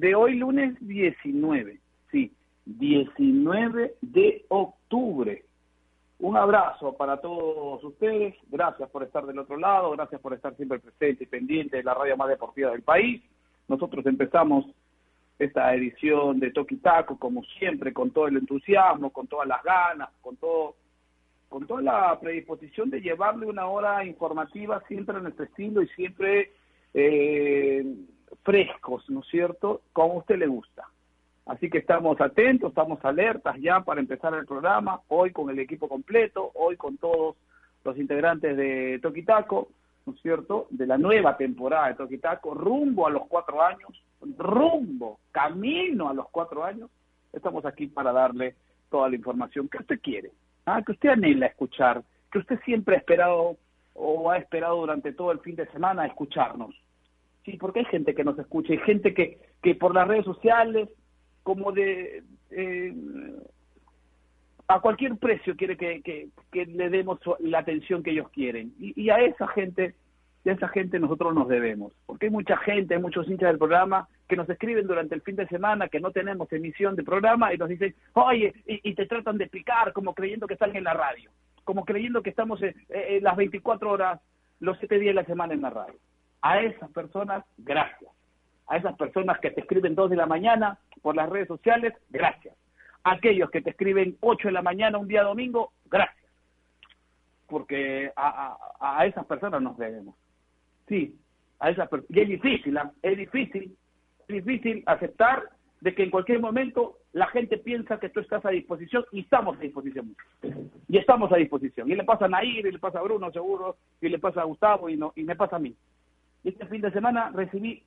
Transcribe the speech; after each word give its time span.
de 0.00 0.14
hoy 0.14 0.34
lunes 0.36 0.74
19. 0.80 1.78
Sí, 2.10 2.32
19 2.64 3.96
de 4.00 4.46
octubre. 4.48 5.44
Un 6.18 6.38
abrazo 6.38 6.96
para 6.96 7.18
todos 7.18 7.84
ustedes. 7.84 8.34
Gracias 8.48 8.88
por 8.88 9.02
estar 9.02 9.26
del 9.26 9.38
otro 9.38 9.58
lado. 9.58 9.90
Gracias 9.90 10.18
por 10.22 10.32
estar 10.32 10.56
siempre 10.56 10.78
presente 10.78 11.24
y 11.24 11.26
pendiente 11.26 11.76
de 11.76 11.82
la 11.82 11.92
radio 11.92 12.16
más 12.16 12.28
deportiva 12.28 12.70
del 12.70 12.80
país. 12.80 13.22
Nosotros 13.68 14.04
empezamos 14.06 14.64
esta 15.38 15.74
edición 15.74 16.40
de 16.40 16.50
Toki 16.50 16.76
Taco, 16.76 17.18
como 17.18 17.44
siempre, 17.58 17.92
con 17.92 18.10
todo 18.10 18.26
el 18.26 18.38
entusiasmo, 18.38 19.10
con 19.10 19.26
todas 19.26 19.48
las 19.48 19.62
ganas, 19.62 20.08
con 20.22 20.36
todo 20.36 20.76
con 21.50 21.66
toda 21.66 21.82
la 21.82 22.20
predisposición 22.20 22.90
de 22.90 23.00
llevarle 23.00 23.44
una 23.44 23.66
hora 23.66 24.04
informativa 24.04 24.80
siempre 24.86 25.16
en 25.16 25.24
nuestro 25.24 25.44
estilo 25.46 25.82
y 25.82 25.88
siempre 25.88 26.52
eh, 26.94 27.84
frescos, 28.42 29.08
¿no 29.10 29.20
es 29.20 29.26
cierto? 29.28 29.82
Como 29.92 30.14
usted 30.14 30.36
le 30.36 30.46
gusta. 30.46 30.84
Así 31.46 31.68
que 31.68 31.78
estamos 31.78 32.20
atentos, 32.20 32.68
estamos 32.68 33.04
alertas 33.04 33.56
ya 33.60 33.80
para 33.80 34.00
empezar 34.00 34.34
el 34.34 34.46
programa, 34.46 35.00
hoy 35.08 35.32
con 35.32 35.50
el 35.50 35.58
equipo 35.58 35.88
completo, 35.88 36.52
hoy 36.54 36.76
con 36.76 36.96
todos 36.96 37.36
los 37.84 37.98
integrantes 37.98 38.56
de 38.56 39.00
Toquitaco, 39.02 39.68
¿no 40.06 40.12
es 40.12 40.20
cierto?, 40.20 40.66
de 40.70 40.86
la 40.86 40.98
nueva 40.98 41.36
temporada 41.36 41.88
de 41.88 41.94
Toquitaco, 41.94 42.54
rumbo 42.54 43.06
a 43.06 43.10
los 43.10 43.26
cuatro 43.26 43.62
años, 43.62 43.90
rumbo, 44.38 45.18
camino 45.32 46.08
a 46.08 46.14
los 46.14 46.28
cuatro 46.30 46.64
años, 46.64 46.90
estamos 47.32 47.64
aquí 47.64 47.86
para 47.86 48.12
darle 48.12 48.54
toda 48.90 49.08
la 49.08 49.16
información 49.16 49.68
que 49.68 49.78
usted 49.78 50.00
quiere, 50.00 50.30
¿ah? 50.66 50.82
que 50.84 50.92
usted 50.92 51.08
anhela 51.08 51.46
escuchar, 51.46 52.02
que 52.30 52.38
usted 52.38 52.60
siempre 52.64 52.96
ha 52.96 52.98
esperado 52.98 53.56
o 53.94 54.30
ha 54.30 54.36
esperado 54.36 54.76
durante 54.76 55.12
todo 55.12 55.32
el 55.32 55.40
fin 55.40 55.56
de 55.56 55.66
semana 55.66 56.06
escucharnos. 56.06 56.74
Sí, 57.44 57.56
porque 57.58 57.80
hay 57.80 57.84
gente 57.86 58.14
que 58.14 58.24
nos 58.24 58.38
escucha, 58.38 58.72
hay 58.72 58.78
gente 58.80 59.14
que, 59.14 59.38
que 59.62 59.74
por 59.74 59.94
las 59.94 60.06
redes 60.06 60.24
sociales 60.24 60.88
como 61.42 61.72
de 61.72 62.22
eh, 62.50 62.94
a 64.68 64.80
cualquier 64.80 65.16
precio 65.16 65.56
quiere 65.56 65.76
que, 65.76 66.00
que, 66.52 66.66
le 66.66 66.90
demos 66.90 67.18
la 67.40 67.58
atención 67.58 68.02
que 68.02 68.12
ellos 68.12 68.28
quieren. 68.30 68.72
Y, 68.78 69.10
a 69.10 69.18
esa 69.18 69.48
gente 69.48 69.94
a 70.46 70.52
esa 70.52 70.68
gente 70.68 70.98
nosotros 70.98 71.34
nos 71.34 71.48
debemos. 71.48 71.92
Porque 72.06 72.26
hay 72.26 72.32
mucha 72.32 72.56
gente 72.58 72.94
hay 72.94 73.00
muchos 73.00 73.28
hinchas 73.28 73.48
del 73.48 73.58
programa 73.58 74.08
que 74.28 74.36
nos 74.36 74.48
escriben 74.48 74.86
durante 74.86 75.14
el 75.14 75.22
fin 75.22 75.36
de 75.36 75.48
semana 75.48 75.88
que 75.88 76.00
no 76.00 76.12
tenemos 76.12 76.50
emisión 76.52 76.94
de 76.94 77.02
programa 77.02 77.52
y 77.52 77.58
nos 77.58 77.68
dicen 77.68 77.94
oye 78.12 78.54
y, 78.64 78.94
te 78.94 79.06
tratan 79.06 79.38
de 79.38 79.44
explicar 79.44 79.92
como 79.92 80.14
creyendo 80.14 80.46
que 80.46 80.54
están 80.54 80.74
en 80.76 80.84
la 80.84 80.94
radio 80.94 81.30
como 81.64 81.84
creyendo 81.84 82.22
que 82.22 82.30
estamos 82.30 82.62
en, 82.62 82.74
en 82.88 83.24
las 83.24 83.36
24 83.36 83.90
horas 83.90 84.20
los 84.60 84.78
7 84.78 84.98
días 84.98 85.14
de 85.14 85.20
la 85.20 85.26
semana 85.26 85.52
en 85.52 85.62
la 85.62 85.70
radio 85.70 85.98
a 86.42 86.60
esas 86.60 86.90
personas 86.90 87.44
gracias 87.58 88.10
a 88.70 88.76
esas 88.76 88.96
personas 88.96 89.38
que 89.40 89.50
te 89.50 89.60
escriben 89.60 89.96
2 89.96 90.10
de 90.10 90.16
la 90.16 90.26
mañana 90.26 90.78
por 91.02 91.16
las 91.16 91.28
redes 91.28 91.48
sociales, 91.48 91.92
gracias. 92.08 92.56
A 93.02 93.14
aquellos 93.14 93.50
que 93.50 93.60
te 93.60 93.70
escriben 93.70 94.16
8 94.20 94.48
de 94.48 94.52
la 94.52 94.62
mañana 94.62 94.96
un 94.96 95.08
día 95.08 95.24
domingo, 95.24 95.72
gracias. 95.86 96.24
Porque 97.48 98.12
a, 98.14 98.56
a, 98.80 99.06
esas 99.06 99.26
personas 99.26 99.60
nos 99.60 99.76
debemos. 99.76 100.14
Sí, 100.86 101.18
a 101.58 101.70
esas 101.70 101.88
Y 102.08 102.20
es 102.20 102.28
difícil, 102.28 102.78
¿ah? 102.78 102.92
es 103.02 103.18
difícil, 103.18 103.76
es 104.28 104.44
difícil 104.44 104.84
aceptar 104.86 105.50
de 105.80 105.92
que 105.92 106.04
en 106.04 106.10
cualquier 106.10 106.38
momento 106.38 106.98
la 107.12 107.26
gente 107.26 107.58
piensa 107.58 107.98
que 107.98 108.10
tú 108.10 108.20
estás 108.20 108.44
a 108.46 108.50
disposición 108.50 109.04
y 109.10 109.22
estamos 109.22 109.58
a 109.58 109.62
disposición. 109.62 110.14
Y 110.86 110.96
estamos 110.96 111.32
a 111.32 111.36
disposición. 111.36 111.90
Y 111.90 111.96
le 111.96 112.04
pasa 112.04 112.26
a 112.26 112.28
Nair, 112.28 112.66
y 112.66 112.70
le 112.70 112.78
pasa 112.78 113.00
a 113.00 113.02
Bruno 113.02 113.32
seguro, 113.32 113.78
y 114.00 114.08
le 114.08 114.20
pasa 114.20 114.42
a 114.42 114.44
Gustavo 114.44 114.88
y, 114.88 114.96
no, 114.96 115.12
y 115.16 115.24
me 115.24 115.34
pasa 115.34 115.56
a 115.56 115.58
mí. 115.58 115.74
Este 116.44 116.66
fin 116.66 116.80
de 116.80 116.90
semana 116.90 117.30
recibí 117.34 117.82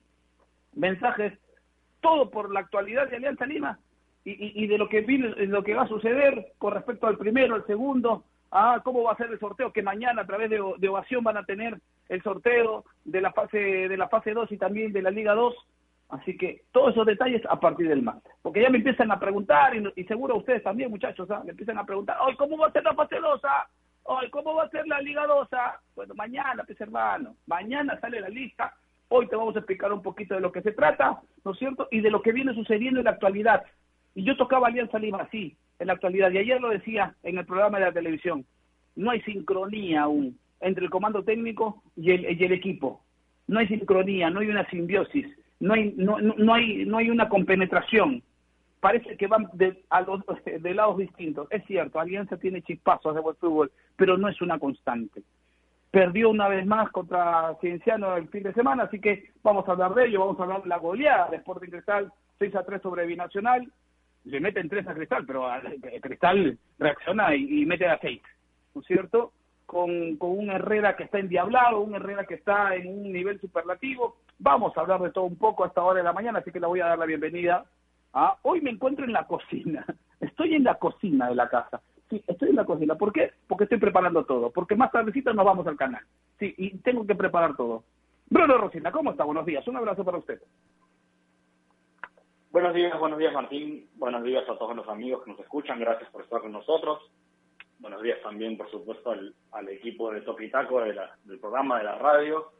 mensajes, 0.74 1.32
todo 2.00 2.30
por 2.30 2.52
la 2.52 2.60
actualidad 2.60 3.08
de 3.08 3.16
Alianza 3.16 3.46
Lima 3.46 3.78
y, 4.24 4.66
de 4.66 4.78
lo 4.78 4.88
que 4.88 5.02
viene, 5.02 5.34
lo 5.46 5.62
que 5.62 5.74
va 5.74 5.82
a 5.82 5.88
suceder 5.88 6.52
con 6.58 6.72
respecto 6.72 7.06
al 7.06 7.18
primero, 7.18 7.54
al 7.54 7.66
segundo, 7.66 8.24
a 8.50 8.80
cómo 8.82 9.02
va 9.02 9.12
a 9.12 9.16
ser 9.16 9.30
el 9.30 9.38
sorteo, 9.38 9.72
que 9.72 9.82
mañana 9.82 10.22
a 10.22 10.26
través 10.26 10.48
de, 10.48 10.60
ovación 10.60 11.24
van 11.24 11.36
a 11.36 11.44
tener 11.44 11.78
el 12.08 12.22
sorteo 12.22 12.84
de 13.04 13.20
la 13.20 13.32
fase 13.32 13.58
de 13.58 13.96
la 13.96 14.08
fase 14.08 14.32
2 14.32 14.50
y 14.52 14.56
también 14.56 14.92
de 14.92 15.02
la 15.02 15.10
Liga 15.10 15.34
2. 15.34 15.54
Así 16.10 16.36
que 16.36 16.62
todos 16.70 16.92
esos 16.92 17.06
detalles 17.06 17.42
a 17.48 17.58
partir 17.58 17.88
del 17.88 18.02
martes. 18.02 18.32
Porque 18.42 18.62
ya 18.62 18.70
me 18.70 18.78
empiezan 18.78 19.10
a 19.10 19.18
preguntar, 19.18 19.72
y, 19.74 20.04
seguro 20.04 20.36
ustedes 20.36 20.62
también, 20.62 20.90
muchachos, 20.90 21.30
¿ah? 21.30 21.42
me 21.44 21.50
empiezan 21.50 21.78
a 21.78 21.84
preguntar, 21.84 22.16
¿cómo 22.38 22.56
va 22.56 22.68
a 22.68 22.72
ser 22.72 22.84
la 22.84 22.94
fase 22.94 23.18
2? 23.18 23.40
Ah? 23.44 23.66
Hoy, 24.04 24.30
¿cómo 24.30 24.54
va 24.54 24.64
a 24.64 24.70
ser 24.70 24.86
la 24.86 25.00
Liga 25.00 25.26
2? 25.26 25.48
Ah? 25.52 25.80
Bueno, 25.94 26.14
mañana, 26.14 26.62
pues 26.64 26.80
hermano, 26.80 27.36
mañana 27.46 27.98
sale 28.00 28.20
la 28.20 28.28
lista 28.28 28.74
Hoy 29.08 29.28
te 29.28 29.36
vamos 29.36 29.54
a 29.54 29.60
explicar 29.60 29.92
un 29.92 30.02
poquito 30.02 30.34
de 30.34 30.40
lo 30.40 30.50
que 30.50 30.62
se 30.62 30.72
trata, 30.72 31.20
¿no 31.44 31.52
es 31.52 31.58
cierto? 31.58 31.88
Y 31.90 32.00
de 32.00 32.10
lo 32.10 32.22
que 32.22 32.32
viene 32.32 32.54
sucediendo 32.54 33.00
en 33.00 33.04
la 33.04 33.12
actualidad. 33.12 33.62
Y 34.14 34.24
yo 34.24 34.36
tocaba 34.36 34.68
Alianza 34.68 34.98
Lima 34.98 35.22
así, 35.22 35.56
en 35.78 35.86
la 35.86 35.92
actualidad. 35.92 36.30
Y 36.32 36.38
ayer 36.38 36.60
lo 36.60 36.70
decía 36.70 37.14
en 37.22 37.38
el 37.38 37.46
programa 37.46 37.78
de 37.78 37.84
la 37.84 37.92
televisión. 37.92 38.44
No 38.96 39.10
hay 39.10 39.20
sincronía 39.22 40.02
aún 40.02 40.38
entre 40.60 40.84
el 40.84 40.90
comando 40.90 41.22
técnico 41.22 41.82
y 41.96 42.12
el, 42.12 42.40
y 42.40 42.44
el 42.44 42.52
equipo. 42.52 43.02
No 43.46 43.60
hay 43.60 43.68
sincronía, 43.68 44.30
no 44.30 44.40
hay 44.40 44.48
una 44.48 44.68
simbiosis, 44.70 45.26
no 45.60 45.74
hay, 45.74 45.92
no, 45.96 46.18
no, 46.18 46.54
hay, 46.54 46.86
no 46.86 46.98
hay 46.98 47.10
una 47.10 47.28
compenetración. 47.28 48.22
Parece 48.84 49.16
que 49.16 49.28
van 49.28 49.48
de, 49.54 49.82
a 49.88 50.02
los, 50.02 50.20
de 50.44 50.74
lados 50.74 50.98
distintos. 50.98 51.48
Es 51.50 51.64
cierto, 51.64 51.98
Alianza 51.98 52.36
tiene 52.36 52.60
chispazos 52.60 53.14
de 53.14 53.20
buen 53.22 53.34
fútbol, 53.36 53.72
pero 53.96 54.18
no 54.18 54.28
es 54.28 54.38
una 54.42 54.58
constante 54.58 55.22
perdió 55.90 56.28
una 56.28 56.48
vez 56.48 56.66
más 56.66 56.90
contra 56.90 57.54
Cienciano 57.60 58.16
el 58.16 58.28
fin 58.28 58.42
de 58.42 58.52
semana, 58.52 58.82
así 58.82 59.00
que 59.00 59.30
vamos 59.44 59.66
a 59.68 59.72
hablar 59.72 59.94
de 59.94 60.06
ello, 60.06 60.18
vamos 60.18 60.40
a 60.40 60.42
hablar 60.42 60.62
de 60.64 60.68
la 60.68 60.78
goleada 60.78 61.30
de 61.30 61.36
Sporting 61.36 61.70
Cristal 61.70 62.12
6 62.40 62.56
a 62.56 62.64
3 62.64 62.82
sobre 62.82 63.06
Binacional, 63.06 63.72
le 64.24 64.40
meten 64.40 64.68
3 64.68 64.88
a 64.88 64.94
Cristal, 64.94 65.24
pero 65.24 65.48
Cristal 66.02 66.58
reacciona 66.80 67.36
y, 67.36 67.64
mete 67.64 67.86
a 67.86 67.96
6, 68.00 68.20
¿no 68.74 68.80
es 68.80 68.86
cierto? 68.88 69.32
Con, 69.66 70.16
con 70.16 70.36
un 70.36 70.50
Herrera 70.50 70.96
que 70.96 71.04
está 71.04 71.20
endiablado, 71.20 71.80
un 71.80 71.94
Herrera 71.94 72.24
que 72.24 72.34
está 72.34 72.74
en 72.74 72.88
un 72.88 73.12
nivel 73.12 73.40
superlativo, 73.40 74.16
vamos 74.40 74.76
a 74.76 74.80
hablar 74.80 75.00
de 75.00 75.12
todo 75.12 75.24
un 75.24 75.36
poco 75.36 75.62
a 75.62 75.68
esta 75.68 75.84
hora 75.84 75.98
de 75.98 76.04
la 76.04 76.12
mañana, 76.12 76.40
así 76.40 76.50
que 76.50 76.58
le 76.58 76.66
voy 76.66 76.80
a 76.80 76.86
dar 76.86 76.98
la 76.98 77.06
bienvenida. 77.06 77.64
A 78.14 78.38
Hoy 78.42 78.60
me 78.60 78.70
encuentro 78.70 79.04
en 79.04 79.12
la 79.12 79.26
cocina, 79.26 79.84
estoy 80.20 80.54
en 80.54 80.64
la 80.64 80.76
cocina 80.76 81.28
de 81.28 81.34
la 81.34 81.48
casa 81.48 81.80
Sí, 82.10 82.22
estoy 82.26 82.50
en 82.50 82.56
la 82.56 82.64
cocina. 82.64 82.96
¿Por 82.96 83.12
qué? 83.12 83.32
Porque 83.48 83.64
estoy 83.64 83.78
preparando 83.78 84.24
todo. 84.24 84.50
Porque 84.50 84.76
más 84.76 84.92
tardecito 84.92 85.32
nos 85.32 85.44
vamos 85.44 85.66
al 85.66 85.76
canal. 85.76 86.02
Sí, 86.38 86.54
y 86.56 86.78
tengo 86.78 87.06
que 87.06 87.14
preparar 87.14 87.56
todo. 87.56 87.84
Bruno 88.28 88.58
Rosina, 88.58 88.92
¿cómo 88.92 89.10
está? 89.10 89.24
Buenos 89.24 89.46
días. 89.46 89.66
Un 89.66 89.76
abrazo 89.76 90.04
para 90.04 90.18
usted. 90.18 90.40
Buenos 92.50 92.74
días, 92.74 92.98
buenos 93.00 93.18
días 93.18 93.32
Martín. 93.32 93.88
Buenos 93.96 94.22
días 94.22 94.48
a 94.48 94.56
todos 94.56 94.76
los 94.76 94.88
amigos 94.88 95.24
que 95.24 95.30
nos 95.30 95.40
escuchan. 95.40 95.80
Gracias 95.80 96.10
por 96.10 96.22
estar 96.22 96.40
con 96.40 96.52
nosotros. 96.52 97.00
Buenos 97.78 98.02
días 98.02 98.18
también, 98.22 98.56
por 98.56 98.70
supuesto, 98.70 99.10
al, 99.10 99.68
equipo 99.68 100.12
de 100.12 100.20
Topitaco 100.20 100.80
de 100.80 100.94
del 101.24 101.40
programa 101.40 101.78
de 101.78 101.84
la 101.84 101.96
radio. 101.96 102.52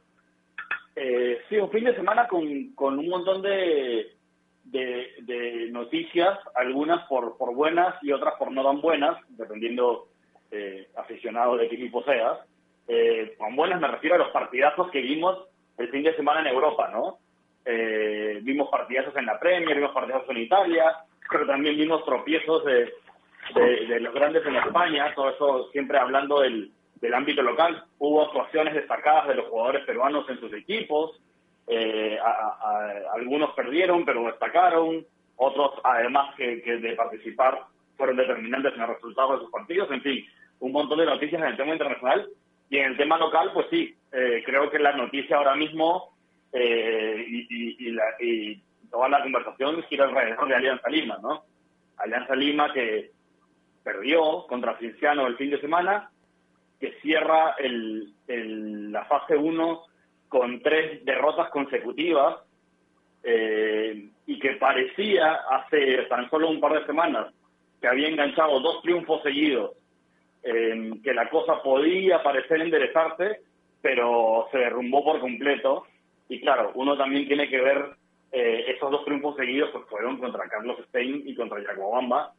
Eh, 0.95 1.39
sí, 1.49 1.57
un 1.57 1.71
fin 1.71 1.85
de 1.85 1.95
semana 1.95 2.27
con, 2.27 2.73
con 2.73 2.99
un 2.99 3.09
montón 3.09 3.41
de, 3.41 4.14
de, 4.65 5.69
noticias, 5.71 6.37
algunas 6.55 7.05
por, 7.07 7.37
por 7.37 7.53
buenas 7.53 7.95
y 8.01 8.11
otras 8.11 8.35
por 8.37 8.51
no 8.51 8.63
tan 8.63 8.81
buenas, 8.81 9.17
dependiendo 9.29 10.07
eh, 10.51 10.87
aficionado 10.95 11.57
de 11.57 11.67
qué 11.67 11.75
equipo 11.75 12.03
seas. 12.03 12.39
Eh, 12.87 13.35
con 13.37 13.55
buenas 13.55 13.81
me 13.81 13.87
refiero 13.87 14.15
a 14.15 14.19
los 14.19 14.29
partidazos 14.29 14.91
que 14.91 15.01
vimos 15.01 15.47
el 15.77 15.89
fin 15.89 16.03
de 16.03 16.15
semana 16.15 16.41
en 16.41 16.47
Europa, 16.47 16.89
¿no? 16.91 17.17
Eh, 17.65 18.39
vimos 18.43 18.69
partidazos 18.69 19.15
en 19.17 19.25
la 19.25 19.39
Premier, 19.39 19.75
vimos 19.75 19.93
partidazos 19.93 20.29
en 20.29 20.37
Italia, 20.37 20.95
pero 21.29 21.47
también 21.47 21.75
vimos 21.75 22.05
tropiezos 22.05 22.63
de, 22.63 22.93
de, 23.55 23.99
los 23.99 24.13
grandes 24.13 24.45
en 24.45 24.55
España, 24.55 25.13
todo 25.15 25.29
eso 25.29 25.71
siempre 25.71 25.97
hablando 25.97 26.41
del, 26.41 26.71
del 27.01 27.13
ámbito 27.13 27.41
local. 27.41 27.83
Hubo 27.97 28.25
actuaciones 28.25 28.75
destacadas 28.75 29.27
de 29.27 29.35
los 29.35 29.47
jugadores 29.47 29.83
peruanos 29.85 30.29
en 30.29 30.39
sus 30.39 30.53
equipos, 30.53 31.19
eh, 31.67 32.17
algunos 33.13 33.51
perdieron, 33.53 34.05
pero 34.05 34.25
destacaron. 34.25 35.05
Otros, 35.37 35.73
además 35.83 36.33
que, 36.35 36.57
de 36.57 36.95
participar, 36.95 37.61
fueron 37.97 38.17
determinantes 38.17 38.73
en 38.73 38.81
el 38.81 38.87
resultado 38.87 39.33
de 39.33 39.39
sus 39.39 39.51
partidos. 39.51 39.89
En 39.91 40.01
fin, 40.01 40.25
un 40.59 40.71
montón 40.71 40.99
de 40.99 41.05
noticias 41.05 41.41
en 41.41 41.47
el 41.47 41.57
tema 41.57 41.73
internacional. 41.73 42.27
Y 42.69 42.77
en 42.77 42.91
el 42.91 42.97
tema 42.97 43.17
local, 43.17 43.51
pues 43.53 43.67
sí, 43.69 43.95
eh, 44.11 44.41
creo 44.45 44.71
que 44.71 44.79
la 44.79 44.93
noticia 44.93 45.37
ahora 45.37 45.55
mismo 45.55 46.15
eh, 46.51 47.25
y, 47.27 47.91
la, 47.91 48.03
y 48.19 48.61
toda 48.89 49.09
la 49.09 49.21
conversación 49.21 49.83
gira 49.83 50.05
alrededor 50.05 50.47
de 50.47 50.55
Alianza 50.55 50.89
Lima, 50.89 51.19
¿no? 51.21 51.43
Alianza 51.97 52.35
Lima 52.35 52.71
que 52.73 53.11
perdió 53.83 54.47
contra 54.47 54.77
Cienciano 54.77 55.27
el 55.27 55.37
fin 55.37 55.51
de 55.51 55.61
semana, 55.61 56.09
que 56.79 56.93
cierra 57.01 57.55
el, 57.59 58.13
la 58.91 59.05
fase 59.05 59.35
1 59.35 59.84
con 60.29 60.61
tres 60.61 61.03
derrotas 61.05 61.49
consecutivas, 61.49 62.37
eh, 63.23 64.09
y 64.27 64.39
que 64.39 64.51
parecía 64.51 65.33
hace 65.49 66.03
tan 66.03 66.29
solo 66.29 66.49
un 66.49 66.59
par 66.59 66.73
de 66.79 66.85
semanas 66.85 67.33
que 67.81 67.87
había 67.87 68.07
enganchado 68.07 68.59
dos 68.59 68.81
triunfos 68.81 69.21
seguidos, 69.23 69.71
que 70.43 71.13
la 71.13 71.27
cosa 71.31 71.63
podía 71.63 72.21
parecer 72.21 72.61
enderezarse, 72.61 73.41
pero 73.81 74.47
se 74.51 74.59
derrumbó 74.59 75.03
por 75.03 75.19
completo. 75.19 75.85
Y 76.29 76.39
claro, 76.39 76.71
uno 76.75 76.95
también 76.97 77.27
tiene 77.27 77.49
que 77.49 77.61
ver 77.61 77.95
eh, 78.31 78.65
esos 78.75 78.91
dos 78.91 79.05
triunfos 79.05 79.35
seguidos, 79.37 79.69
pues 79.71 79.85
fueron 79.87 80.17
contra 80.17 80.49
Carlos 80.49 80.77
Stein 80.87 81.23
y 81.25 81.35
contra 81.35 81.61
Bamba, 81.77 82.33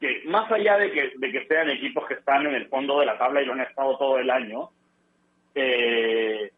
que 0.00 0.22
más 0.26 0.50
allá 0.50 0.78
de 0.78 0.90
que, 0.90 1.12
de 1.16 1.32
que 1.32 1.46
sean 1.46 1.70
equipos 1.70 2.06
que 2.06 2.14
están 2.14 2.46
en 2.46 2.54
el 2.54 2.68
fondo 2.68 3.00
de 3.00 3.06
la 3.06 3.16
tabla 3.16 3.40
y 3.40 3.46
lo 3.46 3.52
han 3.52 3.60
estado 3.60 3.96
todo 3.96 4.18
el 4.18 4.30
año, 4.30 4.70
eh, 5.54 6.50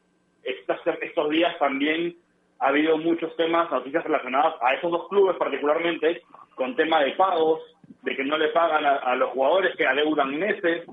estos, 0.42 0.78
estos 1.00 1.30
días 1.30 1.58
también 1.58 2.16
ha 2.58 2.68
habido 2.68 2.96
muchos 2.98 3.34
temas, 3.36 3.70
noticias 3.70 4.04
relacionadas 4.04 4.54
a 4.60 4.74
esos 4.74 4.90
dos 4.90 5.08
clubes 5.08 5.36
particularmente, 5.36 6.22
con 6.54 6.76
tema 6.76 7.02
de 7.02 7.12
pagos, 7.12 7.60
de 8.02 8.16
que 8.16 8.24
no 8.24 8.38
le 8.38 8.48
pagan 8.48 8.84
a, 8.84 9.14
los 9.16 9.30
jugadores 9.30 9.74
que 9.76 9.86
adeudan 9.86 10.38
meses, 10.38 10.86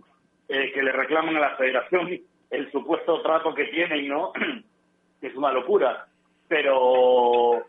eh, 0.48 0.72
que 0.74 0.84
le 0.84 0.92
reclaman 0.92 1.38
a 1.38 1.42
la 1.42 1.56
federación 1.58 2.20
el 2.50 2.72
supuesto 2.72 3.22
trato 3.22 3.54
que 3.54 3.66
tienen, 3.66 4.08
¿no? 4.08 4.34
es 5.22 5.36
una 5.36 5.52
locura. 5.52 6.08
Pero 6.48 7.64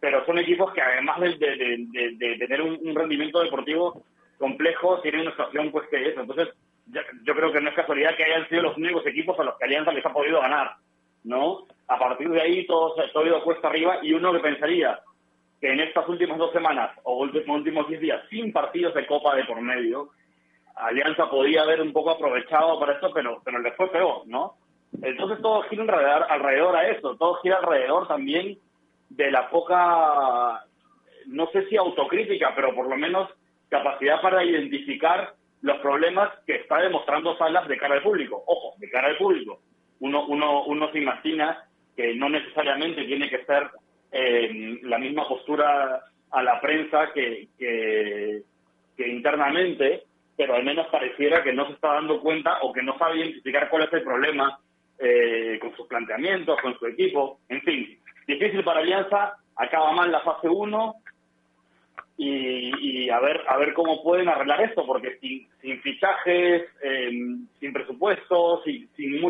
pero 0.00 0.24
son 0.26 0.38
equipos 0.38 0.72
que 0.72 0.80
además 0.80 1.20
de, 1.20 2.36
tener 2.38 2.62
un, 2.62 2.94
rendimiento 2.94 3.42
deportivo 3.42 4.02
complejo, 4.38 5.00
tienen 5.00 5.22
una 5.22 5.32
situación 5.32 5.72
pues 5.72 5.88
que 5.88 6.08
eso. 6.08 6.20
Entonces, 6.20 6.48
yo 7.24 7.34
creo 7.34 7.52
que 7.52 7.60
no 7.60 7.68
es 7.68 7.74
casualidad 7.74 8.16
que 8.16 8.24
hayan 8.24 8.48
sido 8.48 8.62
los 8.62 8.76
únicos 8.76 9.04
equipos 9.06 9.38
a 9.38 9.42
los 9.42 9.58
que 9.58 9.64
Alianza 9.64 9.92
les 9.92 10.06
ha 10.06 10.12
podido 10.12 10.40
ganar, 10.40 10.76
¿no? 11.24 11.66
A 11.88 11.98
partir 11.98 12.28
de 12.28 12.40
ahí 12.40 12.66
todo 12.66 12.94
se 12.94 13.02
ha 13.02 13.22
ido 13.22 13.42
cuesta 13.42 13.68
arriba 13.68 13.98
y 14.02 14.12
uno 14.12 14.32
que 14.32 14.40
pensaría 14.40 15.00
que 15.60 15.72
en 15.72 15.80
estas 15.80 16.08
últimas 16.08 16.38
dos 16.38 16.52
semanas 16.52 16.90
o 17.02 17.18
últimos, 17.18 17.88
diez 17.88 18.00
días, 18.00 18.22
sin 18.30 18.52
partidos 18.52 18.94
de 18.94 19.06
Copa 19.06 19.34
de 19.34 19.44
por 19.44 19.60
medio, 19.60 20.10
Alianza 20.76 21.28
podía 21.28 21.62
haber 21.62 21.82
un 21.82 21.92
poco 21.92 22.10
aprovechado 22.10 22.78
para 22.78 22.92
esto, 22.92 23.10
pero, 23.12 23.42
pero 23.44 23.58
le 23.58 23.72
fue 23.72 23.90
peor, 23.90 24.22
¿no? 24.26 24.54
Entonces 25.02 25.42
todo 25.42 25.62
gira 25.62 25.82
alrededor, 25.82 26.26
alrededor 26.28 26.76
a 26.76 26.88
eso, 26.88 27.16
todo 27.16 27.34
gira 27.42 27.56
alrededor 27.56 28.06
también 28.06 28.58
de 29.10 29.30
la 29.30 29.50
poca, 29.50 30.64
no 31.26 31.46
sé 31.50 31.66
si 31.68 31.76
autocrítica, 31.76 32.52
pero 32.54 32.74
por 32.74 32.88
lo 32.88 32.96
menos 32.96 33.28
capacidad 33.68 34.20
para 34.22 34.44
identificar 34.44 35.34
los 35.62 35.78
problemas 35.78 36.30
que 36.46 36.56
está 36.56 36.78
demostrando 36.80 37.36
Salas 37.36 37.66
de 37.66 37.78
cara 37.78 37.96
al 37.96 38.02
público. 38.02 38.42
Ojo, 38.46 38.74
de 38.78 38.88
cara 38.88 39.08
al 39.08 39.16
público. 39.16 39.60
Uno, 40.00 40.26
uno, 40.26 40.64
uno 40.64 40.92
se 40.92 40.98
imagina 40.98 41.64
que 41.96 42.14
no 42.14 42.28
necesariamente 42.28 43.04
tiene 43.04 43.28
que 43.28 43.44
ser 43.44 43.70
eh, 44.12 44.78
la 44.82 44.98
misma 44.98 45.26
postura 45.26 46.02
a 46.30 46.42
la 46.42 46.60
prensa 46.60 47.12
que, 47.12 47.48
que, 47.58 48.42
internamente, 49.08 50.04
pero 50.36 50.54
al 50.54 50.64
menos 50.64 50.86
pareciera 50.88 51.42
que 51.42 51.52
no 51.52 51.66
se 51.66 51.72
está 51.72 51.94
dando 51.94 52.20
cuenta 52.20 52.58
o 52.62 52.72
que 52.72 52.82
no 52.82 52.96
sabe 52.98 53.18
identificar 53.18 53.68
cuál 53.68 53.84
es 53.84 53.92
el 53.92 54.02
problema 54.02 54.58
eh, 54.98 55.58
con 55.60 55.74
sus 55.76 55.86
planteamientos, 55.86 56.60
con 56.60 56.78
su 56.78 56.86
equipo. 56.86 57.40
En 57.48 57.62
fin, 57.62 57.98
difícil 58.26 58.62
para 58.64 58.80
Alianza, 58.80 59.36
acaba 59.56 59.92
mal 59.92 60.12
la 60.12 60.20
fase 60.20 60.48
1 60.48 60.94
y, 62.18 63.08
a 63.10 63.20
ver 63.20 63.42
a 63.48 63.56
ver 63.56 63.74
cómo 63.74 64.02
pueden 64.02 64.28
arreglar 64.28 64.62
esto, 64.62 64.84
porque 64.84 65.18
sin, 65.18 65.48
sin 65.60 65.80
fichajes, 65.80 66.64
em, 66.82 67.46
sin 67.60 67.72
sin 67.72 67.72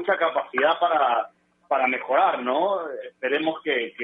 mucha 0.09 0.19
capacidad 0.19 0.79
para, 0.79 1.29
para 1.69 1.87
mejorar, 1.87 2.43
¿no? 2.43 2.81
Esperemos 3.05 3.61
que, 3.63 3.95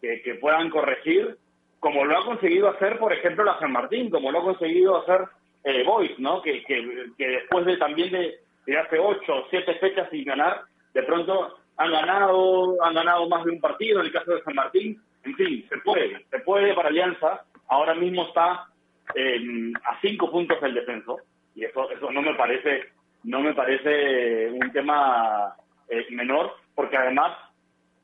que, 0.00 0.34
puedan 0.40 0.70
corregir, 0.70 1.36
como 1.80 2.04
lo 2.04 2.18
ha 2.18 2.24
conseguido 2.24 2.68
hacer, 2.68 2.98
por 2.98 3.12
ejemplo, 3.12 3.44
la 3.44 3.58
San 3.58 3.72
Martín, 3.72 4.10
como 4.10 4.30
lo 4.30 4.38
ha 4.38 4.42
conseguido 4.42 4.98
hacer 4.98 5.26
eh, 5.64 5.82
Boys, 5.84 6.18
¿no? 6.18 6.40
Que, 6.42 6.62
que, 6.64 7.12
después 7.18 7.66
de 7.66 7.76
también 7.76 8.10
de, 8.12 8.38
de 8.66 8.78
hace 8.78 8.98
ocho 8.98 9.34
o 9.34 9.46
siete 9.50 9.74
fechas 9.74 10.08
sin 10.10 10.24
ganar, 10.24 10.62
de 10.94 11.02
pronto 11.02 11.58
han 11.76 11.90
ganado, 11.90 12.82
han 12.82 12.94
ganado 12.94 13.28
más 13.28 13.44
de 13.44 13.50
un 13.50 13.60
partido 13.60 14.00
en 14.00 14.06
el 14.06 14.12
caso 14.12 14.32
de 14.34 14.42
San 14.42 14.54
Martín. 14.54 15.00
En 15.24 15.34
fin, 15.34 15.66
se 15.68 15.78
puede, 15.78 16.24
se 16.30 16.38
puede 16.40 16.72
para 16.74 16.88
Alianza. 16.88 17.44
Ahora 17.68 17.94
mismo 17.94 18.26
está 18.26 18.52
a 18.52 20.00
cinco 20.00 20.30
puntos 20.30 20.60
del 20.60 20.74
descenso 20.74 21.18
y 21.54 21.64
eso, 21.64 21.90
eso 21.90 22.10
no 22.10 22.22
me 22.22 22.34
parece, 22.34 22.90
no 23.26 23.40
me 23.40 23.54
parece 23.54 24.50
un 24.50 24.72
tema 24.72 25.54
eh, 25.88 26.06
menor, 26.10 26.52
porque 26.74 26.96
además 26.96 27.36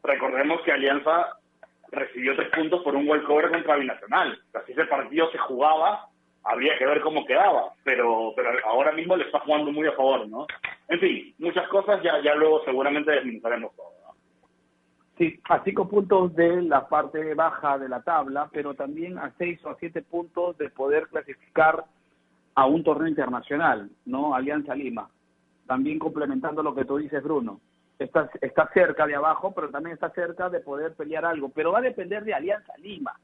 recordemos 0.02 0.60
que 0.62 0.72
Alianza 0.72 1.38
recibió 1.92 2.34
tres 2.34 2.48
puntos 2.48 2.82
por 2.82 2.96
un 2.96 3.08
walkover 3.08 3.50
contra 3.50 3.76
Binacional. 3.76 4.38
si 4.66 4.72
ese 4.72 4.84
partido 4.86 5.30
se 5.30 5.38
jugaba, 5.38 6.08
habría 6.42 6.76
que 6.76 6.86
ver 6.86 7.00
cómo 7.02 7.24
quedaba, 7.24 7.72
pero, 7.84 8.32
pero 8.34 8.50
ahora 8.64 8.92
mismo 8.92 9.16
le 9.16 9.24
está 9.24 9.38
jugando 9.40 9.70
muy 9.70 9.86
a 9.86 9.92
favor, 9.92 10.28
¿no? 10.28 10.46
En 10.88 10.98
fin, 10.98 11.32
muchas 11.38 11.68
cosas, 11.68 12.02
ya, 12.02 12.20
ya 12.20 12.34
luego 12.34 12.64
seguramente 12.64 13.12
desminuzaremos 13.12 13.76
todo. 13.76 13.92
Sí, 15.18 15.38
a 15.48 15.62
cinco 15.62 15.88
puntos 15.88 16.34
de 16.34 16.62
la 16.62 16.88
parte 16.88 17.34
baja 17.34 17.78
de 17.78 17.88
la 17.88 18.02
tabla, 18.02 18.48
pero 18.50 18.74
también 18.74 19.18
a 19.18 19.32
seis 19.38 19.64
o 19.64 19.70
a 19.70 19.76
siete 19.78 20.02
puntos 20.02 20.58
de 20.58 20.68
poder 20.70 21.06
clasificar 21.08 21.84
a 22.54 22.66
un 22.66 22.84
torneo 22.84 23.08
internacional, 23.08 23.90
¿no? 24.04 24.34
Alianza 24.34 24.74
Lima. 24.74 25.08
También 25.66 25.98
complementando 25.98 26.62
lo 26.62 26.74
que 26.74 26.84
tú 26.84 26.98
dices, 26.98 27.22
Bruno. 27.22 27.60
Está, 27.98 28.28
está 28.40 28.68
cerca 28.74 29.06
de 29.06 29.14
abajo, 29.14 29.52
pero 29.54 29.70
también 29.70 29.94
está 29.94 30.10
cerca 30.10 30.48
de 30.50 30.60
poder 30.60 30.94
pelear 30.94 31.24
algo. 31.24 31.50
Pero 31.50 31.72
va 31.72 31.78
a 31.78 31.82
depender 31.82 32.24
de 32.24 32.34
Alianza 32.34 32.72
Lima 32.78 33.14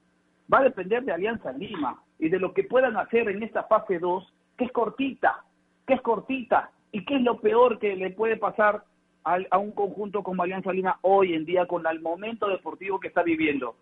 va 0.52 0.60
a 0.60 0.64
depender 0.64 1.04
de 1.04 1.12
Alianza 1.12 1.52
Lima 1.52 2.02
y 2.18 2.28
de 2.28 2.38
lo 2.38 2.52
que 2.52 2.64
puedan 2.64 2.96
hacer 2.96 3.28
en 3.28 3.42
esta 3.42 3.64
fase 3.64 3.98
2, 3.98 4.34
que 4.56 4.64
es 4.64 4.72
cortita, 4.72 5.44
que 5.86 5.94
es 5.94 6.00
cortita, 6.00 6.70
y 6.90 7.04
qué 7.04 7.16
es 7.16 7.22
lo 7.22 7.40
peor 7.40 7.78
que 7.78 7.94
le 7.96 8.10
puede 8.10 8.36
pasar 8.36 8.82
a, 9.24 9.58
un 9.58 9.72
conjunto 9.72 10.22
como 10.22 10.42
Alianza 10.42 10.72
Lima 10.72 10.98
hoy 11.02 11.34
en 11.34 11.44
día 11.44 11.66
con 11.66 11.86
el 11.86 12.00
momento 12.00 12.48
deportivo 12.48 12.98
que 12.98 13.08
está 13.08 13.22
viviendo. 13.22 13.76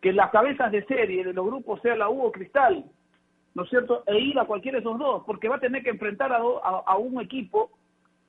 Que 0.00 0.12
las 0.12 0.30
cabezas 0.30 0.72
de 0.72 0.84
serie 0.86 1.24
de 1.24 1.32
los 1.32 1.46
grupos 1.46 1.80
sea 1.82 1.94
la 1.94 2.08
Hugo 2.08 2.32
Cristal, 2.32 2.84
¿no 3.58 3.64
es 3.64 3.70
cierto? 3.70 4.04
E 4.06 4.16
ir 4.16 4.38
a 4.38 4.44
cualquiera 4.44 4.76
de 4.76 4.82
esos 4.82 4.96
dos, 4.98 5.24
porque 5.26 5.48
va 5.48 5.56
a 5.56 5.60
tener 5.60 5.82
que 5.82 5.90
enfrentar 5.90 6.32
a, 6.32 6.96
un 6.96 7.20
equipo, 7.20 7.70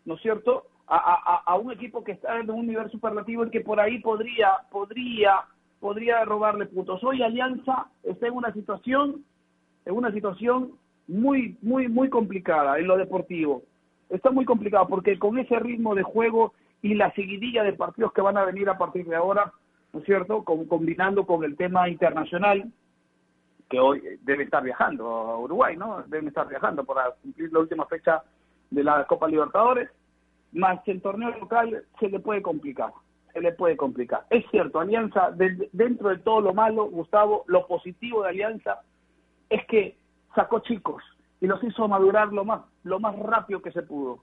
¿no 0.06 0.16
es 0.16 0.22
cierto? 0.22 0.66
A, 0.88 1.44
a, 1.46 1.56
un 1.56 1.72
equipo 1.72 2.04
que 2.04 2.14
está 2.14 2.40
en 2.40 2.50
un 2.50 2.66
nivel 2.66 2.90
superlativo 2.90 3.46
y 3.46 3.52
que 3.52 3.62
por 3.62 3.80
ahí 3.80 4.00
podría, 4.00 4.54
podría 4.72 5.46
podría 5.80 6.26
robarle 6.26 6.66
puntos. 6.66 7.04
Hoy 7.04 7.22
Alianza 7.22 7.86
está 8.02 8.26
en 8.26 8.34
una 8.34 8.52
situación, 8.54 9.24
en 9.86 9.94
una 9.94 10.12
situación 10.12 10.72
muy, 11.08 11.58
muy, 11.62 11.88
muy 11.88 12.10
complicada 12.10 12.80
en 12.80 12.88
lo 12.88 12.98
deportivo. 12.98 13.62
Está 14.10 14.32
muy 14.32 14.46
complicado 14.46 14.88
porque 14.88 15.20
con 15.20 15.38
ese 15.38 15.60
ritmo 15.60 15.94
de 15.94 16.02
juego 16.02 16.54
y 16.82 16.96
la 16.96 17.14
seguidilla 17.14 17.64
de 17.64 17.74
partidos 17.74 18.14
que 18.14 18.22
van 18.22 18.38
a 18.38 18.46
venir 18.46 18.68
a 18.68 18.80
partir 18.80 19.06
de 19.06 19.16
ahora, 19.16 19.54
¿no 19.94 20.00
es 20.00 20.06
cierto? 20.06 20.44
combinando 20.44 21.26
con 21.26 21.44
el 21.44 21.56
tema 21.56 21.88
internacional, 21.88 22.72
que 23.70 23.80
hoy 23.80 24.02
debe 24.22 24.44
estar 24.44 24.64
viajando 24.64 25.08
a 25.08 25.38
Uruguay, 25.40 25.78
¿no? 25.78 26.04
Deben 26.08 26.28
estar 26.28 26.48
viajando 26.48 26.84
para 26.84 27.12
cumplir 27.22 27.52
la 27.54 27.60
última 27.60 27.86
fecha 27.86 28.24
de 28.70 28.84
la 28.84 29.06
Copa 29.06 29.28
Libertadores, 29.28 29.90
más 30.52 30.80
el 30.88 31.02
torneo 31.02 31.30
local 31.38 31.84
se 32.00 32.10
le 32.10 32.20
puede 32.20 32.42
complicar 32.42 32.92
se 33.34 33.42
le 33.42 33.52
puede 33.54 33.78
complicar. 33.78 34.26
Es 34.30 34.46
cierto, 34.50 34.80
Alianza, 34.80 35.32
dentro 35.72 36.10
de 36.10 36.18
todo 36.18 36.42
lo 36.42 36.54
malo, 36.54 36.90
Gustavo, 36.90 37.44
lo 37.48 37.68
positivo 37.68 38.24
de 38.24 38.30
Alianza 38.30 38.82
es 39.50 39.66
que 39.68 39.98
sacó 40.36 40.60
chicos 40.60 41.04
y 41.42 41.48
los 41.48 41.64
hizo 41.64 41.88
madurar 41.88 42.30
lo 42.34 42.46
más, 42.46 42.62
lo 42.84 43.00
más 43.00 43.18
rápido 43.18 43.62
que 43.62 43.72
se 43.72 43.84
pudo. 43.84 44.20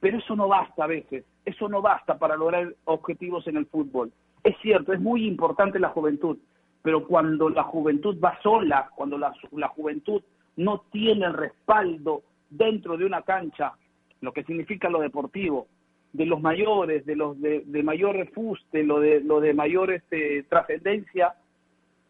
Pero 0.00 0.18
eso 0.18 0.36
no 0.36 0.48
basta 0.48 0.84
a 0.84 0.88
veces, 0.88 1.24
eso 1.44 1.68
no 1.68 1.80
basta 1.80 2.18
para 2.18 2.36
lograr 2.36 2.74
objetivos 2.84 3.46
en 3.46 3.56
el 3.56 3.66
fútbol. 3.66 4.12
Es 4.44 4.56
cierto, 4.62 4.92
es 4.92 5.00
muy 5.00 5.26
importante 5.26 5.78
la 5.78 5.88
juventud, 5.88 6.38
pero 6.86 7.04
cuando 7.04 7.48
la 7.48 7.64
juventud 7.64 8.16
va 8.24 8.38
sola, 8.44 8.92
cuando 8.94 9.18
la, 9.18 9.34
la 9.50 9.66
juventud 9.66 10.22
no 10.54 10.84
tiene 10.92 11.26
el 11.26 11.32
respaldo 11.32 12.22
dentro 12.48 12.96
de 12.96 13.04
una 13.04 13.22
cancha, 13.22 13.72
lo 14.20 14.32
que 14.32 14.44
significa 14.44 14.88
lo 14.88 15.00
deportivo, 15.00 15.66
de 16.12 16.26
los 16.26 16.40
mayores, 16.40 17.04
de 17.04 17.16
los 17.16 17.40
de, 17.40 17.64
mayor 17.82 18.14
refuste, 18.14 18.84
lo 18.84 19.00
de, 19.00 19.18
lo 19.20 19.40
de 19.40 19.52
mayor 19.52 19.90
este, 19.90 20.44
trascendencia, 20.44 21.34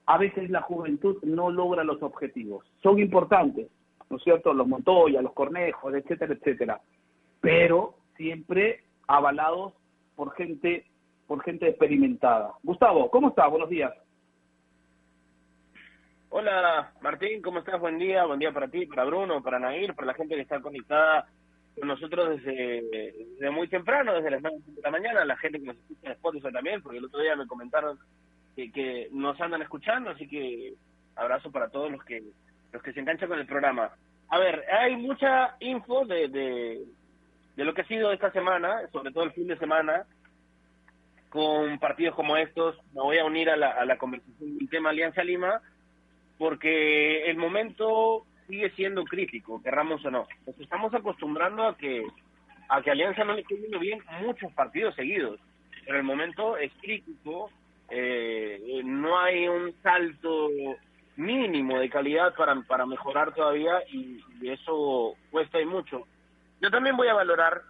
a 0.04 0.18
veces 0.18 0.50
la 0.50 0.60
juventud 0.60 1.22
no 1.22 1.50
logra 1.50 1.82
los 1.82 2.02
objetivos. 2.02 2.66
Son 2.82 2.98
importantes, 2.98 3.68
¿no 4.10 4.18
es 4.18 4.24
cierto? 4.24 4.52
Los 4.52 4.68
Montoya, 4.68 5.22
los 5.22 5.32
Cornejos, 5.32 5.94
etcétera, 5.94 6.34
etcétera. 6.34 6.80
Pero 7.40 7.94
siempre 8.18 8.82
avalados 9.06 9.72
por 10.16 10.34
gente, 10.34 10.84
por 11.26 11.42
gente 11.42 11.66
experimentada. 11.66 12.52
Gustavo, 12.62 13.10
¿cómo 13.10 13.30
estás? 13.30 13.50
Buenos 13.50 13.70
días. 13.70 13.94
Hola 16.38 16.92
Martín, 17.00 17.40
¿cómo 17.40 17.60
estás? 17.60 17.80
Buen 17.80 17.96
día, 17.96 18.26
buen 18.26 18.38
día 18.38 18.52
para 18.52 18.68
ti, 18.68 18.84
para 18.84 19.04
Bruno, 19.04 19.42
para 19.42 19.58
Nair, 19.58 19.94
para 19.94 20.08
la 20.08 20.12
gente 20.12 20.34
que 20.34 20.42
está 20.42 20.60
conectada 20.60 21.26
nosotros 21.82 22.42
desde, 22.42 23.50
muy 23.50 23.68
temprano, 23.68 24.12
desde 24.12 24.32
las 24.32 24.42
9 24.42 24.58
de 24.66 24.82
la 24.82 24.90
mañana, 24.90 25.24
la 25.24 25.38
gente 25.38 25.58
que 25.58 25.64
nos 25.64 25.76
escucha 25.78 26.08
en 26.08 26.12
Spotify 26.12 26.52
también, 26.52 26.82
porque 26.82 26.98
el 26.98 27.06
otro 27.06 27.20
día 27.20 27.36
me 27.36 27.46
comentaron 27.46 27.98
que, 28.54 29.08
nos 29.12 29.40
andan 29.40 29.62
escuchando, 29.62 30.10
así 30.10 30.28
que 30.28 30.74
abrazo 31.14 31.50
para 31.50 31.70
todos 31.70 31.90
los 31.90 32.04
que 32.04 32.22
los 32.70 32.82
que 32.82 32.92
se 32.92 33.00
enganchan 33.00 33.30
con 33.30 33.38
el 33.38 33.46
programa. 33.46 33.92
A 34.28 34.38
ver, 34.38 34.62
hay 34.70 34.94
mucha 34.94 35.56
info 35.60 36.04
de, 36.04 36.28
de, 36.28 36.84
de 37.56 37.64
lo 37.64 37.72
que 37.72 37.80
ha 37.80 37.88
sido 37.88 38.12
esta 38.12 38.30
semana, 38.32 38.86
sobre 38.92 39.10
todo 39.10 39.24
el 39.24 39.32
fin 39.32 39.46
de 39.46 39.56
semana, 39.56 40.04
con 41.30 41.78
partidos 41.78 42.14
como 42.14 42.36
estos. 42.36 42.76
Me 42.92 43.00
voy 43.00 43.16
a 43.16 43.24
unir 43.24 43.48
a 43.48 43.56
la, 43.56 43.70
a 43.70 43.86
la 43.86 43.96
conversación 43.96 44.58
del 44.58 44.68
tema 44.68 44.90
Alianza 44.90 45.24
Lima, 45.24 45.62
porque 46.38 47.30
el 47.30 47.36
momento 47.36 48.24
sigue 48.46 48.70
siendo 48.70 49.04
crítico, 49.04 49.62
querramos 49.62 50.04
o 50.04 50.10
no. 50.10 50.26
Nos 50.46 50.60
estamos 50.60 50.94
acostumbrando 50.94 51.66
a 51.66 51.76
que 51.76 52.04
a 52.68 52.82
que 52.82 52.90
Alianza 52.90 53.24
no 53.24 53.34
le 53.34 53.42
esté 53.42 53.56
yendo 53.56 53.78
bien 53.78 54.00
muchos 54.22 54.52
partidos 54.52 54.94
seguidos, 54.94 55.40
pero 55.84 55.98
el 55.98 56.04
momento 56.04 56.56
es 56.56 56.72
crítico, 56.80 57.50
eh, 57.90 58.82
no 58.84 59.18
hay 59.18 59.46
un 59.46 59.72
salto 59.82 60.50
mínimo 61.16 61.78
de 61.78 61.88
calidad 61.88 62.34
para, 62.34 62.60
para 62.62 62.84
mejorar 62.84 63.32
todavía 63.34 63.82
y, 63.90 64.22
eso 64.42 65.14
cuesta 65.30 65.60
y 65.60 65.64
mucho. 65.64 66.06
Yo 66.60 66.70
también 66.70 66.96
voy 66.96 67.08
a 67.08 67.14
valorar 67.14 67.62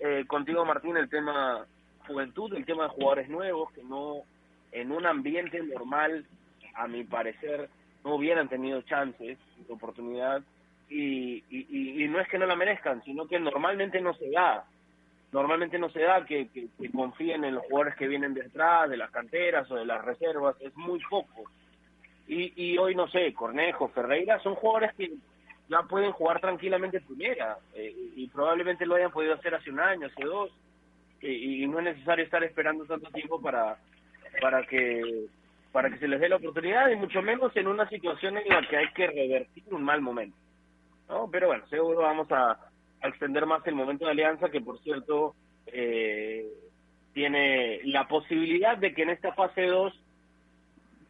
eh, 0.00 0.24
contigo, 0.26 0.64
Martín, 0.64 0.96
el 0.96 1.08
tema 1.08 1.64
juventud, 2.06 2.52
el 2.54 2.64
tema 2.64 2.84
de 2.84 2.90
jugadores 2.90 3.28
nuevos 3.28 3.70
que 3.72 3.82
no 3.82 4.22
en 4.72 4.92
un 4.92 5.06
ambiente 5.06 5.62
normal, 5.62 6.26
a 6.74 6.86
mi 6.86 7.04
parecer, 7.04 7.68
no 8.04 8.14
hubieran 8.14 8.48
tenido 8.48 8.82
chances, 8.82 9.38
oportunidad, 9.68 10.42
y, 10.88 11.44
y, 11.50 12.04
y, 12.04 12.08
no 12.08 12.18
es 12.18 12.28
que 12.28 12.38
no 12.38 12.46
la 12.46 12.56
merezcan, 12.56 13.02
sino 13.04 13.26
que 13.26 13.38
normalmente 13.38 14.00
no 14.00 14.14
se 14.14 14.30
da. 14.30 14.64
Normalmente 15.32 15.78
no 15.78 15.90
se 15.90 16.00
da 16.00 16.24
que, 16.24 16.48
que, 16.48 16.68
confíen 16.90 17.44
en 17.44 17.56
los 17.56 17.64
jugadores 17.66 17.94
que 17.96 18.08
vienen 18.08 18.32
detrás, 18.32 18.88
de 18.88 18.96
las 18.96 19.10
canteras 19.10 19.70
o 19.70 19.74
de 19.74 19.84
las 19.84 20.02
reservas, 20.02 20.56
es 20.60 20.74
muy 20.76 21.00
poco. 21.10 21.44
Y, 22.26 22.52
y 22.56 22.78
hoy, 22.78 22.94
no 22.94 23.08
sé, 23.08 23.34
Cornejo, 23.34 23.88
Ferreira, 23.88 24.38
son 24.40 24.54
jugadores 24.54 24.94
que 24.94 25.12
ya 25.68 25.82
pueden 25.82 26.12
jugar 26.12 26.40
tranquilamente 26.40 27.02
primera, 27.02 27.58
eh, 27.74 27.94
y 28.16 28.26
probablemente 28.28 28.86
lo 28.86 28.94
hayan 28.94 29.10
podido 29.10 29.34
hacer 29.34 29.54
hace 29.54 29.70
un 29.70 29.80
año, 29.80 30.06
hace 30.06 30.24
dos, 30.24 30.50
y, 31.20 31.62
y 31.62 31.66
no 31.66 31.78
es 31.80 31.84
necesario 31.84 32.24
estar 32.24 32.42
esperando 32.42 32.86
tanto 32.86 33.10
tiempo 33.10 33.40
para, 33.40 33.76
para 34.40 34.64
que 34.66 35.26
para 35.72 35.90
que 35.90 35.98
se 35.98 36.08
les 36.08 36.20
dé 36.20 36.28
la 36.28 36.36
oportunidad 36.36 36.90
y 36.90 36.96
mucho 36.96 37.22
menos 37.22 37.54
en 37.56 37.68
una 37.68 37.88
situación 37.88 38.38
en 38.38 38.48
la 38.48 38.66
que 38.68 38.76
hay 38.76 38.88
que 38.94 39.06
revertir 39.06 39.64
un 39.70 39.84
mal 39.84 40.00
momento. 40.00 40.36
¿no? 41.08 41.28
Pero 41.30 41.48
bueno, 41.48 41.66
seguro 41.68 42.00
vamos 42.00 42.30
a, 42.30 42.58
extender 43.00 43.46
más 43.46 43.64
el 43.66 43.76
momento 43.76 44.04
de 44.04 44.10
alianza, 44.10 44.50
que 44.50 44.60
por 44.60 44.80
cierto 44.80 45.36
eh, 45.66 46.44
tiene 47.14 47.80
la 47.84 48.08
posibilidad 48.08 48.76
de 48.76 48.92
que 48.92 49.02
en 49.02 49.10
esta 49.10 49.32
fase 49.34 49.66
2 49.66 49.92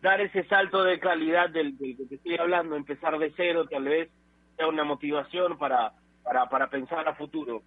dar 0.03 0.21
ese 0.21 0.45
salto 0.45 0.85
de 0.85 1.00
calidad 1.00 1.49
del, 1.49 1.77
que 1.79 2.05
te 2.07 2.17
estoy 2.17 2.37
hablando, 2.37 2.77
empezar 2.77 3.19
de 3.19 3.33
cero, 3.37 3.67
tal 3.69 3.85
vez 3.85 4.11
sea 4.57 4.69
una 4.69 4.85
motivación 4.85 5.57
para, 5.59 5.93
para, 6.23 6.49
para 6.49 6.69
pensar 6.69 7.09
a 7.09 7.15
futuro. 7.15 7.62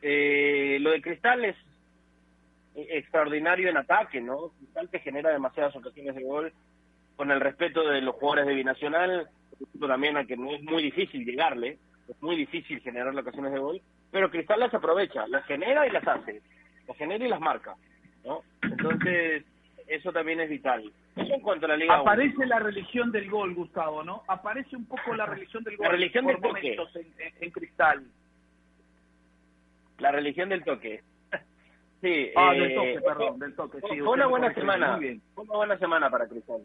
Eh, 0.00 0.78
lo 0.80 0.90
de 0.90 1.02
Cristal 1.02 1.44
es 1.44 1.56
extraordinario 2.74 3.68
en 3.68 3.76
ataque, 3.76 4.20
¿no? 4.20 4.50
Cristal 4.58 4.88
te 4.88 5.00
genera 5.00 5.30
demasiadas 5.30 5.74
ocasiones 5.76 6.14
de 6.14 6.22
gol, 6.22 6.52
con 7.16 7.30
el 7.30 7.40
respeto 7.40 7.88
de 7.88 8.00
los 8.00 8.14
jugadores 8.14 8.46
de 8.46 8.54
Binacional, 8.54 9.28
también 9.80 10.16
a 10.16 10.24
que 10.24 10.36
no 10.36 10.52
es 10.52 10.62
muy 10.62 10.82
difícil 10.82 11.24
llegarle, 11.24 11.78
es 12.08 12.22
muy 12.22 12.36
difícil 12.36 12.80
generar 12.80 13.16
ocasiones 13.16 13.52
de 13.52 13.58
gol, 13.58 13.80
pero 14.10 14.30
Cristal 14.30 14.60
las 14.60 14.74
aprovecha, 14.74 15.26
las 15.28 15.44
genera 15.46 15.86
y 15.86 15.90
las 15.90 16.06
hace, 16.06 16.42
las 16.86 16.96
genera 16.96 17.24
y 17.24 17.28
las 17.28 17.40
marca, 17.40 17.76
¿no? 18.24 18.42
Entonces, 18.62 19.44
eso 19.86 20.12
también 20.12 20.40
es 20.40 20.48
vital. 20.48 20.92
Eso 21.16 21.34
en 21.34 21.40
cuanto 21.40 21.66
a 21.66 21.70
la 21.70 21.76
Liga 21.76 21.98
Aparece 21.98 22.46
la 22.46 22.58
religión 22.58 23.12
del 23.12 23.28
gol, 23.28 23.54
Gustavo, 23.54 24.02
¿no? 24.02 24.22
Aparece 24.28 24.76
un 24.76 24.86
poco 24.86 25.14
la 25.14 25.26
religión 25.26 25.62
del 25.64 25.76
gol. 25.76 25.86
La 25.86 25.92
religión 25.92 26.26
del 26.26 26.40
toque. 26.40 26.76
En, 27.40 27.50
Cristal. 27.50 28.06
La 29.98 30.10
religión 30.10 30.48
del 30.48 30.64
toque. 30.64 31.02
Sí. 32.02 32.30
Ah, 32.36 32.52
del 32.52 32.74
toque, 32.74 33.00
perdón, 33.00 33.38
del 33.38 33.56
toque. 33.56 33.78
Sí, 33.90 33.98
fue 34.00 34.12
una 34.12 34.26
buena 34.26 34.52
semana. 34.52 34.98
Fue 35.34 35.44
una 35.44 35.56
buena 35.56 35.78
semana 35.78 36.10
para 36.10 36.28
Cristal 36.28 36.60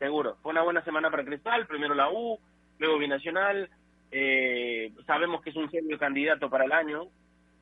seguro. 0.00 0.36
Fue 0.42 0.50
una 0.50 0.62
buena 0.62 0.82
semana 0.82 1.10
para 1.10 1.24
Cristal, 1.24 1.66
primero 1.66 1.94
la 1.94 2.10
U, 2.10 2.40
luego 2.78 2.98
Binacional. 2.98 3.68
Eh, 4.10 4.92
sabemos 5.06 5.42
que 5.42 5.50
es 5.50 5.56
un 5.56 5.70
serio 5.70 5.96
candidato 5.98 6.50
para 6.50 6.64
el 6.64 6.72
año, 6.72 7.04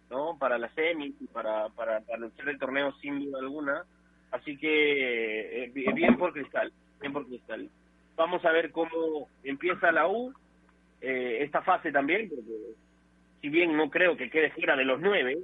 ¿no? 0.08 0.38
Para 0.38 0.56
la 0.56 0.70
semi, 0.70 1.10
para, 1.32 1.68
para, 1.70 2.00
para 2.00 2.18
luchar 2.18 2.48
el 2.48 2.58
torneo 2.58 2.92
sin 3.02 3.18
duda 3.18 3.40
alguna. 3.40 3.84
Así 4.30 4.56
que 4.56 5.64
eh, 5.64 5.72
bien 5.74 6.16
por 6.16 6.32
Cristal, 6.32 6.72
bien 7.00 7.12
por 7.12 7.26
Cristal. 7.26 7.68
Vamos 8.16 8.42
a 8.44 8.52
ver 8.52 8.70
cómo 8.70 9.28
empieza 9.42 9.92
la 9.92 10.08
U, 10.08 10.32
eh, 11.00 11.38
esta 11.40 11.62
fase 11.62 11.92
también, 11.92 12.28
porque 12.28 12.52
si 13.40 13.48
bien 13.48 13.76
no 13.76 13.90
creo 13.90 14.16
que 14.16 14.30
quede 14.30 14.50
fuera 14.50 14.76
de 14.76 14.84
los 14.84 15.00
nueve, 15.00 15.38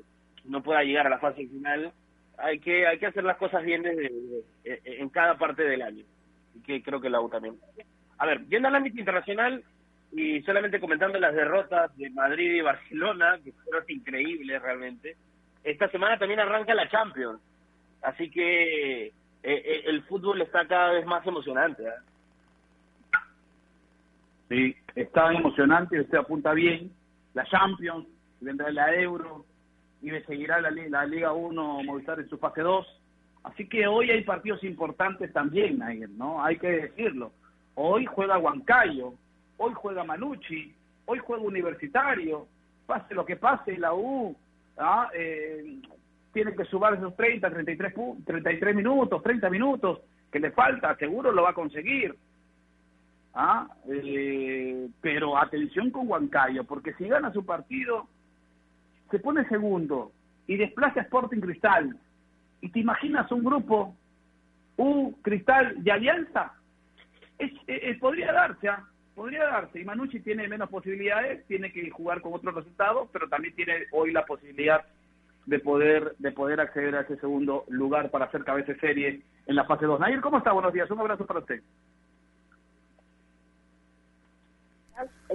no 0.45 0.63
pueda 0.63 0.83
llegar 0.83 1.07
a 1.07 1.11
la 1.11 1.19
fase 1.19 1.47
final, 1.47 1.93
hay 2.39 2.59
que 2.59 2.87
hay 2.87 2.99
que 2.99 3.07
hacer 3.07 3.25
las 3.25 3.37
cosas 3.37 3.63
bien 3.63 3.83
desde, 3.83 4.43
en 4.65 5.09
cada 5.09 5.39
parte 5.39 5.63
del 5.63 5.83
año 5.83 6.05
que 6.65 6.83
creo 6.83 7.01
que 7.01 7.11
la 7.11 7.21
U 7.21 7.29
también. 7.29 7.57
A 8.19 8.27
ver, 8.27 8.47
yendo 8.47 8.69
al 8.69 8.75
ámbito 8.77 8.99
internacional 8.99 9.63
y 10.13 10.41
solamente 10.43 10.81
comentando 10.81 11.19
las 11.19 11.35
derrotas 11.35 11.97
de 11.97 12.11
Madrid 12.11 12.55
y 12.55 12.61
Barcelona, 12.61 13.39
que 13.43 13.53
fueron 13.53 13.85
increíbles 13.89 14.63
realmente, 14.63 15.17
esta 15.65 15.89
semana 15.89 16.19
también 16.19 16.41
arranca 16.41 16.75
la 16.75 16.89
Champions. 16.89 17.41
Así 18.03 18.31
que 18.31 19.07
eh, 19.07 19.13
eh, 19.43 19.83
el 19.87 20.03
fútbol 20.05 20.41
está 20.43 20.67
cada 20.67 20.93
vez 20.93 21.07
más 21.07 21.27
emocionante. 21.27 21.83
¿eh? 21.83 23.19
Sí, 24.49 24.77
está 24.95 25.33
emocionante, 25.33 26.01
usted 26.01 26.19
apunta 26.19 26.53
bien. 26.53 26.93
La 27.33 27.45
Champions, 27.47 28.07
vendrá 28.41 28.71
la 28.71 28.95
Euro, 28.95 29.45
y 30.05 30.11
seguirá 30.27 30.61
la, 30.61 30.71
Liga 30.71 31.33
1 31.33 31.83
Movistar 31.85 32.21
en 32.21 32.29
su 32.29 32.37
fase 32.39 32.61
2 32.61 33.01
Así 33.45 33.69
que 33.69 33.87
hoy 33.87 34.11
hay 34.11 34.23
partidos 34.25 34.65
importantes 34.65 35.31
también, 35.33 35.79
¿no? 36.17 36.43
Hay 36.43 36.57
que 36.57 36.69
decirlo. 36.69 37.31
Hoy 37.75 38.07
juega 38.07 38.39
Huancayo, 38.39 39.13
hoy 39.59 39.73
juega 39.75 40.03
Manucci, 40.03 40.75
hoy 41.05 41.19
juega 41.19 41.43
Universitario. 41.43 42.47
Pase 42.87 43.15
lo 43.15 43.27
que 43.27 43.37
pase, 43.37 43.77
la 43.77 43.93
U 43.93 44.35
¿ah? 44.79 45.11
eh, 45.15 45.79
tiene 46.33 46.55
que 46.55 46.65
sumar 46.65 46.95
esos 46.95 47.15
30, 47.17 47.51
33, 47.51 47.95
33 48.25 48.75
minutos, 48.75 49.23
30 49.23 49.51
minutos 49.51 50.01
que 50.33 50.41
le 50.41 50.51
falta, 50.51 50.97
seguro 50.97 51.31
lo 51.31 51.43
va 51.43 51.51
a 51.51 51.55
conseguir. 51.55 52.17
¿Ah? 53.35 53.69
Eh, 53.91 54.89
pero 55.03 55.37
atención 55.37 55.91
con 55.91 56.09
Huancayo, 56.09 56.65
porque 56.65 56.95
si 56.95 57.09
gana 57.09 57.31
su 57.31 57.45
partido, 57.45 58.09
se 59.11 59.19
pone 59.19 59.49
segundo 59.49 60.13
y 60.47 60.57
desplaza 60.57 61.01
Sporting 61.01 61.41
Cristal, 61.41 61.99
¿Y 62.65 62.71
te 62.71 62.81
imaginas 62.81 63.31
un 63.31 63.45
grupo 63.45 63.95
U, 64.79 65.13
Cristal 65.21 65.77
y 65.85 65.91
Alianza? 65.91 66.55
Es, 67.39 67.99
podría 67.99 68.33
darse, 68.33 68.71
¿ah? 68.71 68.89
podría 69.15 69.45
darse. 69.45 69.81
Y 69.81 69.85
Manucci 69.85 70.21
tiene 70.21 70.49
menos 70.49 70.71
posibilidades, 70.71 71.47
tiene 71.47 71.71
que 71.71 71.91
jugar 71.91 72.23
con 72.23 72.33
otros 72.33 72.55
resultados, 72.55 73.11
pero 73.13 73.29
también 73.29 73.55
tiene 73.55 73.85
hoy 73.93 74.13
la 74.13 74.25
posibilidad 74.25 74.81
de 75.45 75.59
poder 75.59 76.15
de 76.19 76.33
poder 76.33 76.59
acceder 76.59 76.97
a 76.97 77.03
ese 77.03 77.19
segundo 77.19 77.67
lugar 77.69 78.11
para 78.11 78.25
hacer 78.25 78.45
cabeza 78.45 78.75
serie 78.77 79.21
en 79.47 79.57
la 79.57 79.65
fase 79.65 79.85
2. 79.85 80.01
Nair, 80.01 80.23
¿cómo 80.23 80.39
está? 80.39 80.53
Buenos 80.53 80.73
días, 80.73 80.91
un 80.91 81.01
abrazo 81.01 81.27
para 81.27 81.41
usted. 81.41 81.61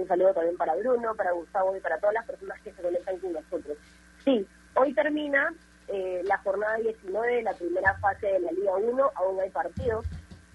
Un 0.00 0.08
saludo 0.08 0.32
también 0.32 0.56
para 0.56 0.74
Bruno, 0.76 1.14
para 1.14 1.32
Gustavo 1.32 1.76
y 1.76 1.80
para 1.80 1.98
todas 1.98 2.14
las 2.14 2.26
personas 2.26 2.58
que 2.62 2.72
se 2.72 2.82
conectan 2.82 3.18
con 3.18 3.32
nosotros. 3.34 3.76
Sí, 4.24 4.46
hoy 4.74 4.94
termina 4.94 5.52
eh, 5.88 6.22
la 6.24 6.38
jornada 6.38 6.76
19 6.76 7.36
de 7.36 7.42
la 7.42 7.52
primera 7.52 7.94
fase 7.98 8.26
de 8.26 8.40
la 8.40 8.52
Liga 8.52 8.74
1, 8.76 9.10
aún 9.14 9.40
hay 9.40 9.50
partidos. 9.50 10.06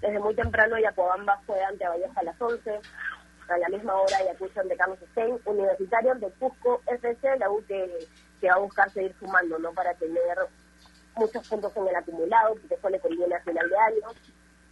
Desde 0.01 0.19
muy 0.19 0.33
temprano 0.33 0.79
Yacobamba 0.79 1.39
fue 1.45 1.63
ante 1.63 1.87
Vallejo 1.87 2.13
a 2.15 2.23
las 2.23 2.41
11, 2.41 2.79
a 3.49 3.57
la 3.57 3.69
misma 3.69 3.93
hora 3.95 4.17
Ayacucho 4.17 4.61
ante 4.61 4.75
Carlos 4.77 4.97
Stein, 5.11 5.37
Universitario 5.45 6.11
ante 6.13 6.29
Cusco 6.39 6.81
FC, 6.87 7.37
la 7.37 7.49
U 7.49 7.63
que, 7.67 8.07
va 8.47 8.53
a 8.53 8.59
buscar 8.59 8.89
seguir 8.91 9.15
sumando, 9.19 9.59
¿no? 9.59 9.71
Para 9.73 9.93
tener 9.95 10.37
muchos 11.15 11.47
puntos 11.47 11.75
en 11.77 11.87
el 11.87 11.95
acumulado, 11.95 12.55
porque 12.55 12.75
eso 12.75 12.89
le 12.89 12.99
conviene 12.99 13.35
a 13.35 13.41
final 13.41 13.69
de 13.69 13.77
año. 13.77 14.07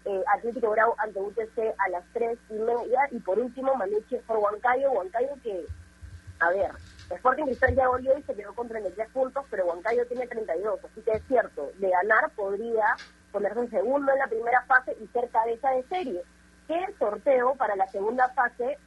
Eh, 0.05 0.23
Atlético 0.27 0.71
Bravo 0.71 0.95
ante 0.97 1.19
UTC 1.19 1.73
a 1.77 1.89
las 1.89 2.03
3 2.11 2.37
y 2.49 2.53
media, 2.55 3.07
y 3.11 3.19
por 3.19 3.39
último 3.39 3.73
Manuche 3.75 4.21
por 4.27 4.37
Huancayo, 4.37 4.91
Huancayo 4.91 5.29
que, 5.41 5.65
a 6.39 6.49
ver, 6.49 6.71
Sporting 7.09 7.45
Cristal 7.45 7.75
ya 7.75 7.87
volvió 7.87 8.17
y 8.17 8.23
se 8.23 8.35
quedó 8.35 8.53
con 8.53 8.67
33 8.67 9.09
puntos, 9.11 9.45
pero 9.49 9.65
Huancayo 9.65 10.05
tiene 10.07 10.27
32, 10.27 10.79
así 10.83 11.01
que 11.01 11.11
es 11.11 11.23
cierto, 11.27 11.71
de 11.77 11.89
ganar 11.89 12.29
podría 12.31 12.97
ponerse 13.31 13.61
en 13.61 13.69
segundo 13.69 14.11
en 14.11 14.19
la 14.19 14.27
primera 14.27 14.61
fase 14.63 14.95
y 14.99 15.07
ser 15.07 15.29
cabeza 15.29 15.69
de 15.71 15.83
serie. 15.83 16.21
Que 16.67 16.85
sorteo 16.99 17.55
para 17.55 17.75
la 17.77 17.87
segunda 17.87 18.27
fase, 18.29 18.77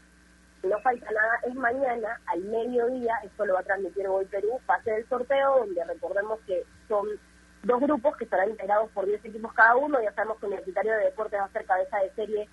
no 0.63 0.79
falta 0.81 1.11
nada, 1.11 1.41
es 1.47 1.55
mañana 1.55 2.21
al 2.27 2.41
mediodía, 2.43 3.15
esto 3.25 3.47
lo 3.47 3.55
va 3.55 3.61
a 3.61 3.65
transmitir 3.65 4.07
hoy 4.07 4.27
Perú, 4.27 4.61
fase 4.67 4.91
del 4.91 5.09
sorteo, 5.09 5.61
donde 5.61 5.83
recordemos 5.85 6.41
que 6.47 6.63
son 6.89 7.07
dos 7.67 7.81
grupos 7.81 8.17
que 8.17 8.25
estarán 8.25 8.51
integrados 8.51 8.91
por 8.93 9.07
10 9.07 9.25
equipos 9.25 9.53
cada 9.53 9.77
uno. 9.77 10.01
Ya 10.01 10.13
sabemos 10.13 10.39
que 10.39 10.47
Universitario 10.47 10.93
de 10.93 11.05
Deportes 11.05 11.41
va 11.41 11.45
a 11.45 11.53
ser 11.53 11.65
cabeza 11.67 11.99
de 11.99 12.11
serie 12.15 12.49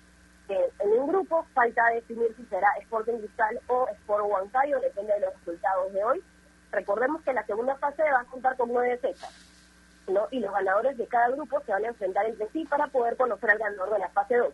en 0.48 1.00
un 1.00 1.08
grupo. 1.08 1.46
Falta 1.54 1.86
definir 1.90 2.34
si 2.36 2.44
será 2.46 2.68
Sporting 2.80 3.18
Cristal 3.18 3.60
o 3.68 3.88
Sport 3.88 4.24
Huancayo, 4.26 4.80
depende 4.80 5.14
de 5.14 5.20
los 5.20 5.34
resultados 5.34 5.92
de 5.92 6.04
hoy. 6.04 6.22
Recordemos 6.72 7.22
que 7.22 7.32
la 7.32 7.46
segunda 7.46 7.76
fase 7.76 8.02
va 8.02 8.20
a 8.20 8.24
contar 8.24 8.56
con 8.56 8.72
nueve 8.72 8.98
fechas. 8.98 9.32
¿no? 10.08 10.26
Y 10.30 10.40
los 10.40 10.52
ganadores 10.52 10.98
de 10.98 11.06
cada 11.06 11.30
grupo 11.30 11.62
se 11.64 11.72
van 11.72 11.84
a 11.84 11.88
enfrentar 11.88 12.26
entre 12.26 12.48
sí 12.50 12.64
para 12.66 12.88
poder 12.88 13.16
conocer 13.16 13.50
al 13.50 13.58
ganador 13.58 13.92
de 13.92 14.00
la 14.00 14.08
fase 14.10 14.36
2. 14.36 14.52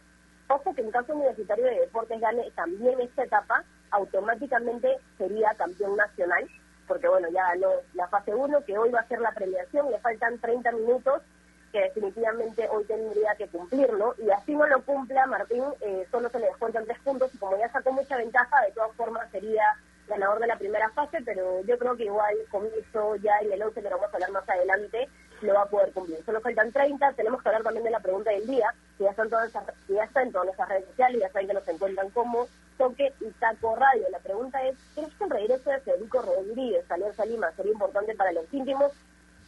Ojo 0.48 0.74
que 0.74 0.82
en 0.82 0.90
caso 0.90 1.14
universitario 1.14 1.64
de 1.64 1.80
deportes 1.80 2.20
gane 2.20 2.50
también 2.52 3.00
esta 3.00 3.24
etapa, 3.24 3.64
automáticamente 3.90 4.98
sería 5.18 5.54
campeón 5.54 5.96
nacional, 5.96 6.48
porque 6.90 7.06
bueno, 7.06 7.28
ya 7.30 7.44
ganó 7.50 7.68
la 7.94 8.08
fase 8.08 8.34
1, 8.34 8.64
que 8.64 8.76
hoy 8.76 8.90
va 8.90 8.98
a 8.98 9.06
ser 9.06 9.20
la 9.20 9.30
premiación, 9.30 9.92
le 9.92 10.00
faltan 10.00 10.40
30 10.40 10.72
minutos, 10.72 11.22
que 11.70 11.82
definitivamente 11.82 12.68
hoy 12.68 12.82
tendría 12.82 13.32
que 13.36 13.46
cumplirlo, 13.46 14.16
y 14.18 14.28
así 14.30 14.56
no 14.56 14.66
lo 14.66 14.82
cumpla 14.82 15.24
Martín, 15.26 15.62
eh, 15.82 16.04
solo 16.10 16.28
se 16.30 16.40
le 16.40 16.46
descuentan 16.46 16.84
tres 16.86 16.98
puntos, 17.04 17.32
y 17.32 17.38
como 17.38 17.56
ya 17.56 17.70
sacó 17.70 17.92
mucha 17.92 18.16
ventaja, 18.16 18.60
de 18.62 18.72
todas 18.72 18.90
formas 18.96 19.30
sería 19.30 19.62
ganador 20.08 20.40
de 20.40 20.48
la 20.48 20.56
primera 20.56 20.90
fase, 20.90 21.18
pero 21.24 21.60
yo 21.64 21.78
creo 21.78 21.96
que 21.96 22.06
igual 22.06 22.34
con 22.50 22.66
eso 22.66 23.14
ya 23.22 23.38
en 23.40 23.52
el 23.52 23.62
11 23.62 23.80
que 23.80 23.88
vamos 23.88 24.08
a 24.10 24.12
hablar 24.12 24.32
más 24.32 24.48
adelante, 24.48 25.08
lo 25.42 25.54
va 25.54 25.62
a 25.62 25.66
poder 25.66 25.92
cumplir. 25.92 26.18
Solo 26.24 26.40
faltan 26.40 26.72
30, 26.72 27.12
tenemos 27.12 27.40
que 27.40 27.50
hablar 27.50 27.62
también 27.62 27.84
de 27.84 27.90
la 27.92 28.00
pregunta 28.00 28.32
del 28.32 28.48
día, 28.48 28.74
que 28.98 29.04
ya, 29.04 29.10
están 29.10 29.30
todas 29.30 29.52
ya 29.52 30.02
está 30.02 30.22
en 30.22 30.32
todas 30.32 30.46
nuestras 30.46 30.68
redes 30.68 30.86
sociales, 30.86 31.20
ya 31.20 31.30
saben 31.30 31.46
que 31.46 31.54
nos 31.54 31.68
encuentran 31.68 32.10
como 32.10 32.48
Toque 32.80 33.12
y 33.20 33.30
Taco 33.32 33.76
Radio. 33.76 34.06
La 34.10 34.20
pregunta 34.20 34.64
es, 34.66 34.74
¿crees 34.94 35.12
que 35.12 35.24
el 35.24 35.30
regreso 35.30 35.68
de 35.68 35.80
Federico 35.80 36.22
Rodríguez 36.22 36.90
a 36.90 36.94
Alianza 36.94 37.26
Lima 37.26 37.52
sería 37.52 37.72
importante 37.72 38.14
para 38.14 38.32
los 38.32 38.50
íntimos? 38.54 38.90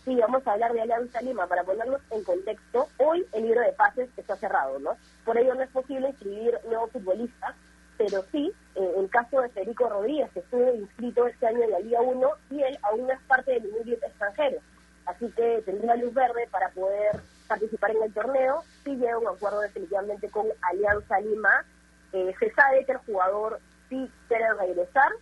Sí, 0.05 0.15
vamos 0.17 0.47
a 0.47 0.53
hablar 0.53 0.75
de 0.75 0.83
Alianza 0.83 1.23
Lima 1.23 1.47
para 1.47 1.65
ponernos 1.65 2.03
en 2.11 2.23
contexto. 2.25 2.89
Hoy 2.99 3.25
el 3.33 3.45
libro 3.45 3.63
de 3.63 3.73
pases 3.73 4.11
está 4.19 4.37
cerrado, 4.37 4.79
¿no? 4.81 4.99
Por 5.25 5.39
ello 5.39 5.55
no 5.55 5.63
es 5.63 5.71
posible 5.71 6.11
inscribir 6.11 6.59
nuevos 6.69 6.91
futbolistas, 6.91 7.55
pero 7.97 8.23
sí, 8.31 8.53
eh, 8.75 8.93
el 8.99 9.09
caso 9.09 9.41
de 9.41 9.49
Federico 9.49 9.89
Rodríguez, 9.89 10.31
que 10.33 10.41
estuvo 10.41 10.75
inscrito 10.75 11.27
este 11.27 11.47
año 11.47 11.63
en 11.63 11.71
la 11.71 11.79
Liga 11.79 12.03
1 12.03 12.29
y 12.51 12.63
él 12.63 12.79
aún 12.83 13.07
no 13.07 13.15
es 13.15 13.21
parte 13.23 13.53
del 13.53 13.63
grupo 13.63 13.93
extranjero. 13.93 14.59
Así 15.07 15.31
que 15.31 15.63
tendría 15.65 15.97
luz 15.97 16.13
verde 16.13 16.49
para 16.51 16.69
poder 16.69 17.19
participar 17.49 17.93
en 17.93 18.03
el 18.03 18.13
torneo. 18.13 18.63
Si 18.85 18.91
llega 18.95 19.19
un 19.19 19.29
acuerdo 19.29 19.61
definitivamente 19.61 20.29
con 20.29 20.47
Alianza 20.61 21.19
Lima. 21.21 21.65
Eh, 22.13 22.35
se 22.39 22.53
sabe 22.53 22.85
que 22.85 22.93
el 22.93 22.99
jugador 22.99 23.61
sí 23.89 24.11
quiere 24.29 24.53
regresar. 24.55 25.13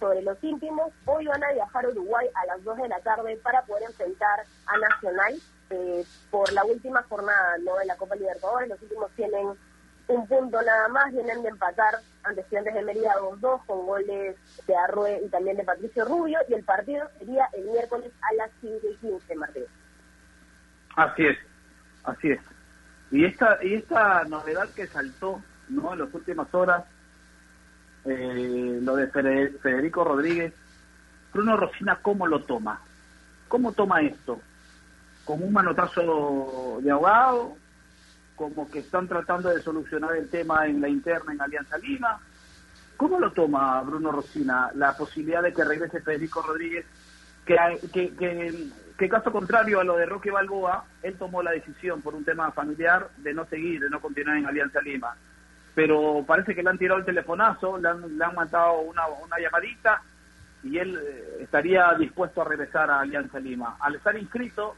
Sobre 0.00 0.22
los 0.22 0.42
íntimos, 0.42 0.92
hoy 1.04 1.26
van 1.26 1.44
a 1.44 1.52
viajar 1.52 1.84
a 1.84 1.88
Uruguay 1.88 2.26
a 2.34 2.46
las 2.46 2.64
2 2.64 2.76
de 2.78 2.88
la 2.88 2.98
tarde 3.00 3.36
para 3.42 3.62
poder 3.62 3.84
enfrentar 3.84 4.40
a 4.66 4.76
Nacional 4.78 5.34
eh, 5.70 6.04
por 6.30 6.52
la 6.52 6.64
última 6.64 7.02
jornada 7.04 7.56
¿no? 7.58 7.76
de 7.76 7.86
la 7.86 7.96
Copa 7.96 8.16
Libertadores. 8.16 8.68
Los 8.68 8.82
últimos 8.82 9.10
tienen 9.12 9.48
un 10.08 10.26
punto 10.26 10.60
nada 10.62 10.88
más, 10.88 11.12
vienen 11.12 11.42
de 11.42 11.50
empatar 11.50 11.94
ante 12.24 12.40
Estudiantes 12.40 12.74
de 12.74 12.82
Mérida 12.82 13.14
2-2 13.20 13.64
con 13.66 13.86
goles 13.86 14.36
de 14.66 14.76
Arrue 14.76 15.20
y 15.24 15.28
también 15.28 15.56
de 15.56 15.64
Patricio 15.64 16.04
Rubio 16.04 16.38
y 16.48 16.54
el 16.54 16.64
partido 16.64 17.08
sería 17.18 17.48
el 17.52 17.64
miércoles 17.66 18.12
a 18.22 18.34
las 18.34 18.50
5 18.60 18.78
y 18.92 18.96
15, 18.96 19.34
Martín. 19.36 19.64
Así 20.96 21.26
es, 21.26 21.38
así 22.04 22.32
es. 22.32 22.40
Y 23.12 23.24
esta, 23.24 23.58
y 23.62 23.74
esta 23.74 24.24
novedad 24.24 24.68
que 24.74 24.86
saltó 24.86 25.40
¿no? 25.70 25.92
en 25.92 26.00
las 26.00 26.14
últimas 26.14 26.52
horas, 26.54 26.84
eh, 28.04 28.78
lo 28.82 28.96
de 28.96 29.08
Federico 29.08 30.04
Rodríguez, 30.04 30.52
Bruno 31.32 31.56
Rosina, 31.56 31.98
¿cómo 32.02 32.26
lo 32.26 32.42
toma? 32.44 32.80
¿Cómo 33.48 33.72
toma 33.72 34.00
esto? 34.00 34.40
¿Con 35.24 35.42
un 35.42 35.52
manotazo 35.52 36.80
de 36.82 36.90
ahogado? 36.90 37.56
como 38.40 38.70
que 38.70 38.78
están 38.78 39.06
tratando 39.06 39.50
de 39.50 39.60
solucionar 39.60 40.16
el 40.16 40.30
tema 40.30 40.66
en 40.66 40.80
la 40.80 40.88
interna 40.88 41.34
en 41.34 41.42
Alianza 41.42 41.76
Lima. 41.76 42.18
¿Cómo 42.96 43.20
lo 43.20 43.32
toma 43.32 43.82
Bruno 43.82 44.10
Rosina 44.10 44.70
la 44.76 44.96
posibilidad 44.96 45.42
de 45.42 45.52
que 45.52 45.62
regrese 45.62 46.00
Federico 46.00 46.40
Rodríguez? 46.40 46.86
Que, 47.44 47.58
que, 47.92 48.70
que, 48.96 49.08
caso 49.10 49.30
contrario 49.30 49.80
a 49.80 49.84
lo 49.84 49.94
de 49.94 50.06
Roque 50.06 50.30
Balboa, 50.30 50.86
él 51.02 51.16
tomó 51.18 51.42
la 51.42 51.50
decisión 51.50 52.00
por 52.00 52.14
un 52.14 52.24
tema 52.24 52.50
familiar 52.52 53.10
de 53.18 53.34
no 53.34 53.44
seguir, 53.44 53.82
de 53.82 53.90
no 53.90 54.00
continuar 54.00 54.38
en 54.38 54.46
Alianza 54.46 54.80
Lima. 54.80 55.14
Pero 55.74 56.24
parece 56.26 56.54
que 56.54 56.62
le 56.62 56.70
han 56.70 56.78
tirado 56.78 56.98
el 56.98 57.06
telefonazo, 57.06 57.78
le 57.78 57.88
han, 57.88 58.18
le 58.18 58.24
han 58.24 58.34
mandado 58.34 58.80
una, 58.80 59.06
una 59.06 59.38
llamadita 59.38 60.02
y 60.62 60.78
él 60.78 60.98
eh, 61.00 61.38
estaría 61.40 61.94
dispuesto 61.94 62.42
a 62.42 62.44
regresar 62.44 62.90
a 62.90 63.00
Alianza 63.00 63.38
Lima. 63.38 63.76
Al 63.80 63.94
estar 63.94 64.16
inscrito, 64.16 64.76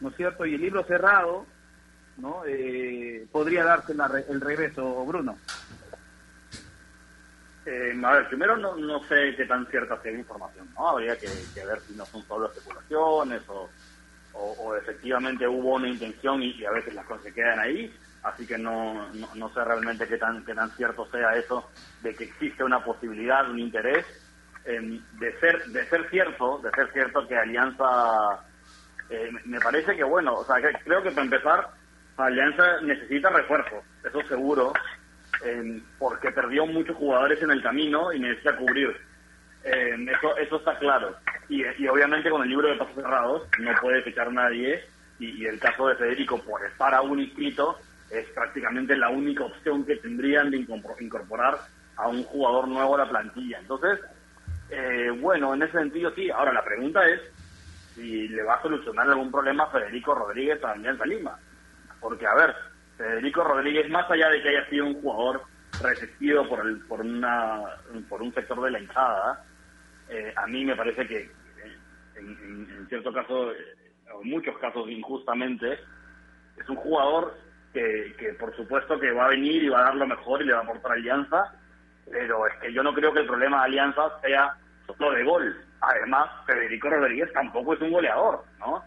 ¿no 0.00 0.08
es 0.10 0.16
cierto? 0.16 0.44
Y 0.44 0.54
el 0.54 0.60
libro 0.60 0.84
cerrado, 0.84 1.46
¿no? 2.18 2.42
Eh, 2.46 3.26
podría 3.30 3.64
darse 3.64 3.94
el 4.28 4.40
regreso, 4.40 5.04
Bruno. 5.04 5.38
Eh, 7.64 8.00
a 8.02 8.12
ver, 8.12 8.28
primero 8.28 8.56
no, 8.56 8.76
no 8.76 9.04
sé 9.04 9.34
qué 9.36 9.46
tan 9.46 9.66
cierta 9.66 10.00
sea 10.02 10.12
la 10.12 10.18
información, 10.18 10.68
¿no? 10.74 10.88
Habría 10.88 11.16
que, 11.16 11.28
ver 11.64 11.80
si 11.80 11.94
no 11.94 12.04
son 12.06 12.22
solo 12.24 12.46
especulaciones 12.46 13.42
o, 13.48 13.70
o, 14.32 14.76
efectivamente 14.76 15.46
hubo 15.46 15.74
una 15.74 15.88
intención 15.88 16.42
y, 16.42 16.64
a 16.64 16.72
veces 16.72 16.94
las 16.94 17.06
cosas 17.06 17.22
se 17.24 17.32
quedan 17.32 17.60
ahí, 17.60 17.94
así 18.22 18.46
que 18.46 18.58
no, 18.58 19.08
no, 19.34 19.52
sé 19.52 19.64
realmente 19.64 20.06
qué 20.06 20.16
tan, 20.16 20.44
qué 20.44 20.54
tan 20.54 20.70
cierto 20.70 21.06
sea 21.10 21.36
eso 21.36 21.70
de 22.02 22.14
que 22.14 22.24
existe 22.24 22.64
una 22.64 22.84
posibilidad, 22.84 23.50
un 23.50 23.58
interés. 23.58 24.06
de 24.64 25.40
ser 25.40 25.64
de 25.66 25.86
ser 25.86 26.08
cierto, 26.10 26.58
de 26.58 26.70
ser 26.70 26.92
cierto 26.92 27.26
que 27.26 27.36
Alianza, 27.36 27.84
eh, 29.10 29.30
me 29.44 29.60
parece 29.60 29.96
que 29.96 30.04
bueno, 30.04 30.34
o 30.34 30.44
sea, 30.44 30.56
creo 30.84 31.02
que 31.02 31.10
para 31.10 31.22
empezar 31.22 31.70
Alianza 32.16 32.80
necesita 32.82 33.30
refuerzo, 33.30 33.82
eso 34.04 34.22
seguro, 34.28 34.72
porque 35.98 36.30
perdió 36.30 36.66
muchos 36.66 36.96
jugadores 36.96 37.42
en 37.42 37.50
el 37.50 37.62
camino 37.62 38.12
y 38.12 38.20
necesita 38.20 38.56
cubrir. 38.56 38.96
eso, 39.64 40.36
eso 40.36 40.56
está 40.56 40.78
claro. 40.78 41.16
Y, 41.48 41.64
obviamente 41.86 42.30
con 42.30 42.42
el 42.42 42.48
libro 42.48 42.68
de 42.68 42.76
pasos 42.76 42.94
cerrados 42.94 43.48
no 43.58 43.72
puede 43.80 44.02
fichar 44.02 44.32
nadie 44.32 44.84
y, 45.18 45.44
el 45.46 45.58
caso 45.58 45.88
de 45.88 45.96
Federico 45.96 46.42
por 46.42 46.64
estar 46.64 46.94
aún 46.94 47.20
inscrito 47.20 47.78
es 48.12 48.28
prácticamente 48.30 48.96
la 48.96 49.08
única 49.08 49.44
opción 49.44 49.84
que 49.84 49.96
tendrían 49.96 50.50
de 50.50 50.58
incorporar 50.58 51.58
a 51.96 52.08
un 52.08 52.22
jugador 52.24 52.68
nuevo 52.68 52.94
a 52.94 52.98
la 52.98 53.08
plantilla. 53.08 53.58
Entonces, 53.58 53.98
eh, 54.70 55.10
bueno, 55.20 55.54
en 55.54 55.62
ese 55.62 55.78
sentido 55.78 56.12
sí. 56.14 56.30
Ahora 56.30 56.52
la 56.52 56.64
pregunta 56.64 57.06
es 57.08 57.20
si 57.94 58.28
le 58.28 58.42
va 58.42 58.54
a 58.54 58.62
solucionar 58.62 59.08
algún 59.08 59.30
problema 59.30 59.64
a 59.64 59.70
Federico 59.70 60.14
Rodríguez 60.14 60.62
a 60.64 60.72
Alianza 60.72 61.04
Lima 61.06 61.38
porque, 62.02 62.26
a 62.26 62.34
ver, 62.34 62.54
Federico 62.98 63.44
Rodríguez, 63.44 63.88
más 63.88 64.10
allá 64.10 64.28
de 64.28 64.42
que 64.42 64.48
haya 64.48 64.68
sido 64.68 64.86
un 64.86 65.00
jugador 65.00 65.42
resistido 65.80 66.46
por, 66.48 66.66
el, 66.66 66.80
por, 66.80 67.00
una, 67.00 67.62
por 68.08 68.20
un 68.20 68.34
sector 68.34 68.60
de 68.60 68.72
la 68.72 68.80
hinchada, 68.80 69.44
eh, 70.08 70.34
a 70.36 70.46
mí 70.48 70.64
me 70.64 70.76
parece 70.76 71.06
que 71.06 71.20
eh, 71.20 71.78
en, 72.16 72.86
cierto 72.88 73.12
caso, 73.12 73.52
eh, 73.52 73.56
en 74.20 74.28
muchos 74.28 74.58
casos 74.58 74.90
injustamente, 74.90 75.78
es 76.56 76.68
un 76.68 76.76
jugador 76.76 77.34
que, 77.72 78.36
por 78.38 78.54
supuesto 78.54 78.98
que 78.98 79.12
va 79.12 79.26
a 79.26 79.30
venir 79.30 79.62
y 79.62 79.68
va 79.68 79.80
a 79.80 79.84
dar 79.84 79.96
lo 79.96 80.06
mejor 80.06 80.42
y 80.42 80.46
le 80.46 80.52
va 80.52 80.60
a 80.60 80.62
aportar 80.62 80.92
alianza, 80.92 81.52
pero 82.10 82.46
es 82.46 82.54
que 82.56 82.72
yo 82.72 82.82
no 82.82 82.92
creo 82.92 83.12
que 83.12 83.20
el 83.20 83.26
problema 83.26 83.58
de 83.58 83.64
alianza 83.64 84.02
sea 84.20 84.56
solo 84.86 85.12
de 85.12 85.24
gol. 85.24 85.64
Además, 85.80 86.28
Federico 86.46 86.90
Rodríguez 86.90 87.32
tampoco 87.32 87.74
es 87.74 87.80
un 87.80 87.90
goleador, 87.90 88.44
¿no? 88.58 88.84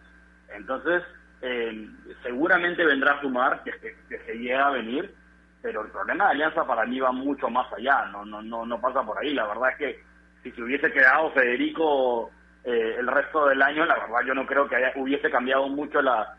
Entonces, 0.53 1.03
eh, 1.41 1.89
seguramente 2.23 2.85
vendrá 2.85 3.13
a 3.13 3.21
sumar, 3.21 3.63
que, 3.63 3.95
se 4.25 4.33
llega 4.35 4.67
a 4.67 4.71
venir, 4.71 5.13
pero 5.61 5.81
el 5.81 5.91
problema 5.91 6.25
de 6.25 6.31
Alianza 6.31 6.65
para 6.65 6.85
mí 6.85 6.99
va 6.99 7.11
mucho 7.11 7.49
más 7.49 7.71
allá, 7.73 8.05
no, 8.11 8.23
no, 8.23 8.41
no, 8.41 8.65
no 8.65 8.79
pasa 8.79 9.03
por 9.03 9.17
ahí. 9.17 9.33
La 9.33 9.47
verdad 9.47 9.71
es 9.71 9.77
que 9.77 10.03
si 10.43 10.51
se 10.51 10.61
hubiese 10.61 10.91
quedado 10.91 11.31
Federico 11.31 12.31
eh, 12.63 12.95
el 12.99 13.07
resto 13.07 13.47
del 13.47 13.61
año, 13.61 13.85
la 13.85 13.95
verdad 13.95 14.21
yo 14.27 14.35
no 14.35 14.45
creo 14.45 14.69
que 14.69 14.75
haya, 14.75 14.93
hubiese 14.95 15.29
cambiado 15.31 15.67
mucho 15.67 16.01
la 16.01 16.37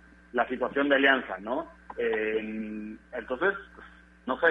situación 0.48 0.88
de 0.88 0.96
Alianza, 0.96 1.36
¿no? 1.40 1.75
Eh, 1.98 2.96
entonces, 3.12 3.54
no 4.26 4.38
sé, 4.40 4.46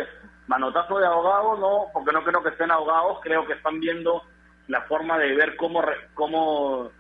manotazo 0.48 1.00
de 1.00 1.08
abogados, 1.08 1.60
no, 1.60 1.86
porque 1.94 2.12
no 2.12 2.24
creo 2.24 2.44
que 2.44 2.50
estén 2.50 2.72
ahogados, 2.72 3.20
creo 3.22 3.46
que 3.46 3.54
están 3.54 3.80
viendo 3.80 4.24
la 4.68 4.82
forma 4.84 5.18
de 5.18 5.36
ver 5.36 5.56
cómo, 5.56 5.84
cómo 6.14 6.92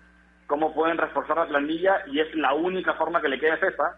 cómo 0.47 0.73
pueden 0.73 0.97
reforzar 0.97 1.37
la 1.37 1.47
plantilla 1.47 2.03
y 2.07 2.19
es 2.19 2.33
la 2.35 2.53
única 2.53 2.93
forma 2.93 3.21
que 3.21 3.29
le 3.29 3.39
queda 3.39 3.55
esa. 3.55 3.97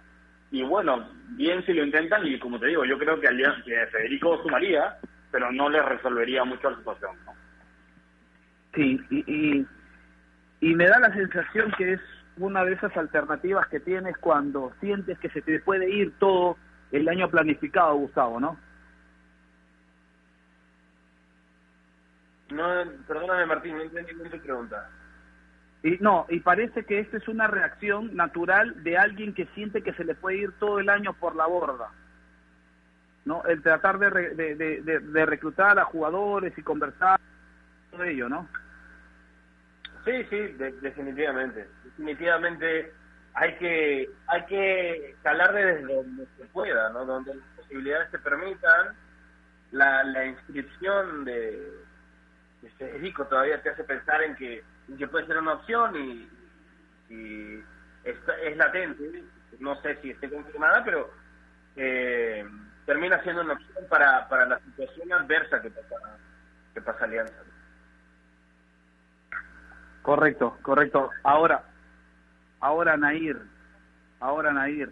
Y 0.52 0.64
bueno, 0.64 1.10
bien 1.36 1.66
si 1.66 1.74
lo 1.74 1.84
intentan 1.84 2.26
y 2.26 2.40
como 2.40 2.60
te 2.60 2.68
digo, 2.68 2.86
yo 2.86 2.98
creo 2.98 3.20
que, 3.20 3.28
que 3.66 3.88
Federico 3.88 4.42
sumaría, 4.42 4.98
pero 5.32 5.52
no 5.52 5.70
le 5.70 5.82
resolvería 5.82 6.44
mucho 6.46 6.70
la 6.70 6.78
situación. 6.78 7.12
¿no? 7.26 7.34
Sí, 8.74 9.00
y, 9.10 9.66
y, 10.62 10.76
me 10.76 10.88
da 10.88 11.00
la 11.00 11.14
sensación 11.14 11.72
que 11.78 11.94
es 11.94 12.02
una 12.38 12.64
de 12.64 12.74
esas 12.74 12.96
alternativas 12.96 13.68
que 13.68 13.80
tienes 13.80 14.18
cuando 14.18 14.72
sientes 14.80 15.18
que 15.20 15.30
se 15.30 15.42
te 15.42 15.60
puede 15.60 15.90
ir 15.90 16.14
todo 16.20 16.58
el 16.92 17.08
año 17.10 17.30
planificado, 17.30 17.96
Gustavo, 17.96 18.40
¿no? 18.40 18.58
No, 22.50 22.64
perdóname 23.08 23.46
Martín, 23.46 23.76
no 23.76 23.84
entendí 23.84 24.14
tu 24.14 24.40
pregunta. 24.42 24.90
Y 25.84 25.98
no, 26.00 26.26
y 26.30 26.40
parece 26.40 26.86
que 26.86 27.00
esta 27.00 27.18
es 27.18 27.28
una 27.28 27.48
reacción 27.48 28.16
natural 28.16 28.84
de 28.84 28.98
alguien 28.98 29.34
que 29.34 29.46
siente 29.48 29.84
que 29.84 29.94
se 29.94 30.04
le 30.04 30.16
puede 30.16 30.38
ir 30.38 30.52
todo 30.60 30.80
el 30.80 30.90
año 30.90 31.14
por 31.14 31.36
la 31.36 31.46
borda. 31.46 31.90
¿No? 33.26 33.44
El 33.44 33.62
tratar 33.62 34.00
de, 34.00 34.10
de, 34.36 34.56
de, 34.56 35.00
de 35.00 35.26
reclutar 35.26 35.78
a 35.78 35.84
jugadores 35.84 36.58
y 36.58 36.64
conversar 36.64 37.20
todo 37.92 38.04
ello, 38.04 38.30
¿no? 38.30 38.48
Sí, 40.06 40.24
sí, 40.30 40.38
definitivamente. 40.82 41.68
Definitivamente 41.98 42.94
hay 43.34 43.56
que 43.58 44.10
hay 44.28 44.46
que 44.46 45.16
calar 45.24 45.52
desde 45.54 45.94
donde 45.94 46.28
se 46.38 46.46
pueda, 46.46 46.90
¿no? 46.90 47.06
Donde 47.06 47.34
las 47.36 47.48
posibilidades 47.56 48.12
se 48.12 48.20
permitan. 48.20 48.96
La, 49.72 50.04
la 50.04 50.26
inscripción 50.26 51.26
de, 51.26 51.82
de 52.62 52.70
Federico 52.78 53.26
todavía 53.26 53.62
te 53.62 53.72
hace 53.72 53.84
pensar 53.84 54.22
en 54.24 54.36
que, 54.36 54.64
que 54.98 55.08
puede 55.08 55.26
ser 55.26 55.38
una 55.40 55.56
opción 55.56 55.96
y, 55.96 56.30
y 57.10 57.64
es, 58.04 58.58
latente. 58.58 59.24
No 59.60 59.82
sé 59.82 60.00
si 60.02 60.12
esté 60.12 60.30
confirmada, 60.30 60.84
pero 60.86 61.12
eh, 61.76 62.46
termina 62.86 63.22
siendo 63.24 63.42
una 63.42 63.54
opción 63.54 63.86
para, 63.90 64.30
para 64.30 64.46
la 64.46 64.60
situación 64.60 65.12
adversa 65.12 65.62
que 65.62 65.72
pasa, 65.72 66.18
que 66.74 66.82
pasa 66.82 67.04
Alianza. 67.06 67.44
Correcto, 70.02 70.58
correcto. 70.62 71.10
Ahora, 71.24 71.64
ahora 72.60 72.98
Nair, 72.98 73.38
ahora 74.20 74.54
Nair. 74.54 74.90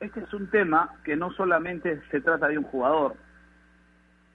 Este 0.00 0.20
es 0.20 0.32
un 0.32 0.48
tema 0.48 0.96
que 1.04 1.16
no 1.16 1.30
solamente 1.32 2.00
se 2.10 2.20
trata 2.20 2.48
de 2.48 2.58
un 2.58 2.64
jugador. 2.64 3.16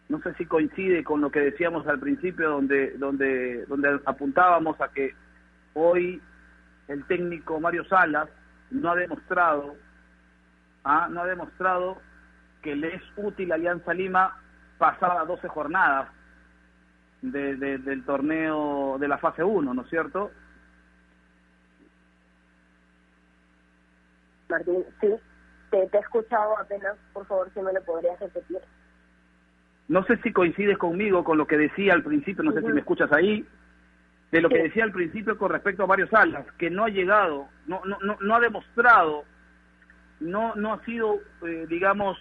No 0.09 0.21
sé 0.21 0.33
si 0.35 0.45
coincide 0.45 1.03
con 1.03 1.21
lo 1.21 1.31
que 1.31 1.39
decíamos 1.39 1.87
al 1.87 1.99
principio, 1.99 2.49
donde, 2.49 2.91
donde, 2.97 3.65
donde 3.65 3.99
apuntábamos 4.05 4.79
a 4.79 4.89
que 4.89 5.15
hoy 5.73 6.21
el 6.87 7.03
técnico 7.05 7.59
Mario 7.59 7.85
Salas 7.85 8.29
no 8.69 8.91
ha 8.91 8.95
demostrado, 8.95 9.75
¿ah? 10.83 11.07
no 11.09 11.21
ha 11.21 11.25
demostrado 11.25 11.99
que 12.61 12.75
le 12.75 12.95
es 12.95 13.03
útil 13.15 13.51
a 13.51 13.55
Alianza 13.55 13.93
Lima 13.93 14.37
pasadas 14.77 15.27
12 15.27 15.47
jornadas 15.47 16.09
de, 17.21 17.55
del 17.55 18.03
torneo 18.05 18.97
de 18.99 19.07
la 19.07 19.17
fase 19.17 19.43
1, 19.43 19.73
¿no 19.73 19.81
es 19.81 19.89
cierto? 19.89 20.31
Martín, 24.49 24.83
sí, 25.01 25.07
te, 25.71 25.89
he 25.91 25.99
escuchado 25.99 26.57
apenas, 26.59 26.95
por 27.13 27.25
favor, 27.25 27.49
si 27.53 27.61
me 27.61 27.73
lo 27.73 27.83
podrías 27.83 28.19
repetir. 28.19 28.59
No 29.87 30.03
sé 30.05 30.17
si 30.17 30.31
coincides 30.33 30.77
conmigo 30.77 31.23
con 31.23 31.37
lo 31.37 31.47
que 31.47 31.57
decía 31.57 31.93
al 31.93 32.03
principio, 32.03 32.43
no 32.43 32.51
sé 32.51 32.61
si 32.61 32.67
me 32.67 32.79
escuchas 32.79 33.11
ahí, 33.11 33.45
de 34.31 34.41
lo 34.41 34.49
que 34.49 34.63
decía 34.63 34.83
al 34.83 34.91
principio 34.91 35.37
con 35.37 35.51
respecto 35.51 35.83
a 35.83 35.87
varios 35.87 36.09
Salas, 36.09 36.45
que 36.57 36.69
no 36.69 36.85
ha 36.85 36.89
llegado, 36.89 37.47
no, 37.67 37.81
no, 37.85 37.97
no, 38.01 38.17
no 38.19 38.35
ha 38.35 38.39
demostrado, 38.39 39.23
no, 40.19 40.55
no 40.55 40.73
ha 40.73 40.83
sido, 40.85 41.19
eh, 41.45 41.65
digamos, 41.69 42.17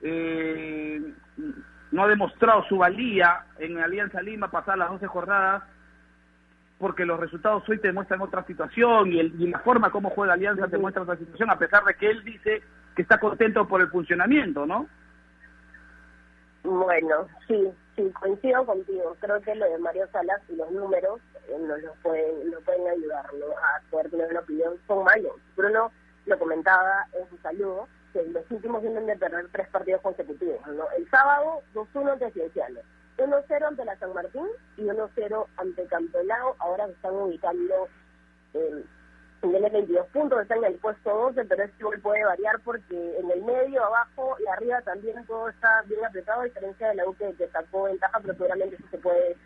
eh, 0.00 1.02
no 1.92 2.02
ha 2.02 2.08
demostrado 2.08 2.64
su 2.64 2.78
valía 2.78 3.44
en 3.58 3.78
Alianza 3.78 4.22
Lima 4.22 4.50
pasar 4.50 4.78
las 4.78 4.90
12 4.90 5.06
jornadas 5.06 5.62
porque 6.78 7.04
los 7.04 7.18
resultados 7.18 7.68
hoy 7.68 7.78
te 7.78 7.92
muestran 7.92 8.20
otra 8.20 8.44
situación 8.44 9.12
y, 9.12 9.20
el, 9.20 9.40
y 9.40 9.48
la 9.48 9.60
forma 9.60 9.90
como 9.90 10.10
juega 10.10 10.34
Alianza 10.34 10.68
te 10.68 10.78
muestra 10.78 11.02
otra 11.02 11.16
situación, 11.16 11.50
a 11.50 11.58
pesar 11.58 11.84
de 11.84 11.94
que 11.94 12.10
él 12.10 12.22
dice 12.24 12.62
que 12.94 13.02
está 13.02 13.18
contento 13.18 13.66
por 13.66 13.80
el 13.80 13.88
funcionamiento, 13.88 14.66
¿no? 14.66 14.86
Bueno, 16.64 17.28
sí, 17.46 17.70
sí, 17.94 18.10
coincido 18.20 18.66
contigo. 18.66 19.16
Creo 19.20 19.40
que 19.40 19.54
lo 19.54 19.70
de 19.70 19.78
Mario 19.78 20.08
Salas 20.10 20.42
y 20.48 20.56
los 20.56 20.70
números 20.72 21.20
eh, 21.48 21.56
nos 21.60 21.80
lo 21.80 21.92
pueden, 22.02 22.50
nos 22.50 22.62
pueden 22.64 22.88
ayudar 22.88 23.24
a 23.26 23.90
poder 23.90 24.10
tener 24.10 24.30
una 24.30 24.40
opinión. 24.40 24.74
Son 24.86 25.04
malos. 25.04 25.34
Bruno 25.56 25.92
lo 26.24 26.38
comentaba 26.38 27.06
en 27.12 27.28
su 27.30 27.36
saludo 27.38 27.86
los 28.24 28.50
últimos 28.50 28.82
vienen 28.82 29.06
de 29.06 29.16
perder 29.16 29.46
tres 29.52 29.68
partidos 29.68 30.00
consecutivos. 30.00 30.58
El 30.96 31.08
sábado, 31.10 31.62
2-1 31.74 32.12
ante 32.12 32.30
Cienciano, 32.32 32.80
1-0 33.18 33.66
ante 33.66 33.84
la 33.84 33.98
San 33.98 34.12
Martín 34.12 34.46
y 34.76 34.82
1-0 34.82 35.46
ante 35.56 35.86
Campolao. 35.86 36.56
Ahora 36.58 36.86
se 36.86 36.92
están 36.92 37.14
ubicando 37.14 37.88
eh, 38.54 38.84
en 39.42 39.54
el 39.54 39.70
22 39.70 40.06
puntos, 40.08 40.42
están 40.42 40.58
en 40.58 40.72
el 40.72 40.74
puesto 40.74 41.10
12, 41.10 41.44
pero 41.44 41.62
este 41.64 41.84
gol 41.84 42.00
puede 42.00 42.24
variar 42.24 42.60
porque 42.64 43.18
en 43.18 43.30
el 43.30 43.42
medio, 43.42 43.84
abajo 43.84 44.36
y 44.44 44.46
arriba 44.48 44.80
también 44.82 45.24
todo 45.26 45.48
está 45.48 45.82
bien 45.82 46.04
apretado, 46.04 46.40
a 46.40 46.44
diferencia 46.44 46.88
de 46.88 46.94
la 46.96 47.06
U 47.06 47.14
que, 47.16 47.48
sacó 47.48 47.84
ventaja, 47.84 48.18
pero 48.20 48.34
seguramente 48.34 48.76
eso 48.76 48.86
se 48.90 48.98
puede 48.98 49.36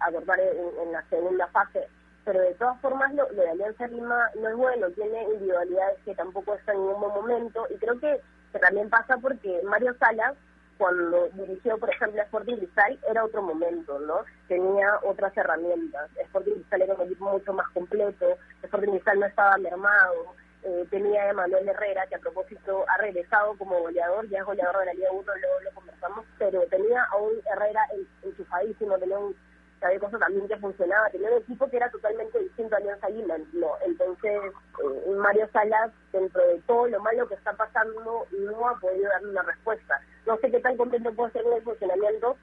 acortar 0.00 0.40
en 0.40 0.92
la 0.92 1.02
segunda 1.08 1.46
fase 1.48 1.88
pero 2.28 2.42
de 2.42 2.54
todas 2.56 2.78
formas 2.82 3.14
lo, 3.14 3.24
de 3.28 3.48
Alianza 3.48 3.86
Lima 3.86 4.28
no 4.38 4.50
es 4.50 4.54
bueno, 4.54 4.90
tiene 4.90 5.22
individualidades 5.22 5.98
que 6.04 6.14
tampoco 6.14 6.56
están 6.56 6.76
en 6.76 6.82
un 6.82 7.00
buen 7.00 7.14
momento 7.14 7.66
y 7.70 7.78
creo 7.78 7.98
que, 7.98 8.20
también 8.60 8.90
pasa 8.90 9.16
porque 9.16 9.62
Mario 9.64 9.94
Salas 9.98 10.34
cuando 10.78 11.28
dirigió, 11.34 11.76
por 11.78 11.90
ejemplo, 11.90 12.20
a 12.20 12.24
Sporting 12.24 12.56
Cristal, 12.56 12.98
era 13.10 13.24
otro 13.24 13.42
momento, 13.42 13.98
¿no? 13.98 14.24
Tenía 14.46 14.98
otras 15.02 15.36
herramientas. 15.36 16.08
Sporting 16.16 16.52
Cristal 16.54 16.82
era 16.82 16.94
un 16.94 17.02
equipo 17.02 17.30
mucho 17.30 17.52
más 17.52 17.68
completo, 17.70 18.38
Sporting 18.62 18.92
Cristal 18.92 19.20
no 19.20 19.26
estaba 19.26 19.58
mermado, 19.58 20.34
eh, 20.62 20.86
tenía 20.90 21.22
a 21.22 21.30
Emanuel 21.30 21.68
Herrera, 21.68 22.06
que 22.06 22.14
a 22.14 22.20
propósito 22.20 22.84
ha 22.88 22.96
regresado 22.98 23.56
como 23.58 23.80
goleador, 23.80 24.28
ya 24.28 24.38
es 24.38 24.44
goleador 24.44 24.78
de 24.78 24.86
la 24.86 24.94
Liga 24.94 25.10
1, 25.12 25.22
luego 25.22 25.60
lo 25.64 25.70
conversamos, 25.72 26.24
pero 26.38 26.62
tenía 26.66 27.02
a 27.04 27.16
un 27.16 27.32
Herrera 27.52 27.82
enchufadísimo, 28.22 28.98
tenía 28.98 29.18
un 29.18 29.34
que 29.78 29.86
había 29.86 30.00
cosas 30.00 30.20
también 30.20 30.48
que 30.48 30.56
funcionaba, 30.56 31.10
tenía 31.10 31.30
un 31.30 31.38
equipo 31.38 31.68
que 31.68 31.76
era 31.76 31.90
totalmente 31.90 32.38
distinto 32.38 32.74
a 32.74 32.78
Alianza 32.78 33.08
Lima, 33.10 33.36
¿no? 33.52 33.68
Entonces, 33.84 34.40
eh, 34.84 35.10
Mario 35.16 35.48
Salas, 35.52 35.92
dentro 36.12 36.44
de 36.46 36.60
todo 36.66 36.88
lo 36.88 37.00
malo 37.00 37.28
que 37.28 37.34
está 37.34 37.52
pasando, 37.52 38.26
no 38.32 38.68
ha 38.68 38.78
podido 38.80 39.08
darle 39.08 39.30
una 39.30 39.42
respuesta. 39.42 40.00
No 40.26 40.36
sé 40.38 40.50
qué 40.50 40.60
tan 40.60 40.76
contento 40.76 41.12
puede 41.12 41.32
ser 41.32 41.44
el 41.46 41.62
funcionamiento, 41.62 42.36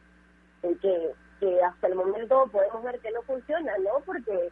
en 0.64 0.78
que, 0.80 1.14
que 1.40 1.64
hasta 1.64 1.88
el 1.88 1.96
momento 1.96 2.48
podemos 2.52 2.84
ver 2.84 3.00
que 3.00 3.12
no 3.12 3.22
funciona, 3.24 3.78
¿no? 3.80 4.00
Porque 4.06 4.50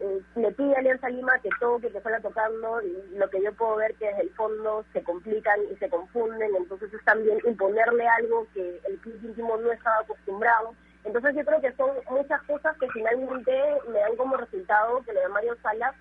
eh, 0.00 0.20
le 0.36 0.52
pide 0.52 0.74
a 0.74 0.78
Alianza 0.78 1.08
Lima 1.10 1.38
que 1.40 1.50
toque, 1.60 1.90
que 1.90 2.00
fuera 2.00 2.20
tocando, 2.20 2.80
y 2.82 3.16
lo 3.16 3.28
que 3.28 3.42
yo 3.42 3.52
puedo 3.52 3.76
ver 3.76 3.94
que 3.96 4.06
desde 4.06 4.22
el 4.22 4.30
fondo 4.30 4.84
se 4.92 5.02
complican 5.02 5.60
y 5.70 5.76
se 5.76 5.90
confunden, 5.90 6.56
entonces 6.56 6.92
es 6.92 7.04
también 7.04 7.38
imponerle 7.44 8.06
algo 8.08 8.46
que 8.54 8.80
el 8.88 8.98
club 8.98 9.20
íntimo 9.22 9.56
no 9.58 9.70
estaba 9.70 9.98
acostumbrado 9.98 10.74
entonces 11.04 11.34
yo 11.36 11.44
creo 11.44 11.60
que 11.60 11.72
son 11.72 11.90
muchas 12.10 12.42
cosas 12.42 12.76
que 12.78 12.88
finalmente 12.90 13.52
me 13.88 14.00
dan 14.00 14.16
como 14.16 14.36
resultado 14.36 15.02
que 15.02 15.12
lo 15.12 15.20
de 15.20 15.28
Mario 15.28 15.56
Salas 15.62 15.94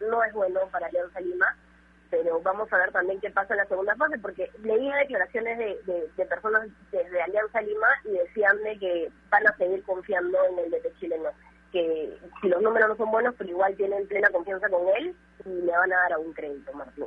no 0.00 0.22
es 0.22 0.32
bueno 0.32 0.60
para 0.70 0.86
Alianza 0.86 1.20
Lima, 1.20 1.56
pero 2.10 2.40
vamos 2.40 2.72
a 2.72 2.78
ver 2.78 2.92
también 2.92 3.20
qué 3.20 3.30
pasa 3.30 3.54
en 3.54 3.58
la 3.58 3.66
segunda 3.66 3.96
fase, 3.96 4.18
porque 4.18 4.50
leí 4.62 4.90
declaraciones 4.92 5.58
de, 5.58 6.08
de, 6.16 6.26
personas 6.26 6.68
desde 6.92 7.22
Alianza 7.22 7.60
Lima 7.62 7.88
y 8.04 8.12
decían 8.12 8.56
de 8.62 8.78
que 8.78 9.12
van 9.30 9.46
a 9.46 9.56
seguir 9.56 9.82
confiando 9.82 10.38
en 10.44 10.58
el 10.60 10.70
DT 10.70 10.98
chileno, 11.00 11.30
que 11.72 12.16
si 12.40 12.48
los 12.48 12.62
números 12.62 12.90
no 12.90 12.96
son 12.96 13.10
buenos, 13.10 13.34
pero 13.36 13.50
igual 13.50 13.74
tienen 13.76 14.06
plena 14.06 14.28
confianza 14.30 14.68
con 14.68 14.86
él 14.96 15.16
y 15.44 15.48
le 15.48 15.72
van 15.72 15.92
a 15.92 15.96
dar 15.96 16.12
a 16.12 16.18
un 16.18 16.32
crédito, 16.32 16.72
Martín. 16.72 17.06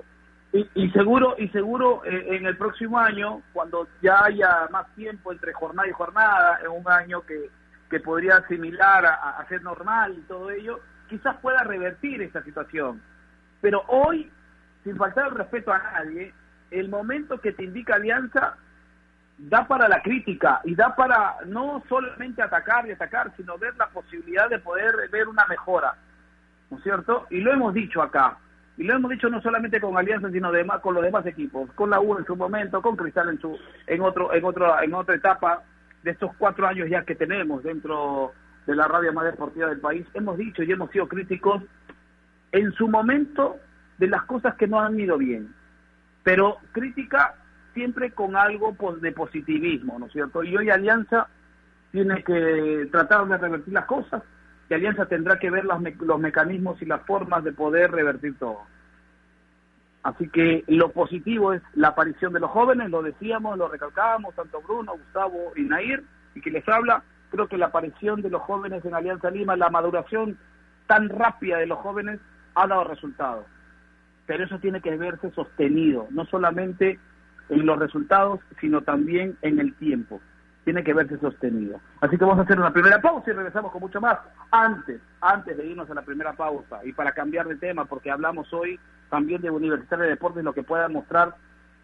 Y, 0.54 0.90
seguro 0.92 1.36
y 1.38 1.50
seguro 1.50 2.04
eh, 2.06 2.38
en 2.38 2.46
el 2.46 2.58
próximo 2.58 2.98
año 2.98 3.42
cuando 3.52 3.88
ya 4.02 4.24
haya 4.24 4.68
más 4.72 4.88
tiempo 4.96 5.32
entre 5.32 5.54
jornada 5.54 5.88
y 5.88 5.92
jornada 5.92 6.60
en 6.64 6.70
un 6.70 6.90
año 6.90 7.22
que, 7.22 7.50
que 7.90 8.00
podría 8.00 8.38
asimilar 8.38 9.06
a, 9.06 9.38
a, 9.38 9.48
ser 9.50 9.62
normal 9.62 10.16
y 10.18 10.22
todo 10.22 10.50
ello 10.50 10.80
quizás 11.10 11.36
pueda 11.42 11.64
revertir 11.64 12.22
esta 12.22 12.42
situación 12.44 13.02
pero 13.60 13.84
hoy 13.88 14.32
sin 14.86 14.96
faltar 14.96 15.28
el 15.28 15.36
respeto 15.36 15.74
a 15.74 15.80
nadie 15.80 16.34
el 16.72 16.88
momento 16.88 17.40
que 17.40 17.52
te 17.52 17.66
indica 17.66 17.96
Alianza 17.96 18.56
da 19.38 19.68
para 19.68 19.90
la 19.90 20.02
crítica 20.02 20.62
y 20.64 20.76
da 20.76 20.96
para 20.96 21.36
no 21.46 21.84
solamente 21.90 22.42
atacar 22.42 22.88
y 22.88 22.92
atacar 22.92 23.34
sino 23.36 23.58
ver 23.58 23.76
la 23.76 23.90
posibilidad 23.90 24.50
de 24.50 24.60
poder 24.60 25.10
ver 25.12 25.28
una 25.28 25.46
mejora 25.46 25.94
¿no 26.72 26.78
es 26.78 26.84
cierto? 26.84 27.28
y 27.30 27.42
lo 27.42 27.52
hemos 27.52 27.74
dicho 27.74 28.02
acá 28.02 28.38
y 28.78 28.84
lo 28.84 28.96
hemos 28.96 29.10
dicho 29.10 29.30
no 29.30 29.42
solamente 29.42 29.82
con 29.82 29.98
Alianza, 29.98 30.30
sino 30.30 30.50
además 30.50 30.82
con 30.82 30.94
los 30.94 31.04
demás 31.04 31.26
equipos, 31.26 31.72
con 31.74 31.90
la 31.90 32.00
U 32.00 32.18
en 32.18 32.26
su 32.26 32.36
momento, 32.36 32.82
con 32.82 32.96
Cristal 32.96 33.30
en 33.30 33.40
su 33.42 33.58
en 33.88 34.02
otro 34.02 34.34
en 34.34 34.46
otro 34.46 34.82
en 34.82 34.94
otra 34.94 35.16
etapa 35.16 35.64
de 36.04 36.12
estos 36.12 36.32
cuatro 36.38 36.68
años 36.68 36.88
ya 36.90 37.04
que 37.04 37.16
tenemos 37.16 37.64
dentro 37.64 38.34
de 38.68 38.76
la 38.76 38.88
radio 38.88 39.14
más 39.14 39.26
deportiva 39.26 39.68
del 39.68 39.80
país, 39.80 40.06
hemos 40.14 40.38
dicho 40.38 40.62
y 40.62 40.72
hemos 40.72 40.92
sido 40.92 41.08
críticos 41.08 41.64
en 42.52 42.72
su 42.74 42.88
momento 42.88 43.58
de 43.98 44.08
las 44.08 44.24
cosas 44.24 44.56
que 44.56 44.68
no 44.68 44.80
han 44.80 45.00
ido 45.00 45.18
bien, 45.18 45.54
pero 46.24 46.58
crítica 46.72 47.36
siempre 47.74 48.12
con 48.12 48.36
algo 48.36 48.76
de 49.02 49.12
positivismo, 49.12 49.98
¿no 49.98 50.08
es 50.08 50.12
cierto? 50.12 50.44
Y 50.44 50.56
hoy 50.56 50.70
Alianza 50.70 51.28
tiene 51.92 52.24
que 52.24 52.88
tratar 52.92 53.28
de 53.28 53.38
revertir 53.38 53.74
las 53.74 53.86
cosas, 53.86 54.22
y 54.70 54.74
Alianza 54.74 55.06
tendrá 55.06 55.40
que 55.40 55.50
ver 55.50 55.66
los, 55.66 55.80
los 56.02 56.20
mecanismos 56.20 56.82
y 56.82 56.86
las 56.86 57.02
formas 57.04 57.44
de 57.44 57.54
poder 57.54 57.92
revertir 57.92 58.38
todo. 58.38 58.62
Así 60.04 60.30
que 60.30 60.64
lo 60.68 60.92
positivo 60.92 61.54
es 61.54 61.62
la 61.74 61.90
aparición 61.90 62.34
de 62.34 62.40
los 62.40 62.52
jóvenes, 62.52 62.90
lo 62.90 63.02
decíamos, 63.02 63.58
lo 63.58 63.68
recalcábamos, 63.68 64.36
tanto 64.36 64.62
Bruno, 64.62 64.94
Gustavo 64.94 65.52
y 65.56 65.64
Nair, 65.64 66.04
y 66.34 66.42
que 66.42 66.52
les 66.52 66.68
habla, 66.70 67.04
creo 67.30 67.48
que 67.48 67.58
la 67.58 67.68
aparición 67.68 68.22
de 68.22 68.30
los 68.30 68.42
jóvenes 68.44 68.86
en 68.86 68.94
Alianza 68.94 69.30
Lima, 69.30 69.56
la 69.56 69.70
maduración 69.70 70.38
tan 70.86 71.10
rápida 71.10 71.58
de 71.58 71.68
los 71.68 71.80
jóvenes 71.80 72.20
ha 72.56 72.68
dado 72.68 72.86
resultados. 72.86 73.46
Pero 74.26 74.46
eso 74.46 74.60
tiene 74.60 74.82
que 74.82 74.96
verse 74.96 75.32
sostenido, 75.32 76.08
no 76.12 76.26
solamente 76.26 77.00
en 77.50 77.66
los 77.66 77.80
resultados, 77.80 78.40
sino 78.60 78.82
también 78.82 79.38
en 79.42 79.60
el 79.60 79.74
tiempo. 79.76 80.22
Tiene 80.68 80.84
que 80.84 80.94
verse 80.94 81.18
sostenido. 81.20 81.80
Así 82.02 82.18
que 82.18 82.26
vamos 82.26 82.40
a 82.40 82.42
hacer 82.42 82.60
una 82.60 82.74
primera 82.74 83.00
pausa 83.00 83.32
y 83.32 83.34
regresamos 83.34 83.72
con 83.72 83.80
mucho 83.80 84.02
más. 84.02 84.20
Antes, 84.52 85.00
antes 85.22 85.56
de 85.56 85.66
irnos 85.66 85.90
a 85.90 85.94
la 85.94 86.02
primera 86.02 86.34
pausa 86.34 86.82
y 86.84 86.92
para 86.92 87.14
cambiar 87.14 87.48
de 87.48 87.56
tema, 87.56 87.86
porque 87.86 88.12
hablamos 88.12 88.52
hoy 88.52 88.78
también 89.10 89.42
de 89.42 89.50
Universitario 89.50 90.04
de 90.04 90.10
Deportes, 90.10 90.44
lo 90.44 90.52
que 90.52 90.64
pueda 90.64 90.90
mostrar 90.90 91.36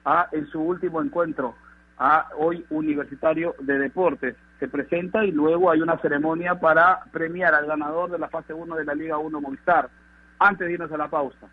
a, 0.04 0.28
en 0.34 0.48
su 0.48 0.60
último 0.60 1.02
encuentro 1.02 1.56
a 1.98 2.28
hoy 2.38 2.66
Universitario 2.72 3.56
de 3.60 3.80
Deportes. 3.80 4.36
Se 4.60 4.68
presenta 4.68 5.24
y 5.24 5.32
luego 5.32 5.72
hay 5.72 5.80
una 5.80 5.98
ceremonia 6.00 6.60
para 6.60 7.06
premiar 7.14 7.54
al 7.54 7.68
ganador 7.68 8.12
de 8.12 8.20
la 8.20 8.28
fase 8.28 8.54
1 8.54 8.76
de 8.76 8.84
la 8.84 8.96
Liga 8.96 9.18
1 9.18 9.40
Movistar. 9.40 9.90
Antes 10.40 10.68
de 10.68 10.74
irnos 10.74 10.92
a 10.92 10.98
la 10.98 11.08
pausa, 11.08 11.48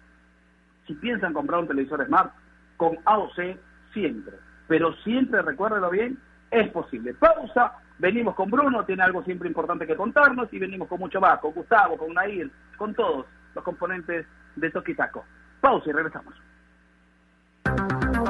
si 0.84 0.94
piensan 0.94 1.32
comprar 1.32 1.60
un 1.60 1.68
televisor 1.68 2.04
Smart, 2.04 2.32
con 2.76 2.98
AOC 3.04 3.56
siempre, 3.92 4.34
pero 4.66 4.92
siempre, 5.04 5.42
recuérdenlo 5.42 5.90
bien, 5.90 6.18
es 6.50 6.68
posible. 6.70 7.14
Pausa, 7.14 7.72
venimos 7.98 8.34
con 8.34 8.50
Bruno, 8.50 8.84
tiene 8.84 9.02
algo 9.02 9.22
siempre 9.22 9.48
importante 9.48 9.86
que 9.86 9.96
contarnos 9.96 10.52
y 10.52 10.58
venimos 10.58 10.88
con 10.88 10.98
mucho 10.98 11.20
más, 11.20 11.38
con 11.38 11.52
Gustavo, 11.52 11.96
con 11.96 12.12
Nair, 12.14 12.50
con 12.76 12.94
todos 12.94 13.26
los 13.54 13.64
componentes 13.64 14.26
de 14.56 14.70
Toquitaco. 14.70 15.24
Pausa 15.60 15.90
y 15.90 15.92
regresamos. 15.92 16.34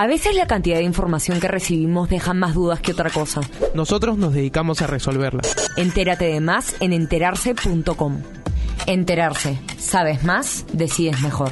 A 0.00 0.06
veces 0.06 0.36
la 0.36 0.46
cantidad 0.46 0.76
de 0.76 0.84
información 0.84 1.40
que 1.40 1.48
recibimos 1.48 2.08
deja 2.08 2.32
más 2.32 2.54
dudas 2.54 2.80
que 2.80 2.92
otra 2.92 3.10
cosa. 3.10 3.40
Nosotros 3.74 4.16
nos 4.16 4.32
dedicamos 4.32 4.80
a 4.80 4.86
resolverla. 4.86 5.42
Entérate 5.76 6.26
de 6.26 6.38
más 6.38 6.80
en 6.80 6.92
enterarse.com. 6.92 8.22
Enterarse. 8.86 9.58
Sabes 9.76 10.22
más, 10.22 10.64
decides 10.72 11.20
mejor. 11.20 11.50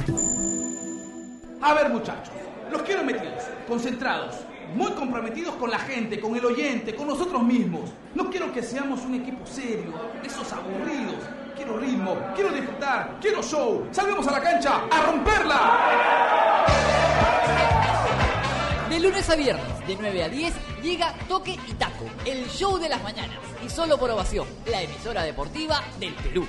A 1.61 1.73
ver, 1.73 1.89
muchachos, 1.89 2.33
los 2.71 2.83
quiero 2.83 3.03
metidos, 3.03 3.43
concentrados, 3.67 4.35
muy 4.73 4.93
comprometidos 4.93 5.55
con 5.55 5.69
la 5.69 5.79
gente, 5.79 6.21
con 6.21 6.33
el 6.37 6.45
oyente, 6.45 6.95
con 6.95 7.09
nosotros 7.09 7.43
mismos. 7.43 7.89
No 8.15 8.29
quiero 8.29 8.53
que 8.53 8.63
seamos 8.63 9.01
un 9.01 9.15
equipo 9.15 9.45
serio, 9.45 9.91
esos 10.23 10.53
aburridos. 10.53 11.21
Quiero 11.53 11.77
ritmo, 11.79 12.15
quiero 12.33 12.53
disfrutar, 12.53 13.17
quiero 13.19 13.43
show. 13.43 13.85
Salgamos 13.91 14.25
a 14.25 14.31
la 14.31 14.41
cancha 14.41 14.83
a 14.89 15.01
romperla. 15.11 16.77
De 18.89 19.01
lunes 19.01 19.29
a 19.29 19.35
viernes, 19.35 19.87
de 19.87 19.97
9 19.99 20.23
a 20.23 20.29
10, 20.29 20.53
llega 20.81 21.13
Toque 21.27 21.59
y 21.67 21.73
Taco, 21.73 22.05
el 22.25 22.47
show 22.49 22.77
de 22.77 22.87
las 22.87 23.03
mañanas. 23.03 23.37
Y 23.65 23.69
solo 23.69 23.97
por 23.97 24.09
ovación, 24.09 24.47
la 24.65 24.81
emisora 24.81 25.23
deportiva 25.23 25.83
del 25.99 26.13
Perú. 26.13 26.47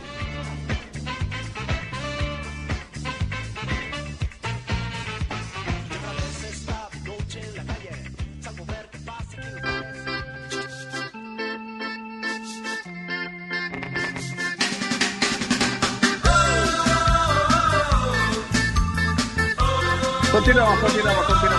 Continuamos, 20.31 20.79
continuamos, 20.79 21.27
continuamos, 21.27 21.58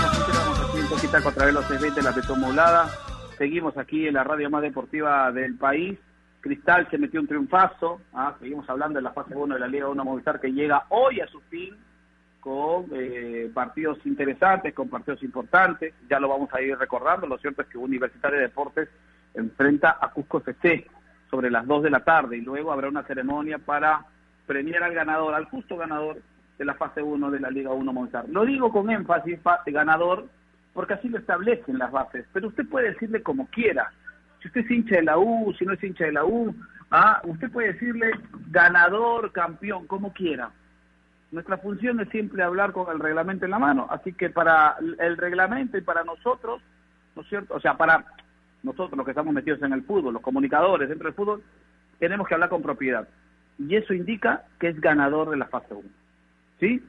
continuamos 1.12 1.24
aquí 1.24 1.24
en 1.24 1.24
Toquitaco 1.24 1.30
a 1.30 1.34
través 1.34 1.54
de 1.54 1.60
los 1.60 1.66
620 1.66 2.02
la 2.02 2.48
Moblada. 2.48 2.90
Seguimos 3.38 3.78
aquí 3.78 4.08
en 4.08 4.14
la 4.14 4.24
radio 4.24 4.50
más 4.50 4.62
deportiva 4.62 5.32
del 5.32 5.56
país. 5.56 5.98
Cristal 6.42 6.88
se 6.90 6.98
metió 6.98 7.20
un 7.20 7.28
triunfazo. 7.28 8.02
¿ah? 8.14 8.36
Seguimos 8.40 8.70
hablando 8.70 8.98
de 8.98 9.04
la 9.04 9.12
fase 9.12 9.36
1 9.36 9.56
de 9.56 9.60
la 9.60 9.68
Liga 9.68 9.88
1 9.88 10.06
Movistar 10.06 10.40
que 10.40 10.52
llega 10.52 10.86
hoy 10.90 11.20
a 11.20 11.28
su 11.28 11.40
fin 11.42 11.76
con 12.40 12.86
eh, 12.94 13.50
partidos 13.54 13.98
interesantes, 14.06 14.74
con 14.74 14.90
partidos 14.90 15.24
importantes. 15.24 15.94
Ya 16.10 16.20
lo 16.20 16.30
vamos 16.30 16.54
a 16.54 16.62
ir 16.62 16.78
recordando. 16.78 17.28
Lo 17.28 17.38
cierto 17.38 17.62
es 17.62 17.68
que 17.68 17.78
Universitario 17.78 18.38
de 18.38 18.48
Deportes 18.48 18.90
enfrenta 19.34 19.98
a 20.00 20.12
Cusco 20.12 20.40
FC 20.40 20.86
sobre 21.30 21.50
las 21.50 21.66
2 21.66 21.84
de 21.84 21.90
la 21.90 22.04
tarde 22.04 22.38
y 22.38 22.42
luego 22.42 22.72
habrá 22.72 22.88
una 22.88 23.04
ceremonia 23.04 23.58
para 23.58 24.06
premiar 24.46 24.84
al 24.84 24.94
ganador, 24.94 25.34
al 25.34 25.46
justo 25.46 25.78
ganador 25.78 26.22
de 26.58 26.66
la 26.66 26.74
fase 26.74 27.02
1 27.02 27.32
de 27.32 27.40
la 27.40 27.50
Liga 27.50 27.72
1 27.72 27.94
Movistar. 27.94 28.28
Lo 28.30 28.46
digo 28.46 28.72
con 28.72 28.90
énfasis, 28.90 29.40
ganador, 29.68 30.28
porque 30.74 30.94
así 30.94 31.10
lo 31.10 31.18
establecen 31.18 31.78
las 31.78 31.92
bases, 31.92 32.26
pero 32.34 32.48
usted 32.48 32.68
puede 32.68 32.92
decirle 32.92 33.22
como 33.24 33.48
quiera. 33.48 33.92
Si 34.42 34.48
usted 34.48 34.62
es 34.62 34.72
hincha 34.72 34.96
de 34.96 35.04
la 35.04 35.18
U, 35.18 35.54
si 35.58 35.66
no 35.66 35.74
es 35.74 35.84
hincha 35.84 36.06
de 36.06 36.14
la 36.14 36.26
U, 36.26 36.56
ah, 36.92 37.22
usted 37.26 37.52
puede 37.52 37.74
decirle 37.74 38.12
ganador, 38.50 39.32
campeón, 39.32 39.88
como 39.88 40.14
quiera. 40.14 40.52
Nuestra 41.32 41.58
función 41.58 42.00
es 42.00 42.10
siempre 42.10 42.42
hablar 42.42 42.72
con 42.72 42.92
el 42.92 43.00
reglamento 43.00 43.46
en 43.46 43.52
la 43.52 43.60
mano, 43.60 43.88
así 43.90 44.14
que 44.14 44.30
para 44.30 44.78
el 45.00 45.18
reglamento 45.18 45.78
y 45.78 45.82
para 45.82 46.04
nosotros, 46.04 46.62
¿no 47.16 47.22
es 47.22 47.28
cierto? 47.30 47.54
O 47.56 47.60
sea, 47.60 47.78
para 47.78 48.06
nosotros 48.64 48.98
los 48.98 49.06
que 49.06 49.12
estamos 49.12 49.34
metidos 49.34 49.62
en 49.62 49.74
el 49.74 49.84
fútbol, 49.84 50.14
los 50.14 50.24
comunicadores 50.24 50.90
dentro 50.90 51.08
del 51.08 51.16
fútbol, 51.16 51.44
tenemos 52.00 52.28
que 52.28 52.34
hablar 52.34 52.50
con 52.50 52.62
propiedad. 52.62 53.08
Y 53.60 53.76
eso 53.76 53.94
indica 53.94 54.46
que 54.60 54.70
es 54.70 54.80
ganador 54.80 55.30
de 55.30 55.38
la 55.38 55.46
fase 55.46 55.74
1. 55.74 55.84
¿sí? 56.60 56.84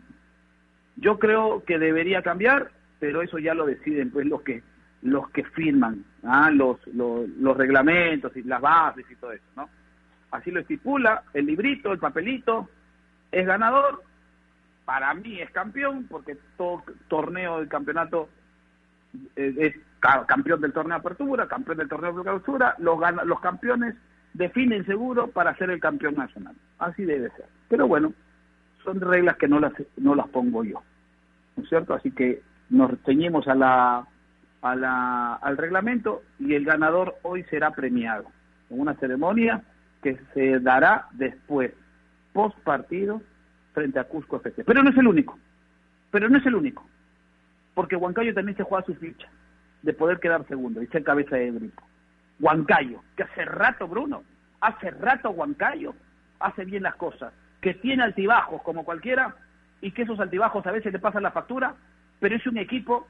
Yo 0.97 1.19
creo 1.19 1.65
que 1.65 1.79
debería 1.79 2.23
cambiar, 2.23 2.71
pero 3.01 3.23
eso 3.23 3.39
ya 3.39 3.55
lo 3.55 3.67
deciden 3.67 4.11
pues 4.11 4.27
los 4.27 4.43
que 4.43 4.63
los 5.03 5.31
que 5.31 5.45
firman, 5.45 6.05
¿ah? 6.25 6.51
los, 6.51 6.79
los, 6.89 7.57
reglamentos 7.57 8.37
y 8.37 8.43
las 8.43 8.61
bases 8.61 9.07
y 9.11 9.17
todo 9.17 9.33
eso, 9.33 9.45
¿no? 9.57 9.69
Así 10.31 10.51
lo 10.51 10.61
estipula 10.61 11.23
el 11.33 11.47
librito, 11.47 11.91
el 11.91 11.99
papelito, 11.99 12.69
es 13.33 13.47
ganador, 13.47 14.03
para 14.85 15.15
mí 15.15 15.41
es 15.41 15.51
campeón, 15.53 16.07
porque 16.09 16.37
todo 16.59 16.85
torneo 17.09 17.61
del 17.61 17.69
campeonato 17.69 18.29
eh, 19.37 19.55
es 19.59 19.75
campeón 20.27 20.61
del 20.61 20.73
torneo 20.75 20.99
de 20.99 21.01
apertura, 21.01 21.49
campeón 21.49 21.79
del 21.79 21.89
torneo 21.89 22.13
de 22.13 22.23
clausura, 22.23 22.75
los, 22.79 22.99
los 23.25 23.41
campeones 23.41 23.95
definen 24.35 24.85
seguro 24.85 25.29
para 25.29 25.57
ser 25.57 25.71
el 25.71 25.81
campeón 25.81 26.15
nacional. 26.15 26.55
Así 26.79 27.05
debe 27.05 27.31
ser. 27.31 27.47
Pero 27.69 27.89
bueno, 27.89 28.13
son 28.85 29.01
reglas 29.01 29.37
que 29.37 29.49
no 29.49 29.59
las, 29.59 29.73
no 29.97 30.15
las 30.15 30.29
pongo 30.29 30.63
yo, 30.63 30.83
¿no 31.57 31.63
es 31.63 31.69
cierto? 31.69 31.95
Así 31.95 32.11
que 32.11 32.43
nos 32.71 32.93
ceñimos 33.05 33.47
a 33.49 33.55
la, 33.55 34.07
a 34.63 34.77
la, 34.77 35.35
al 35.35 35.57
reglamento 35.57 36.23
y 36.39 36.55
el 36.55 36.65
ganador 36.65 37.17
hoy 37.23 37.45
será 37.45 37.73
premiado 37.73 38.25
en 38.71 38.81
una 38.81 38.95
ceremonia 38.95 39.63
que 40.03 40.19
se 40.33 40.61
dará 40.61 41.09
después, 41.13 41.73
post 42.33 42.59
partido, 42.61 43.21
frente 43.73 43.99
a 43.99 44.05
Cusco 44.05 44.37
FC. 44.37 44.65
Pero 44.65 44.83
no 44.83 44.91
es 44.91 44.97
el 44.97 45.07
único, 45.07 45.39
pero 46.11 46.29
no 46.29 46.39
es 46.39 46.47
el 46.47 46.55
único, 46.55 46.87
porque 47.75 47.97
Huancayo 47.97 48.35
también 48.35 48.57
se 48.57 48.63
juega 48.63 48.87
su 48.87 48.95
ficha 48.95 49.29
de 49.83 49.93
poder 49.93 50.21
quedar 50.21 50.47
segundo 50.47 50.83
y 50.83 50.87
ser 50.89 51.03
cabeza 51.03 51.37
de 51.37 51.51
grupo. 51.51 51.83
Huancayo, 52.39 53.03
que 53.17 53.25
hace 53.25 53.45
rato, 53.45 53.87
Bruno, 53.87 54.23
hace 54.61 54.91
rato 54.91 55.31
Huancayo 55.31 55.95
hace 56.39 56.65
bien 56.65 56.83
las 56.83 56.95
cosas 56.97 57.33
que 57.61 57.75
tiene 57.75 58.03
altibajos 58.03 58.63
como 58.63 58.85
cualquiera 58.85 59.35
y 59.83 59.93
que 59.93 60.03
esos 60.03 60.19
altibajos 60.19 60.67
a 60.67 60.73
veces 60.73 60.93
le 60.93 60.99
pasan 60.99 61.23
la 61.23 61.31
factura, 61.31 61.75
pero 62.21 62.37
es 62.37 62.47
un 62.47 62.59
equipo 62.59 63.09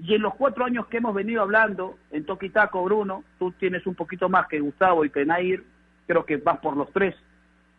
y 0.00 0.14
en 0.14 0.22
los 0.22 0.34
cuatro 0.36 0.64
años 0.64 0.86
que 0.86 0.98
hemos 0.98 1.14
venido 1.14 1.42
hablando 1.42 1.98
en 2.12 2.24
Toquitaco, 2.24 2.84
Bruno, 2.84 3.24
tú 3.38 3.50
tienes 3.52 3.84
un 3.86 3.96
poquito 3.96 4.28
más 4.28 4.46
que 4.46 4.60
Gustavo 4.60 5.04
y 5.04 5.10
que 5.10 5.24
Nair, 5.24 5.64
creo 6.06 6.24
que 6.24 6.36
vas 6.36 6.58
por 6.58 6.76
los 6.76 6.92
tres 6.92 7.16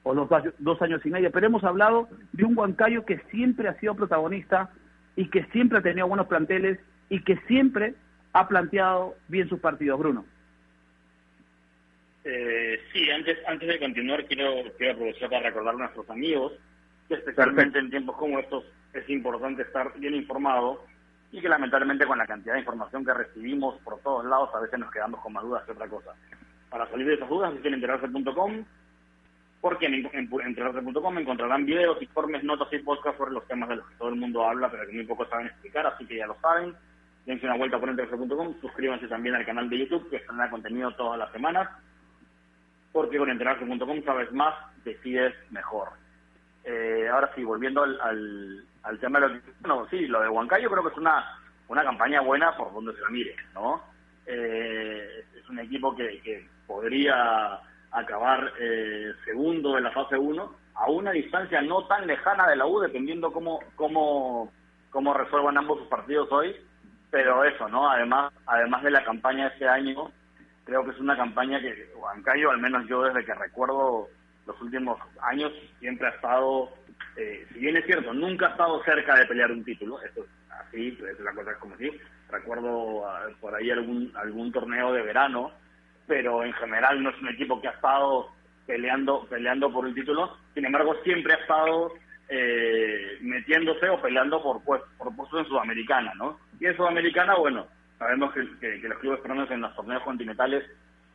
o 0.03 0.13
los 0.13 0.27
dos 0.57 0.81
años 0.81 1.05
y 1.05 1.09
medio, 1.09 1.31
pero 1.31 1.47
hemos 1.47 1.63
hablado 1.63 2.09
de 2.33 2.43
un 2.43 2.57
Huancayo 2.57 3.05
que 3.05 3.19
siempre 3.31 3.69
ha 3.69 3.79
sido 3.79 3.95
protagonista 3.95 4.69
y 5.15 5.29
que 5.29 5.45
siempre 5.45 5.77
ha 5.77 5.81
tenido 5.81 6.07
buenos 6.07 6.27
planteles 6.27 6.79
y 7.09 7.21
que 7.23 7.38
siempre 7.47 7.95
ha 8.33 8.47
planteado 8.47 9.15
bien 9.27 9.47
sus 9.47 9.59
partidos, 9.59 9.99
Bruno. 9.99 10.25
Eh, 12.25 12.81
sí, 12.91 13.09
antes 13.12 13.38
antes 13.47 13.67
de 13.67 13.79
continuar 13.79 14.25
quiero, 14.25 14.63
quiero 14.77 14.93
aprovechar 14.93 15.29
para 15.29 15.43
recordar 15.43 15.75
a 15.75 15.77
nuestros 15.77 16.09
amigos 16.09 16.53
que 17.07 17.15
especialmente 17.15 17.79
en 17.79 17.89
tiempos 17.89 18.17
como 18.17 18.39
estos 18.39 18.65
es 18.93 19.10
importante 19.10 19.63
estar 19.63 19.93
bien 19.97 20.15
informado 20.15 20.84
y 21.32 21.41
que 21.41 21.49
lamentablemente 21.49 22.08
con 22.08 22.17
la 22.17 22.25
cantidad 22.25 22.54
de 22.54 22.62
información 22.62 23.06
que 23.06 23.13
recibimos 23.13 23.80
por 23.82 23.99
todos 23.99 24.25
lados 24.25 24.49
a 24.54 24.60
veces 24.60 24.80
nos 24.80 24.91
quedamos 24.91 25.21
con 25.21 25.34
más 25.34 25.43
dudas 25.43 25.63
que 25.63 25.71
otra 25.71 25.88
cosa. 25.88 26.13
Para 26.69 26.89
salir 26.89 27.08
de 27.08 27.13
esas 27.15 27.30
dudas 27.30 27.52
visiten 27.52 27.75
enterarse.com 27.75 28.65
porque 29.62 29.88
en, 29.88 29.93
en, 30.13 30.30
en 30.32 31.17
encontrarán 31.17 31.65
videos, 31.65 32.02
informes, 32.02 32.43
notas 32.43 32.71
y 32.71 32.80
podcasts 32.80 33.17
sobre 33.17 33.34
los 33.34 33.45
temas 33.47 33.69
de 33.69 33.75
los 33.78 33.88
que 33.88 33.95
todo 33.95 34.10
el 34.10 34.15
mundo 34.15 34.45
habla, 34.47 34.71
pero 34.71 34.86
que 34.88 34.93
muy 34.93 35.06
pocos 35.06 35.30
saben 35.30 35.47
explicar, 35.47 35.86
así 35.86 36.06
que 36.06 36.17
ya 36.17 36.28
lo 36.28 36.36
saben. 36.39 36.73
Dense 37.25 37.45
una 37.45 37.58
vuelta 37.58 37.78
por 37.78 37.89
enterarse.com, 37.89 38.56
suscríbanse 38.62 39.08
también 39.08 39.36
al 39.36 39.45
canal 39.45 39.69
de 39.69 39.80
YouTube, 39.80 40.10
que 40.10 40.17
están 40.17 40.49
contenido 40.49 40.91
todas 40.93 41.19
las 41.19 41.32
semanas, 41.32 41.69
porque 42.93 43.17
con 43.17 43.30
enterarse.com 43.30 44.04
sabes 44.06 44.32
más, 44.32 44.56
decides 44.86 45.36
mejor. 45.52 45.89
Eh, 46.63 47.08
ahora 47.12 47.32
sí, 47.36 47.43
volviendo 47.43 47.84
al, 47.84 47.99
al, 48.02 48.65
tema 48.97 49.19
de 49.19 49.28
lo 49.28 49.34
que... 49.36 49.52
Bueno, 49.60 49.88
sí, 49.91 50.08
lo 50.08 50.21
de 50.21 50.30
Huancayo 50.30 50.71
creo 50.71 50.84
que 50.84 50.89
es 50.89 50.97
una, 50.97 51.38
una 51.67 51.84
campaña 51.84 52.21
buena 52.21 52.58
por 52.58 52.73
donde 52.73 52.93
se 52.93 53.02
la 53.02 53.10
mire, 53.10 53.36
¿no? 53.54 53.84
Eh, 54.25 55.25
es 55.38 55.49
un 55.49 55.60
equipo 55.60 55.95
que, 55.95 56.19
que 56.21 56.47
podría 56.65 57.60
acabar 57.91 58.54
eh, 58.60 59.12
segundo 59.25 59.78
en 59.78 59.84
la 59.84 59.91
fase 59.91 60.17
1 60.17 60.56
a 60.75 60.89
una 60.89 61.12
distancia 61.12 61.62
no 61.62 61.86
tan 61.88 62.08
lejana 62.08 62.47
de 62.47 62.56
la 62.56 62.65
U, 62.65 62.80
dependiendo 62.80 63.32
cómo, 63.32 63.60
cómo, 63.75 64.52
cómo 64.89 65.13
resuelvan 65.13 65.58
ambos 65.58 65.80
sus 65.80 65.88
partidos 65.88 66.32
hoy. 66.32 66.56
Pero 67.12 67.43
eso, 67.43 67.67
¿no? 67.67 67.89
Además, 67.89 68.32
además 68.45 68.84
de 68.84 68.91
la 68.91 69.04
campaña 69.04 69.45
de 69.45 69.54
este 69.54 69.67
año, 69.67 70.12
creo 70.63 70.86
que 70.86 70.91
es 70.91 70.99
una 70.99 71.17
campaña 71.17 71.60
que 71.60 71.91
Huancayo, 71.95 72.52
al 72.52 72.60
menos 72.60 72.88
yo 72.88 73.04
desde 73.04 73.25
que 73.25 73.34
recuerdo 73.34 74.08
los 74.45 74.62
últimos 74.62 74.99
años, 75.21 75.52
siempre 75.80 76.08
ha 76.08 76.12
estado, 76.12 76.69
eh, 77.17 77.45
si 77.52 77.60
bien 77.60 77.78
es 77.78 77.86
cierto, 77.86 78.13
nunca 78.13 78.48
ha 78.48 78.52
estado 78.52 78.84
cerca 78.84 79.15
de 79.15 79.26
pelear 79.26 79.52
un 79.52 79.63
título, 79.63 80.02
esto 80.02 80.22
es 80.24 80.52
así, 80.52 80.98
es 81.10 81.19
la 81.19 81.34
cosa 81.34 81.56
como 81.60 81.76
así. 81.76 81.91
Recuerdo 82.30 83.08
ah, 83.08 83.28
por 83.39 83.56
ahí 83.56 83.72
algún, 83.72 84.12
algún 84.15 84.52
torneo 84.52 84.93
de 84.93 85.02
verano 85.02 85.52
pero 86.10 86.43
en 86.43 86.52
general 86.54 87.02
no 87.02 87.12
es 87.12 87.22
un 87.22 87.30
equipo 87.30 87.62
que 87.62 87.67
ha 87.67 87.72
estado 87.72 88.32
peleando 88.65 89.28
peleando 89.30 89.72
por 89.72 89.86
un 89.86 89.93
título. 89.93 90.36
Sin 90.56 90.65
embargo, 90.65 90.95
siempre 91.04 91.34
ha 91.34 91.38
estado 91.38 91.93
eh, 92.28 93.19
metiéndose 93.22 93.88
o 93.89 94.02
peleando 94.02 94.41
por, 94.41 94.62
pues, 94.63 94.82
por 94.98 95.15
puestos 95.15 95.41
en 95.41 95.45
Sudamericana, 95.45 96.12
¿no? 96.15 96.39
Y 96.60 96.65
en 96.65 96.76
Sudamericana, 96.76 97.36
bueno, 97.36 97.67
sabemos 98.00 98.34
que, 98.34 98.41
los 98.82 98.98
clubes 98.98 99.19
peruanos 99.22 99.52
en 99.52 99.62
los 99.62 99.76
torneos 99.76 100.02
continentales 100.02 100.63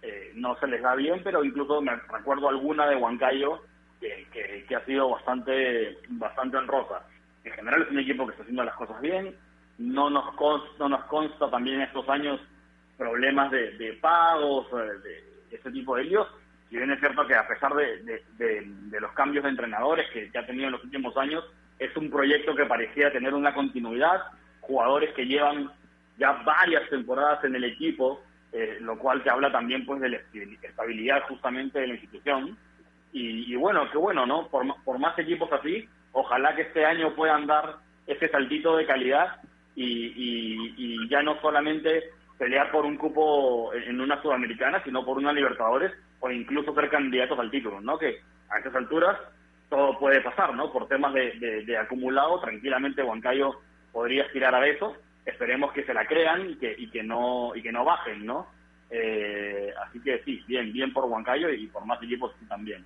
eh, 0.01 0.31
no 0.37 0.57
se 0.61 0.69
les 0.69 0.81
da 0.81 0.95
bien, 0.95 1.21
pero 1.25 1.45
incluso 1.45 1.83
me 1.83 1.97
recuerdo 1.97 2.49
alguna 2.49 2.87
de 2.87 2.95
Huancayo 2.95 3.63
que, 4.01 4.65
que, 4.69 4.77
ha 4.77 4.85
sido 4.85 5.11
bastante 5.11 5.99
bastante 6.09 6.57
honrosa. 6.57 7.07
En 7.45 7.53
general 7.53 7.83
es 7.83 7.91
un 7.91 7.99
equipo 7.99 8.27
que 8.27 8.33
está 8.33 8.43
haciendo 8.43 8.65
las 8.65 8.75
cosas 8.75 9.01
bien, 9.01 9.35
no 9.79 10.11
nos 10.11 10.35
consta, 10.35 10.69
no 10.79 10.89
nos 10.89 11.05
consta 11.05 11.51
también 11.51 11.81
estos 11.81 12.09
años 12.09 12.41
problemas 12.97 13.51
de, 13.51 13.73
de 13.73 13.93
pagos, 13.95 14.67
de, 15.03 15.25
ese 15.51 15.71
tipo 15.71 15.97
de 15.97 16.05
líos. 16.05 16.29
Si 16.69 16.77
bien 16.77 16.91
es 16.91 16.99
cierto 16.99 17.27
que 17.27 17.35
a 17.35 17.47
pesar 17.47 17.75
de, 17.75 18.23
de, 18.39 19.01
los 19.01 19.13
cambios 19.13 19.45
de 19.45 19.51
entrenadores 19.51 20.07
que, 20.11 20.31
ha 20.37 20.47
tenido 20.47 20.67
en 20.67 20.73
los 20.73 20.85
últimos 20.85 21.17
años, 21.17 21.45
es 21.79 21.95
un 21.97 22.11
proyecto 22.11 22.55
que 22.55 22.67
parecía 22.67 23.13
tener 23.13 23.35
una 23.35 23.55
continuidad, 23.55 24.23
jugadores 24.61 25.13
que 25.15 25.27
llevan 25.27 25.71
ya 26.19 26.33
varias 26.45 26.89
temporadas 26.89 27.45
en 27.45 27.55
el 27.57 27.65
equipo, 27.65 28.23
eh, 28.53 28.79
lo 28.81 28.99
cual 28.99 29.23
te 29.23 29.31
habla 29.31 29.51
también 29.51 29.85
pues 29.85 30.01
de 30.01 30.09
la 30.09 30.19
estabilidad 30.63 31.23
justamente 31.29 31.81
de 31.81 31.89
la 31.89 31.95
institución. 31.95 32.57
Y, 33.17 33.55
bueno, 33.55 33.89
qué 33.93 33.97
bueno, 33.97 34.27
¿no? 34.27 34.49
Por, 34.49 34.67
por 34.83 34.99
más 34.99 35.17
equipos 35.17 35.51
así, 35.53 35.89
ojalá 36.11 36.57
que 36.57 36.63
este 36.63 36.85
año 36.85 37.15
puedan 37.15 37.47
dar 37.47 37.77
ese 38.09 38.29
saltito 38.29 38.77
de 38.77 38.87
calidad 38.87 39.37
y, 39.77 39.85
y, 39.85 40.75
y 40.77 41.09
ya 41.09 41.23
no 41.23 41.41
solamente 41.41 42.11
pelear 42.39 42.73
por 42.73 42.85
un 42.85 42.97
cupo 42.97 43.73
en 43.73 44.01
una 44.01 44.21
Sudamericana, 44.21 44.83
sino 44.83 45.05
por 45.05 45.19
una 45.19 45.33
Libertadores 45.33 45.93
o 46.21 46.31
incluso 46.31 46.75
ser 46.75 46.91
candidatos 46.91 47.39
al 47.39 47.51
título, 47.51 47.81
¿no? 47.81 47.99
Que 47.99 48.19
a 48.51 48.59
estas 48.59 48.75
alturas 48.75 49.17
todo 49.69 49.99
puede 49.99 50.21
pasar, 50.21 50.55
¿no? 50.55 50.73
Por 50.73 50.89
temas 50.89 51.15
de, 51.15 51.79
acumulado, 51.79 52.41
tranquilamente 52.41 53.03
Huancayo 53.03 53.61
podría 53.93 54.25
aspirar 54.25 54.55
a 54.55 54.67
eso. 54.67 54.97
Esperemos 55.25 55.73
que 55.73 55.85
se 55.85 55.95
la 55.95 56.07
crean 56.07 56.51
y 56.51 56.57
que, 56.57 56.75
y 56.77 56.91
que 56.91 57.03
no 57.03 57.55
y 57.55 57.63
que 57.63 57.73
no 57.73 57.85
bajen, 57.85 58.27
¿no? 58.27 58.49
Eh, 58.91 59.73
así 59.87 60.01
que 60.01 60.23
sí, 60.25 60.43
bien, 60.47 60.73
bien 60.73 60.93
por 60.93 61.05
Huancayo 61.05 61.49
y 61.51 61.67
por 61.69 61.85
más 61.87 62.03
equipos 62.03 62.33
también. 62.49 62.85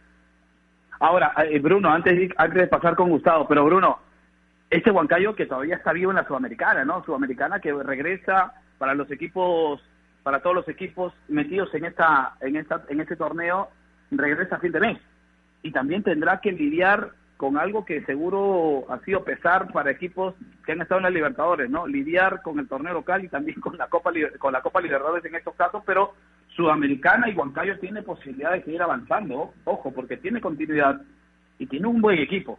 Ahora, 1.01 1.33
eh, 1.45 1.59
Bruno, 1.61 1.91
antes 1.91 2.31
antes 2.37 2.63
de 2.63 2.67
pasar 2.69 2.97
con 2.97 3.11
Gustavo, 3.11 3.47
pero 3.47 3.65
Bruno, 3.65 3.99
este 4.71 4.91
Huancayo 4.91 5.35
que 5.35 5.47
todavía 5.47 5.77
está 5.77 5.93
vivo 5.93 6.11
en 6.11 6.17
la 6.17 6.27
Sudamericana, 6.27 6.85
¿no? 6.85 7.05
Sudamericana 7.05 7.61
que 7.61 7.73
regresa 7.73 8.53
para 8.79 8.95
los 8.95 9.11
equipos, 9.11 9.81
para 10.23 10.41
todos 10.41 10.57
los 10.57 10.69
equipos 10.69 11.13
metidos 11.29 11.73
en 11.75 11.85
esta, 11.85 12.35
en 12.41 12.57
esta, 12.57 12.83
en 12.89 13.01
este 13.01 13.17
torneo, 13.17 13.69
regresa 14.11 14.57
a 14.57 14.61
fin 14.61 14.73
de 14.73 14.81
mes. 14.81 14.99
Y 15.63 15.73
también 15.73 16.03
tendrá 16.03 16.41
que 16.41 16.53
lidiar 16.53 17.13
con 17.37 17.57
algo 17.57 17.85
que 17.85 18.05
seguro 18.05 18.85
ha 18.91 18.99
sido 19.05 19.25
pesar 19.25 19.73
para 19.73 19.93
equipos 19.93 20.35
que 20.67 20.73
han 20.73 20.83
estado 20.83 20.99
en 20.99 21.05
la 21.05 21.11
Libertadores, 21.11 21.71
¿no? 21.71 21.87
Lidiar 21.87 22.43
con 22.43 22.59
el 22.59 22.69
torneo 22.69 22.93
local 22.93 23.25
y 23.25 23.29
también 23.29 23.61
con 23.61 23.79
la 23.79 23.87
Copa 23.87 24.11
con 24.39 24.53
la 24.53 24.61
Copa 24.61 24.81
Libertadores 24.81 25.25
en 25.25 25.37
estos 25.37 25.55
casos, 25.55 25.83
pero 25.87 26.15
Sudamericana 26.59 27.29
y 27.29 27.35
Huancayo 27.35 27.79
tiene 27.79 28.03
posibilidad 28.03 28.51
de 28.51 28.65
seguir 28.65 28.83
avanzando, 28.83 29.55
ojo, 29.65 29.93
porque 29.93 30.17
tiene 30.17 30.41
continuidad 30.41 31.01
y 31.57 31.67
tiene 31.67 31.87
un 31.87 32.01
buen 32.01 32.19
equipo. 32.19 32.59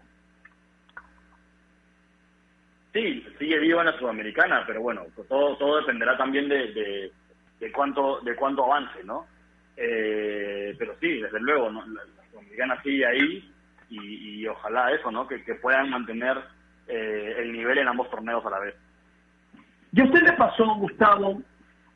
Sí, 2.94 3.26
sigue 3.38 3.60
viva 3.60 3.82
en 3.82 3.88
la 3.88 4.00
Sudamericana, 4.00 4.64
pero 4.66 4.82
bueno, 4.82 5.04
pues 5.14 5.28
todo 5.28 5.58
todo 5.58 5.82
dependerá 5.82 6.18
también 6.18 6.48
de, 6.48 7.12
de, 7.60 7.72
cuánto 7.74 8.22
de 8.22 8.38
cuánto 8.38 8.64
avance, 8.64 9.04
¿no? 9.04 9.28
Eh, 9.76 10.74
pero 10.80 10.96
sí, 11.02 11.20
desde 11.20 11.42
luego, 11.42 11.70
¿no? 11.70 11.86
la, 11.86 12.02
Sudamericana 12.32 12.82
sigue 12.82 13.06
ahí 13.06 13.54
y, 13.90 14.48
ojalá 14.48 14.94
eso, 14.94 15.12
¿no? 15.12 15.28
Que, 15.28 15.40
puedan 15.62 15.90
mantener 15.90 16.38
eh, 16.88 17.36
el 17.40 17.52
nivel 17.52 17.80
en 17.80 17.90
ambos 17.90 18.10
torneos 18.10 18.46
a 18.46 18.50
la 18.50 18.60
vez. 18.60 18.76
¿Y 19.92 20.00
a 20.00 20.06
usted 20.06 20.22
le 20.22 20.34
pasó, 20.34 20.74
Gustavo, 20.76 21.42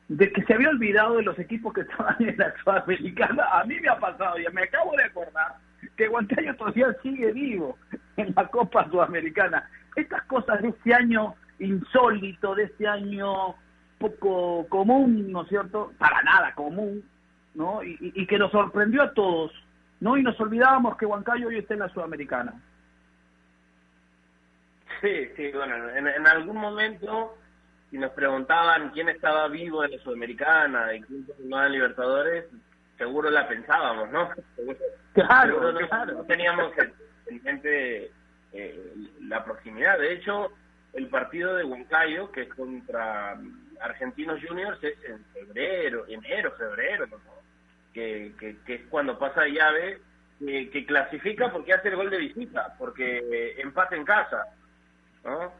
de 0.08 0.32
que 0.32 0.42
se 0.44 0.54
había 0.54 0.68
olvidado 0.68 1.16
de 1.16 1.22
los 1.22 1.38
equipos 1.38 1.72
que 1.72 1.80
estaban 1.82 2.16
en 2.20 2.36
la 2.36 2.54
Sudamericana? 2.62 3.44
A 3.52 3.64
mí 3.64 3.78
me 3.80 3.88
ha 3.88 3.98
pasado, 3.98 4.38
ya 4.38 4.50
me 4.50 4.62
acabo 4.62 4.96
de 4.96 5.04
acordar 5.04 5.56
que 5.96 6.08
Guantayo 6.08 6.54
todavía 6.56 6.94
sigue 7.02 7.32
vivo 7.32 7.78
en 8.16 8.32
la 8.34 8.46
Copa 8.48 8.88
Sudamericana 8.90 9.68
estas 9.96 10.22
cosas 10.24 10.60
de 10.62 10.68
este 10.68 10.94
año 10.94 11.34
insólito, 11.58 12.54
de 12.54 12.64
este 12.64 12.86
año 12.86 13.54
poco 13.98 14.66
común, 14.68 15.30
¿no 15.30 15.42
es 15.42 15.48
cierto? 15.48 15.92
Para 15.98 16.22
nada 16.22 16.52
común, 16.54 17.04
¿no? 17.54 17.82
Y, 17.82 18.26
que 18.26 18.38
nos 18.38 18.50
sorprendió 18.50 19.02
a 19.02 19.12
todos, 19.14 19.52
¿no? 20.00 20.16
Y 20.16 20.22
nos 20.22 20.38
olvidábamos 20.40 20.96
que 20.96 21.06
Huancayo 21.06 21.48
hoy 21.48 21.58
está 21.58 21.74
en 21.74 21.80
la 21.80 21.88
Sudamericana. 21.88 22.54
Sí, 25.00 25.28
sí, 25.36 25.50
bueno, 25.52 25.90
en, 25.90 26.26
algún 26.26 26.56
momento, 26.56 27.36
si 27.94 27.98
nos 28.00 28.10
preguntaban 28.10 28.90
quién 28.90 29.08
estaba 29.08 29.46
vivo 29.46 29.84
en 29.84 29.92
la 29.92 29.98
Sudamericana 29.98 30.92
y 30.96 31.02
quién 31.02 31.28
no 31.44 31.64
en 31.64 31.70
Libertadores, 31.70 32.44
seguro 32.98 33.30
la 33.30 33.46
pensábamos, 33.46 34.10
¿no? 34.10 34.30
claro, 35.12 35.72
claro. 35.88 36.14
No 36.14 36.24
teníamos 36.24 36.72
en 37.28 37.42
mente 37.44 38.10
eh, 38.52 38.94
la 39.20 39.44
proximidad. 39.44 40.00
De 40.00 40.12
hecho, 40.12 40.50
el 40.92 41.06
partido 41.06 41.54
de 41.54 41.62
Huancayo, 41.62 42.32
que 42.32 42.42
es 42.42 42.54
contra 42.54 43.38
Argentinos 43.80 44.40
Juniors, 44.44 44.82
es 44.82 44.96
en 45.04 45.24
febrero, 45.26 46.04
enero, 46.08 46.50
febrero, 46.58 47.06
que, 47.92 48.32
que, 48.40 48.74
es 48.74 48.82
cuando 48.90 49.20
pasa 49.20 49.46
llave, 49.46 50.00
que 50.40 50.84
clasifica 50.84 51.52
porque 51.52 51.74
hace 51.74 51.90
el 51.90 51.96
gol 51.96 52.10
de 52.10 52.18
visita, 52.18 52.74
porque 52.76 53.54
empate 53.58 53.94
en 53.94 54.04
casa. 54.04 54.46
¿no? 55.22 55.52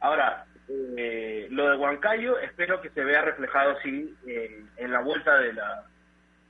Ahora, 0.00 0.46
eh, 0.68 1.48
lo 1.50 1.70
de 1.70 1.76
Huancayo 1.76 2.38
espero 2.38 2.80
que 2.80 2.90
se 2.90 3.04
vea 3.04 3.22
reflejado, 3.22 3.76
sí, 3.82 4.14
eh, 4.26 4.64
en 4.76 4.92
la 4.92 5.00
vuelta 5.00 5.38
de 5.38 5.52
la... 5.52 5.84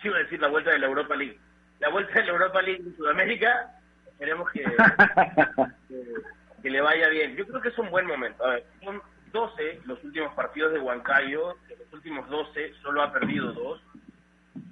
Sí, 0.00 0.08
iba 0.08 0.16
a 0.16 0.22
decir 0.22 0.40
la 0.40 0.48
vuelta 0.48 0.70
de 0.70 0.78
la 0.78 0.86
Europa 0.86 1.16
League. 1.16 1.38
La 1.80 1.88
vuelta 1.90 2.12
de 2.14 2.26
la 2.26 2.32
Europa 2.32 2.62
League 2.62 2.82
en 2.84 2.96
Sudamérica 2.96 3.72
Esperemos 4.16 4.50
que, 4.50 4.64
que, 6.62 6.70
le 6.70 6.80
vaya 6.80 7.08
bien. 7.10 7.36
Yo 7.36 7.46
creo 7.46 7.60
que 7.60 7.68
es 7.68 7.78
un 7.78 7.90
buen 7.90 8.06
momento. 8.06 8.42
A 8.46 8.52
ver, 8.52 8.64
son 8.82 9.02
12 9.30 9.82
los 9.84 10.02
últimos 10.02 10.32
partidos 10.34 10.72
de 10.72 10.78
Huancayo. 10.78 11.58
De 11.68 11.76
los 11.76 11.92
últimos 11.92 12.26
12 12.30 12.72
solo 12.80 13.02
ha 13.02 13.12
perdido 13.12 13.52
dos. 13.52 13.82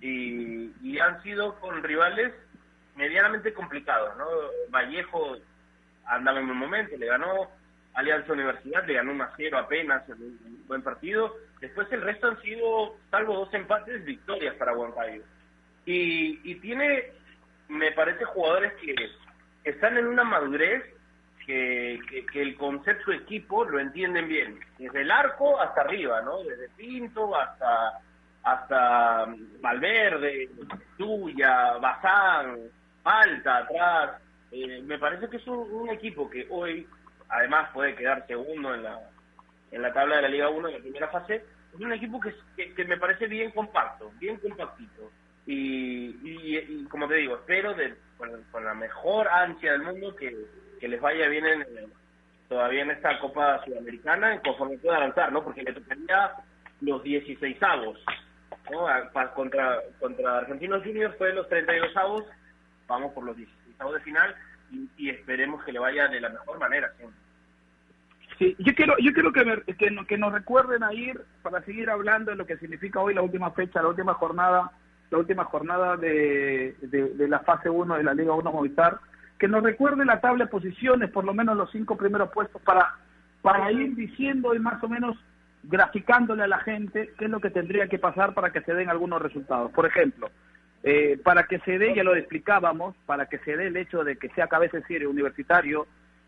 Y, 0.00 0.72
y 0.82 0.98
han 0.98 1.22
sido 1.22 1.60
con 1.60 1.82
rivales 1.82 2.32
medianamente 2.96 3.52
complicados. 3.52 4.16
¿no? 4.16 4.24
Vallejo 4.70 5.36
andaba 6.06 6.40
en 6.40 6.50
un 6.50 6.56
momento, 6.56 6.96
le 6.96 7.06
ganó. 7.06 7.50
Alianza 7.94 8.32
Universidad 8.32 8.86
le 8.86 8.94
ganó 8.94 9.12
un 9.12 9.22
a 9.22 9.32
0 9.36 9.58
apenas 9.58 10.08
en 10.08 10.22
un 10.22 10.64
buen 10.66 10.82
partido. 10.82 11.36
Después 11.60 11.90
el 11.92 12.02
resto 12.02 12.28
han 12.28 12.40
sido, 12.42 12.96
salvo 13.10 13.36
dos 13.36 13.54
empates, 13.54 14.04
victorias 14.04 14.54
para 14.56 14.74
Huancayo. 14.74 15.22
Y, 15.86 16.40
y 16.50 16.56
tiene, 16.56 17.12
me 17.68 17.92
parece, 17.92 18.24
jugadores 18.24 18.72
que 18.74 18.94
están 19.64 19.96
en 19.96 20.06
una 20.06 20.24
madurez 20.24 20.84
que, 21.46 22.00
que, 22.32 22.42
el 22.42 22.56
concepto 22.56 23.12
equipo 23.12 23.64
lo 23.64 23.78
entienden 23.78 24.28
bien, 24.28 24.60
desde 24.78 25.02
el 25.02 25.10
arco 25.10 25.60
hasta 25.60 25.82
arriba, 25.82 26.22
¿no? 26.22 26.42
Desde 26.42 26.70
Pinto 26.70 27.36
hasta 27.36 28.00
hasta 28.44 29.26
Valverde, 29.60 30.50
Tuya, 30.98 31.78
Bazán, 31.78 32.58
alta 33.02 33.58
atrás. 33.58 34.22
Eh, 34.52 34.82
me 34.82 34.98
parece 34.98 35.28
que 35.28 35.38
es 35.38 35.46
un 35.46 35.88
equipo 35.88 36.28
que 36.28 36.46
hoy, 36.50 36.86
además, 37.28 37.70
puede 37.72 37.94
quedar 37.94 38.26
segundo 38.26 38.74
en 38.74 38.82
la, 38.82 39.00
en 39.70 39.82
la 39.82 39.92
tabla 39.92 40.16
de 40.16 40.22
la 40.22 40.28
Liga 40.28 40.48
1 40.48 40.68
en 40.68 40.74
la 40.74 40.80
primera 40.80 41.08
fase. 41.08 41.44
Es 41.74 41.80
un 41.80 41.92
equipo 41.92 42.20
que, 42.20 42.34
que, 42.74 42.84
me 42.84 42.96
parece 42.96 43.26
bien 43.26 43.50
compacto, 43.50 44.12
bien 44.18 44.38
compactito. 44.38 45.10
Y, 45.46 46.16
y, 46.22 46.84
como 46.84 47.08
te 47.08 47.16
digo, 47.16 47.36
espero 47.36 47.74
de, 47.74 47.94
con, 48.16 48.30
con 48.50 48.64
la 48.64 48.74
mejor 48.74 49.28
ansia 49.28 49.72
del 49.72 49.82
mundo 49.82 50.14
que, 50.14 50.34
que 50.80 50.88
les 50.88 51.00
vaya 51.00 51.28
bien 51.28 51.46
en, 51.46 51.66
todavía 52.48 52.82
en 52.82 52.90
esta 52.90 53.18
Copa 53.18 53.64
Sudamericana 53.64 54.40
conforme 54.40 54.78
pueda 54.78 54.96
avanzar, 54.96 55.32
¿no? 55.32 55.42
Porque 55.42 55.62
le 55.62 55.72
tocaría 55.72 56.32
los 56.80 57.02
16 57.02 57.62
avos, 57.62 57.98
¿no? 58.70 58.86
Contra, 59.34 59.80
contra 59.98 60.38
Argentinos 60.38 60.82
Juniors 60.82 61.16
fue 61.16 61.32
los 61.32 61.48
32 61.48 61.96
avos, 61.96 62.24
vamos 62.86 63.12
por 63.12 63.24
los 63.24 63.36
16 63.36 63.80
avos 63.80 63.94
de 63.94 64.00
final 64.00 64.34
y, 64.96 65.08
esperemos 65.10 65.62
que 65.64 65.72
le 65.72 65.78
vaya 65.78 66.08
de 66.08 66.20
la 66.20 66.28
mejor 66.30 66.58
manera 66.58 66.92
siempre. 66.96 67.18
Sí, 68.38 68.56
yo 68.58 68.74
quiero, 68.74 68.94
yo 68.98 69.12
quiero 69.12 69.32
que, 69.32 69.44
me- 69.44 69.62
que, 69.62 69.96
que 70.08 70.18
nos 70.18 70.32
recuerden 70.32 70.82
a 70.82 70.92
ir 70.92 71.20
para 71.42 71.62
seguir 71.62 71.88
hablando 71.90 72.30
de 72.32 72.36
lo 72.36 72.46
que 72.46 72.56
significa 72.58 73.00
hoy 73.00 73.14
la 73.14 73.22
última 73.22 73.50
fecha, 73.52 73.80
la 73.82 73.88
última 73.88 74.14
jornada, 74.14 74.72
la 75.10 75.18
última 75.18 75.44
jornada 75.44 75.96
de, 75.96 76.74
de, 76.80 77.10
de 77.14 77.28
la 77.28 77.40
fase 77.40 77.70
1 77.70 77.96
de 77.96 78.02
la 78.02 78.14
Liga 78.14 78.32
1 78.34 78.50
Movistar, 78.52 78.98
que 79.38 79.46
nos 79.46 79.62
recuerde 79.62 80.04
la 80.04 80.20
tabla 80.20 80.44
de 80.46 80.50
posiciones, 80.50 81.10
por 81.10 81.24
lo 81.24 81.32
menos 81.34 81.56
los 81.56 81.70
cinco 81.70 81.96
primeros 81.96 82.30
puestos, 82.32 82.60
para, 82.62 82.94
para 83.42 83.70
ir 83.70 83.94
diciendo 83.94 84.54
y 84.54 84.58
más 84.58 84.82
o 84.82 84.88
menos 84.88 85.16
graficándole 85.62 86.42
a 86.42 86.48
la 86.48 86.58
gente 86.58 87.12
qué 87.18 87.26
es 87.26 87.30
lo 87.30 87.40
que 87.40 87.50
tendría 87.50 87.88
que 87.88 87.98
pasar 87.98 88.34
para 88.34 88.50
que 88.50 88.62
se 88.62 88.74
den 88.74 88.90
algunos 88.90 89.22
resultados. 89.22 89.70
Por 89.72 89.86
ejemplo, 89.86 90.28
eh, 90.86 91.18
para 91.24 91.44
que 91.44 91.58
se 91.60 91.78
dé, 91.78 91.94
ya 91.94 92.04
lo 92.04 92.14
explicábamos, 92.14 92.94
para 93.06 93.24
que 93.24 93.38
se 93.38 93.56
dé 93.56 93.68
el 93.68 93.76
hecho 93.78 94.04
de 94.04 94.16
que 94.18 94.28
sea 94.30 94.48
cabeza 94.48 94.76
de 94.76 94.84
serie 94.84 95.06
universitario 95.06 95.86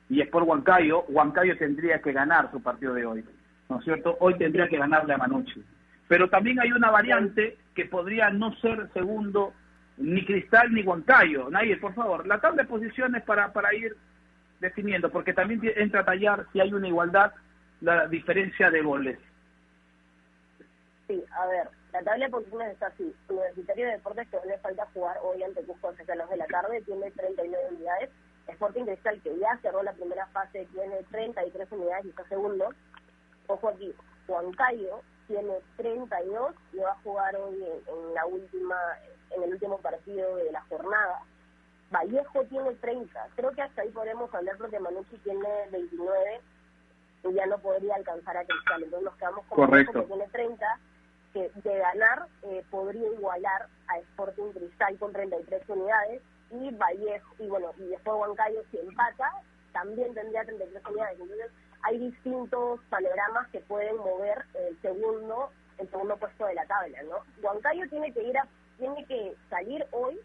y 0.09 0.23
Sport 0.23 0.49
Huancayo, 0.49 1.05
Huancayo 1.09 1.59
tendría 1.59 2.01
que 2.01 2.13
ganar 2.13 2.51
su 2.51 2.63
partido 2.63 2.95
de 2.95 3.05
hoy, 3.05 3.23
¿no 3.69 3.79
es 3.79 3.85
cierto? 3.85 4.17
Hoy 4.19 4.35
tendría 4.39 4.67
que 4.67 4.79
ganarle 4.79 5.13
a 5.13 5.19
Manucci. 5.19 5.63
Pero 6.09 6.31
también 6.31 6.59
hay 6.59 6.73
una 6.73 6.91
variante 6.91 7.59
que 7.75 7.85
podría 7.85 8.31
no 8.31 8.55
ser 8.57 8.89
segundo 8.95 9.53
ni 9.99 10.25
Cristal 10.25 10.73
ni 10.73 10.83
Huancayo. 10.83 11.51
Nair, 11.51 11.79
por 11.79 11.93
favor, 11.95 12.27
la 12.27 12.41
tabla 12.41 12.63
de 12.63 12.69
posiciones 12.69 13.25
para, 13.25 13.53
para 13.53 13.75
ir 13.75 13.95
definiendo, 14.61 15.11
porque 15.11 15.35
también 15.35 15.61
entra 15.77 16.01
a 16.01 16.05
tallar 16.07 16.47
si 16.53 16.61
hay 16.61 16.73
una 16.73 16.89
igualdad 16.89 17.33
la 17.83 18.07
diferencia 18.07 18.71
de 18.71 18.81
goles. 18.81 19.19
Sí, 21.09 21.23
a 21.31 21.47
ver, 21.47 21.69
la 21.97 22.03
tabla 22.03 22.27
de 22.27 22.31
posiciones 22.31 22.73
está 22.73 22.89
así. 22.89 23.15
Universitario 23.31 23.87
de 23.87 23.93
Deportes, 23.93 24.29
que 24.29 24.39
le 24.47 24.59
falta 24.59 24.87
jugar 24.93 25.19
hoy 25.23 25.43
ante 25.43 25.65
Cusco 25.65 25.89
a 25.89 26.15
las 26.15 26.29
de 26.29 26.37
la 26.37 26.47
tarde, 26.47 26.83
tiene 26.83 27.11
39 27.11 27.69
unidades. 27.71 28.11
Sporting 28.49 28.85
Cristal, 28.85 29.21
que 29.23 29.39
ya 29.39 29.59
cerró 29.63 29.83
la 29.83 29.95
primera 29.95 30.27
fase, 30.27 30.69
tiene 30.73 31.03
33 31.11 31.73
unidades 31.73 32.05
y 32.05 32.11
está 32.11 32.29
segundo. 32.29 32.69
Ojo 33.47 33.69
aquí, 33.69 33.95
Huancayo 34.29 35.01
tiene 35.27 35.55
32 35.79 36.55
y 36.75 36.79
va 36.79 36.93
a 36.93 37.03
jugar 37.03 37.35
hoy 37.37 37.65
en, 37.65 37.95
en 37.95 38.15
la 38.15 38.27
última, 38.27 38.77
en 39.31 39.43
el 39.43 39.53
último 39.55 39.79
partido 39.79 40.37
de 40.37 40.53
la 40.53 40.61
jornada. 40.63 41.23
Vallejo 41.91 42.45
tiene 42.45 42.75
30. 42.75 43.29
Creo 43.37 43.53
que 43.53 43.63
hasta 43.63 43.83
ahí 43.83 43.89
podemos 43.89 44.33
hablar 44.35 44.59
porque 44.59 44.79
Manucci 44.79 45.17
tiene 45.19 45.49
29 45.73 46.41
y 47.25 47.33
ya 47.33 47.47
no 47.47 47.59
podría 47.59 47.95
alcanzar 47.95 48.37
a 48.37 48.45
Cristal. 48.45 48.83
Entonces 48.83 49.05
nos 49.07 49.17
quedamos 49.17 49.47
con 49.47 49.65
Correcto. 49.65 49.93
Vallejo, 49.93 50.09
que 50.09 50.15
tiene 50.15 50.31
30, 50.31 50.81
que 51.37 51.51
de 51.69 51.79
ganar 51.79 52.27
eh, 52.45 52.65
podría 52.71 53.07
igualar 53.13 53.67
a 53.89 53.99
Sporting 53.99 54.53
Cristal 54.55 54.99
con 54.99 55.13
33 55.13 55.69
unidades 55.69 56.23
y 56.51 56.71
Vallejo, 56.71 57.35
y 57.39 57.47
bueno, 57.49 57.73
y 57.77 57.83
después 57.89 58.17
Huancayo 58.17 58.63
si 58.71 58.79
empata, 58.79 59.31
también 59.73 60.15
tendría 60.15 60.45
33 60.45 60.83
unidades. 60.87 61.21
Entonces 61.21 61.51
hay 61.83 61.99
distintos 61.99 62.81
panoramas 62.89 63.49
que 63.49 63.61
pueden 63.61 63.97
mover 63.99 64.47
el 64.55 64.81
segundo, 64.81 65.51
el 65.77 65.91
segundo 65.91 66.17
puesto 66.17 66.47
de 66.47 66.55
la 66.55 66.65
tabla, 66.65 67.03
¿no? 67.03 67.19
Huancayo 67.43 67.87
tiene 67.91 68.13
que 68.15 68.23
ir 68.23 68.39
a, 68.39 68.49
tiene 68.79 69.05
que 69.05 69.35
salir 69.51 69.85
hoy 69.91 70.19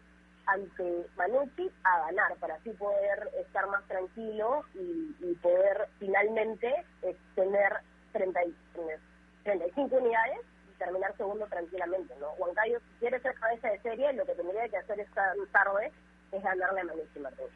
ante 0.46 1.06
Manucci 1.16 1.70
a 1.84 2.06
ganar 2.06 2.36
para 2.36 2.54
así 2.54 2.70
poder 2.70 3.28
estar 3.38 3.66
más 3.68 3.86
tranquilo 3.86 4.64
y, 4.74 5.34
poder 5.42 5.88
finalmente 5.98 6.72
eh, 7.02 7.16
tener 7.34 7.72
30 8.12 8.44
y- 8.44 8.54
tener 8.74 8.98
35 9.44 9.96
unidades 9.96 10.40
terminar 10.84 11.16
segundo 11.16 11.46
tranquilamente, 11.46 12.14
¿no? 12.20 12.32
Huancayo, 12.38 12.78
si 12.80 12.98
quiere 13.00 13.20
ser 13.20 13.34
cabeza 13.34 13.68
de 13.68 13.78
serie, 13.80 14.12
lo 14.14 14.24
que 14.26 14.34
tendría 14.34 14.68
que 14.68 14.76
hacer 14.78 15.00
esta 15.00 15.32
tarde 15.52 15.92
es 16.32 16.42
ganarle 16.42 16.80
a 16.80 16.84
Manucci 16.84 17.18
Martín. 17.20 17.46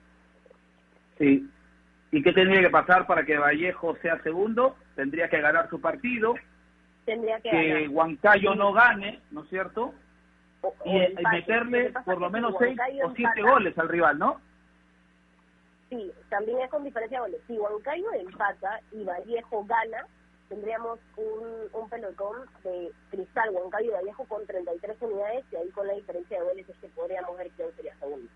Sí. 1.18 1.51
¿Y 2.12 2.22
qué 2.22 2.33
tendría 2.33 2.61
que 2.61 2.70
pasar 2.70 3.07
para 3.07 3.24
que 3.24 3.37
Vallejo 3.39 3.97
sea 3.97 4.22
segundo? 4.22 4.77
Tendría 4.95 5.29
que 5.29 5.41
ganar 5.41 5.68
su 5.68 5.81
partido, 5.81 6.35
Tendría 7.05 7.41
que, 7.41 7.51
que 7.51 7.68
ganar. 7.68 7.89
Huancayo 7.91 8.55
no 8.55 8.72
gane, 8.72 9.20
¿no 9.31 9.43
es 9.43 9.49
cierto? 9.49 9.93
O- 10.62 10.74
Y 10.85 10.97
o 10.97 11.01
eh, 11.03 11.14
empate. 11.16 11.37
Meterle 11.39 11.93
por 12.05 12.20
lo 12.20 12.31
menos 12.31 12.55
seis 12.59 12.79
o 13.05 13.12
siete 13.14 13.41
empata- 13.41 13.51
goles 13.51 13.79
al 13.79 13.89
rival, 13.89 14.18
¿no? 14.18 14.41
Sí, 15.89 16.12
también 16.29 16.61
es 16.61 16.70
con 16.70 16.83
diferencia 16.85 17.18
de 17.18 17.29
goles. 17.29 17.41
Si 17.47 17.59
Huancayo 17.59 18.12
empata 18.14 18.81
y 18.93 19.05
Vallejo 19.05 19.64
gana, 19.66 20.07
tendríamos 20.49 20.99
un, 21.16 21.80
un 21.80 21.88
pelotón 21.88 22.47
de 22.62 22.90
Cristal, 23.11 23.51
Huancayo 23.51 23.90
y 23.90 23.94
Vallejo 23.94 24.24
con 24.24 24.47
33 24.47 24.97
unidades 25.01 25.44
y 25.53 25.57
ahí 25.57 25.68
con 25.70 25.86
la 25.86 25.94
diferencia 25.94 26.38
de 26.38 26.44
goles 26.44 26.68
es 26.68 26.76
que 26.76 26.88
podríamos 26.88 27.36
ver 27.36 27.51
quién 27.57 27.68
sería 27.76 27.97
segundo. 27.99 28.28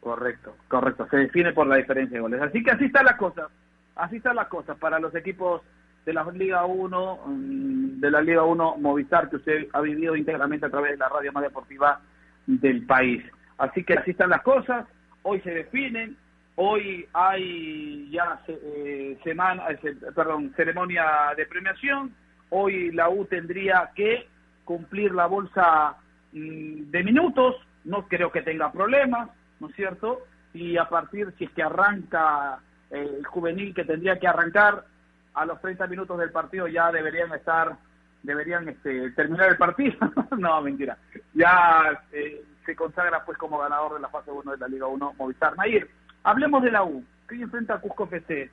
Correcto, 0.00 0.54
correcto. 0.68 1.08
Se 1.10 1.16
define 1.16 1.52
por 1.52 1.66
la 1.66 1.76
diferencia 1.76 2.16
de 2.16 2.20
goles. 2.20 2.40
Así 2.40 2.62
que 2.62 2.70
así 2.70 2.84
está 2.84 3.02
la 3.02 3.16
cosa. 3.16 3.48
Así 3.96 4.16
está 4.16 4.32
la 4.34 4.48
cosa 4.48 4.74
para 4.76 5.00
los 5.00 5.14
equipos 5.14 5.62
de 6.04 6.12
la 6.12 6.22
Liga 6.30 6.64
1, 6.64 7.20
mm, 7.26 8.00
de 8.00 8.10
la 8.10 8.20
Liga 8.20 8.44
1 8.44 8.76
Movistar, 8.78 9.28
que 9.28 9.36
usted 9.36 9.66
ha 9.72 9.80
vivido 9.80 10.14
íntegramente 10.14 10.66
a 10.66 10.70
través 10.70 10.92
de 10.92 10.98
la 10.98 11.08
radio 11.08 11.32
más 11.32 11.42
deportiva 11.42 12.00
del 12.46 12.86
país. 12.86 13.24
Así 13.58 13.82
que 13.82 13.94
así 13.94 14.12
están 14.12 14.30
las 14.30 14.42
cosas. 14.42 14.86
Hoy 15.22 15.40
se 15.40 15.50
definen. 15.50 16.16
Hoy 16.58 17.06
hay 17.12 18.08
ya 18.10 18.40
eh, 18.48 19.18
semana, 19.22 19.68
eh, 19.70 19.94
perdón, 20.14 20.54
ceremonia 20.56 21.34
de 21.36 21.44
premiación. 21.44 22.14
Hoy 22.48 22.92
la 22.92 23.10
U 23.10 23.26
tendría 23.26 23.90
que 23.94 24.26
cumplir 24.64 25.14
la 25.14 25.26
bolsa 25.26 25.96
mm, 26.32 26.90
de 26.90 27.04
minutos. 27.04 27.56
No 27.84 28.08
creo 28.08 28.32
que 28.32 28.40
tenga 28.40 28.72
problemas, 28.72 29.28
¿no 29.60 29.68
es 29.68 29.76
cierto? 29.76 30.22
Y 30.54 30.78
a 30.78 30.88
partir, 30.88 31.34
si 31.36 31.44
es 31.44 31.50
que 31.50 31.62
arranca 31.62 32.58
eh, 32.90 33.16
el 33.18 33.26
juvenil 33.26 33.74
que 33.74 33.84
tendría 33.84 34.18
que 34.18 34.26
arrancar 34.26 34.86
a 35.34 35.44
los 35.44 35.60
30 35.60 35.86
minutos 35.88 36.18
del 36.18 36.32
partido, 36.32 36.66
ya 36.68 36.90
deberían 36.90 37.34
estar, 37.34 37.76
deberían 38.22 38.66
este, 38.70 39.10
terminar 39.10 39.50
el 39.50 39.58
partido. 39.58 39.94
no, 40.38 40.62
mentira. 40.62 40.96
Ya 41.34 42.02
eh, 42.12 42.42
se 42.64 42.74
consagra 42.74 43.22
pues 43.26 43.36
como 43.36 43.58
ganador 43.58 43.92
de 43.92 44.00
la 44.00 44.08
fase 44.08 44.30
1 44.30 44.52
de 44.52 44.58
la 44.58 44.68
Liga 44.68 44.86
1 44.86 45.14
Movistar. 45.18 45.54
Nair, 45.58 45.86
hablemos 46.26 46.62
de 46.62 46.70
la 46.72 46.82
U, 46.84 47.04
que 47.28 47.36
enfrenta 47.36 47.74
a 47.74 47.80
Cusco 47.80 48.04
FC. 48.04 48.50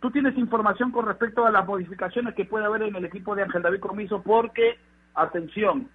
¿Tú 0.00 0.10
tienes 0.10 0.36
información 0.36 0.90
con 0.90 1.06
respecto 1.06 1.46
a 1.46 1.50
las 1.50 1.64
modificaciones 1.66 2.34
que 2.34 2.44
puede 2.44 2.64
haber 2.66 2.82
en 2.82 2.96
el 2.96 3.04
equipo 3.04 3.34
de 3.34 3.42
Ángel 3.42 3.62
David 3.62 3.80
Comiso? 3.80 4.20
Porque, 4.22 4.76
atención, 5.14 5.88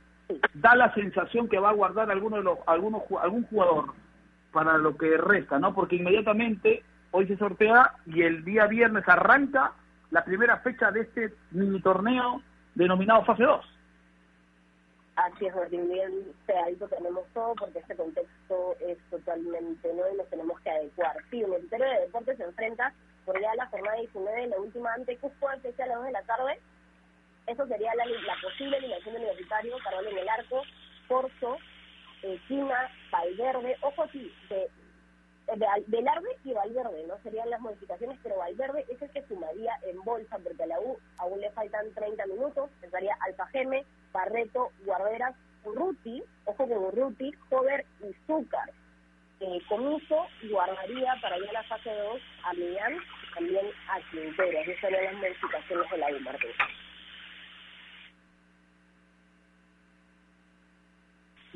da 0.54 0.76
la 0.76 0.94
sensación 0.94 1.48
que 1.50 1.60
va 1.60 1.70
a 1.70 1.74
guardar 1.74 2.10
alguno 2.10 2.38
de 2.38 2.44
los, 2.44 2.58
algunos, 2.66 3.02
ju- 3.04 3.20
algún 3.22 3.44
jugador 3.44 3.94
para 4.54 4.78
lo 4.78 4.98
que 4.98 5.18
resta, 5.18 5.60
¿no? 5.60 5.74
Porque 5.74 5.98
inmediatamente 5.98 6.84
hoy 7.12 7.28
se 7.28 7.38
sortea 7.38 7.92
y 8.06 8.22
el 8.22 8.44
día 8.46 8.66
viernes 8.68 9.04
arranca 9.08 9.74
la 10.12 10.24
primera 10.24 10.58
fecha 10.60 10.90
de 10.92 11.02
este 11.02 11.34
mini 11.52 11.82
torneo 11.82 12.42
denominado 12.76 13.26
Fase 13.26 13.44
2. 13.44 13.66
Así 15.18 15.48
es, 15.48 15.56
Martín, 15.56 15.90
bien 15.90 16.32
pegadito 16.46 16.88
tenemos 16.90 17.26
todo 17.34 17.56
porque 17.56 17.80
este 17.80 17.96
contexto 17.96 18.76
es 18.80 19.00
totalmente 19.10 19.92
nuevo 19.92 20.14
y 20.14 20.18
nos 20.18 20.30
tenemos 20.30 20.60
que 20.60 20.70
adecuar. 20.70 21.18
Sí, 21.32 21.44
Universitario 21.44 21.88
de 21.88 22.02
Deportes 22.02 22.38
se 22.38 22.44
enfrenta 22.44 22.94
por 23.26 23.42
ya 23.42 23.56
la 23.56 23.66
jornada 23.66 23.98
19, 23.98 24.48
la 24.48 24.60
última 24.60 24.94
ante 24.94 25.18
Cusco, 25.18 25.50
al 25.50 25.60
a 25.60 25.86
las 25.88 25.98
2 25.98 26.06
de 26.06 26.12
la 26.12 26.22
tarde. 26.22 26.60
Eso 27.48 27.66
sería 27.66 27.96
la, 27.96 28.06
la 28.06 28.36
posible 28.44 28.78
eliminación 28.78 29.16
de 29.16 29.22
Universitario, 29.22 29.78
Carol 29.84 30.06
en 30.06 30.18
el 30.20 30.30
arco, 30.30 30.62
Corso, 31.08 31.58
eh, 32.22 32.40
Quina, 32.48 32.92
Valverde, 33.12 33.76
ojo 33.82 34.04
aquí, 34.04 34.32
de, 34.50 34.70
Velarde 35.88 36.28
y 36.44 36.54
Valverde, 36.54 37.06
¿no? 37.08 37.18
Serían 37.24 37.50
las 37.50 37.62
modificaciones, 37.62 38.20
pero 38.22 38.38
Valverde 38.38 38.86
es 38.90 39.02
el 39.02 39.10
que 39.12 39.26
sumaría 39.28 39.72
en 39.88 40.02
bolsa, 40.04 40.38
porque 40.44 40.64
a 40.64 40.68
la 40.68 40.80
U 40.80 40.98
aún 41.18 41.40
le 41.40 41.52
faltan 41.52 41.94
30 41.94 42.26
minutos, 42.28 42.70
estaría 42.82 43.16
Alfajeme, 43.22 43.86
Barreto, 44.12 44.72
Guarderas, 44.86 45.36
Urruti, 45.64 46.24
ojo 46.46 46.68
con 46.68 46.78
Urruti, 46.78 47.32
Jover 47.50 47.86
y 48.02 48.14
Zúcar. 48.26 48.72
Eh, 49.40 49.62
Comiso 49.70 50.26
guardaría 50.50 51.16
para 51.22 51.38
ir 51.38 51.50
a 51.50 51.54
la 51.54 51.64
fase 51.64 51.92
2 51.92 52.22
a 52.44 52.54
Millán 52.54 52.98
también 53.36 53.68
a 53.88 54.00
Quintero. 54.10 54.60
Esas 54.60 54.82
serían 54.82 55.06
las 55.06 55.14
modificaciones 55.14 55.92
de 55.92 55.98
la 55.98 56.08
U, 56.08 56.20
Martín. 56.22 56.52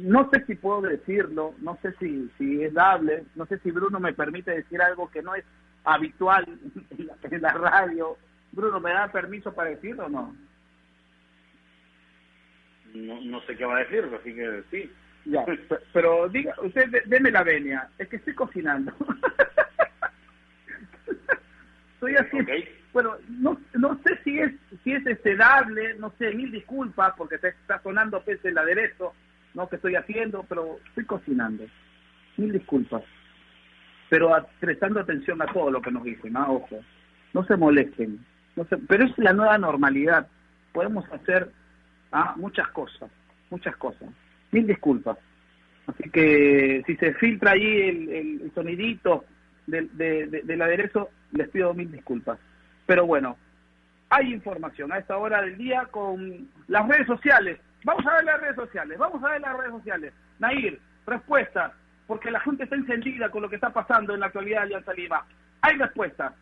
No 0.01 0.29
sé 0.31 0.43
si 0.45 0.55
puedo 0.55 0.81
decirlo, 0.81 1.53
no 1.61 1.77
sé 1.81 1.93
si, 1.99 2.29
si 2.37 2.63
es 2.63 2.73
dable, 2.73 3.23
no 3.35 3.45
sé 3.45 3.59
si 3.59 3.71
Bruno 3.71 3.99
me 3.99 4.13
permite 4.13 4.51
decir 4.51 4.81
algo 4.81 5.09
que 5.09 5.21
no 5.21 5.35
es 5.35 5.43
habitual 5.83 6.45
en 6.97 7.07
la, 7.07 7.15
en 7.23 7.41
la 7.41 7.53
radio. 7.53 8.17
Bruno, 8.51 8.79
¿me 8.79 8.91
da 8.91 9.11
permiso 9.11 9.53
para 9.53 9.69
decirlo 9.69 10.05
o 10.05 10.09
no? 10.09 10.35
No, 12.93 13.21
no 13.21 13.41
sé 13.41 13.55
qué 13.55 13.65
va 13.65 13.77
a 13.77 13.83
decir, 13.83 14.03
así 14.19 14.33
que 14.35 14.63
sí. 14.69 14.91
Ya, 15.25 15.45
pe- 15.45 15.59
pero 15.93 16.27
diga, 16.29 16.53
usted 16.61 16.89
de- 16.89 17.03
deme 17.05 17.31
la 17.31 17.43
venia, 17.43 17.87
es 17.97 18.07
que 18.09 18.17
estoy 18.17 18.33
cocinando. 18.33 18.91
estoy 21.93 22.15
haciendo, 22.15 22.51
bueno, 22.93 23.15
no, 23.29 23.59
no 23.75 23.99
sé 24.03 24.17
si 24.23 24.39
es 24.39 24.51
si 24.83 24.93
es 24.93 25.05
este 25.05 25.35
dable, 25.35 25.93
no 25.99 26.11
sé, 26.17 26.33
mil 26.33 26.51
disculpas 26.51 27.13
porque 27.17 27.37
te 27.37 27.49
está 27.49 27.79
sonando 27.83 28.23
pese 28.23 28.49
el 28.49 28.57
aderezo, 28.57 29.13
no 29.53 29.67
que 29.69 29.75
estoy 29.77 29.95
haciendo, 29.95 30.43
pero 30.47 30.77
estoy 30.87 31.05
cocinando. 31.05 31.63
Mil 32.37 32.51
disculpas. 32.51 33.03
Pero 34.09 34.33
a- 34.35 34.45
prestando 34.59 34.99
atención 34.99 35.41
a 35.41 35.45
todo 35.47 35.71
lo 35.71 35.81
que 35.81 35.91
nos 35.91 36.03
dicen, 36.03 36.35
ah, 36.37 36.47
ojo. 36.49 36.79
No 37.33 37.43
se 37.45 37.55
molesten. 37.55 38.19
No 38.55 38.65
se, 38.65 38.77
pero 38.77 39.05
es 39.05 39.17
la 39.17 39.33
nueva 39.33 39.57
normalidad. 39.57 40.27
Podemos 40.73 41.05
hacer 41.11 41.49
ah, 42.11 42.33
muchas 42.37 42.67
cosas, 42.69 43.09
muchas 43.49 43.75
cosas. 43.77 44.09
Mil 44.51 44.67
disculpas. 44.67 45.17
Así 45.87 46.09
que 46.09 46.83
si 46.85 46.95
se 46.97 47.13
filtra 47.15 47.51
ahí 47.51 47.65
el, 48.43 48.51
sonidito 48.53 49.25
del, 49.67 49.89
de- 49.97 50.27
de- 50.27 50.41
del 50.43 50.61
aderezo, 50.61 51.09
les 51.31 51.49
pido 51.49 51.73
mil 51.73 51.91
disculpas. 51.91 52.37
Pero 52.85 53.05
bueno, 53.05 53.37
hay 54.09 54.33
información 54.33 54.91
a 54.91 54.97
esta 54.97 55.17
hora 55.17 55.41
del 55.41 55.57
día 55.57 55.85
con 55.89 56.49
las 56.67 56.87
redes 56.87 57.07
sociales. 57.07 57.59
Vamos 57.83 58.05
a 58.05 58.15
ver 58.15 58.23
las 58.25 58.41
redes 58.41 58.55
sociales, 58.55 58.97
vamos 58.97 59.23
a 59.23 59.29
ver 59.29 59.41
las 59.41 59.57
redes 59.57 59.71
sociales. 59.71 60.13
Nair, 60.39 60.79
respuesta, 61.05 61.73
porque 62.05 62.29
la 62.29 62.39
gente 62.41 62.63
está 62.63 62.75
encendida 62.75 63.29
con 63.29 63.41
lo 63.41 63.49
que 63.49 63.55
está 63.55 63.71
pasando 63.71 64.13
en 64.13 64.19
la 64.19 64.27
actualidad 64.27 64.59
de 64.59 64.63
Alianza 64.65 64.93
Lima. 64.93 65.25
Hay 65.61 65.77
respuesta. 65.77 66.35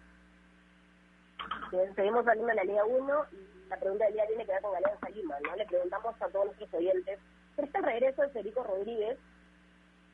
Bien, 1.72 1.96
seguimos 1.96 2.28
hablando 2.28 2.48
de 2.48 2.56
la 2.56 2.64
Liga 2.64 2.84
1 2.86 3.26
y 3.32 3.70
la 3.70 3.78
pregunta 3.78 4.06
del 4.06 4.14
día 4.16 4.28
tiene 4.28 4.46
que 4.46 4.52
ver 4.52 4.62
con 4.62 4.76
Alianza 4.76 5.10
Lima, 5.10 5.36
¿no? 5.44 5.56
Le 5.56 5.66
preguntamos 5.66 6.22
a 6.22 6.28
todos 6.28 6.46
nuestros 6.48 6.74
oyentes, 6.74 7.20
¿pero 7.56 7.66
este 7.68 7.82
regreso 7.82 8.22
de 8.22 8.30
Federico 8.30 8.64
Rodríguez 8.64 9.18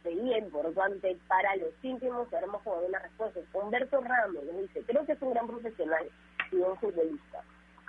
sería 0.04 0.38
importante 0.38 1.18
para 1.28 1.56
los 1.56 1.74
íntimos? 1.82 2.30
Veremos 2.30 2.62
como 2.62 2.78
una 2.78 3.00
respuesta. 3.00 3.40
Humberto 3.54 4.02
Ramos 4.02 4.44
nos 4.44 4.62
dice, 4.62 4.84
creo 4.86 5.06
que 5.06 5.14
es 5.14 5.22
un 5.22 5.34
gran 5.34 5.48
profesional 5.48 6.08
y 6.52 6.56
un 6.58 6.78
futbolista. 6.78 7.42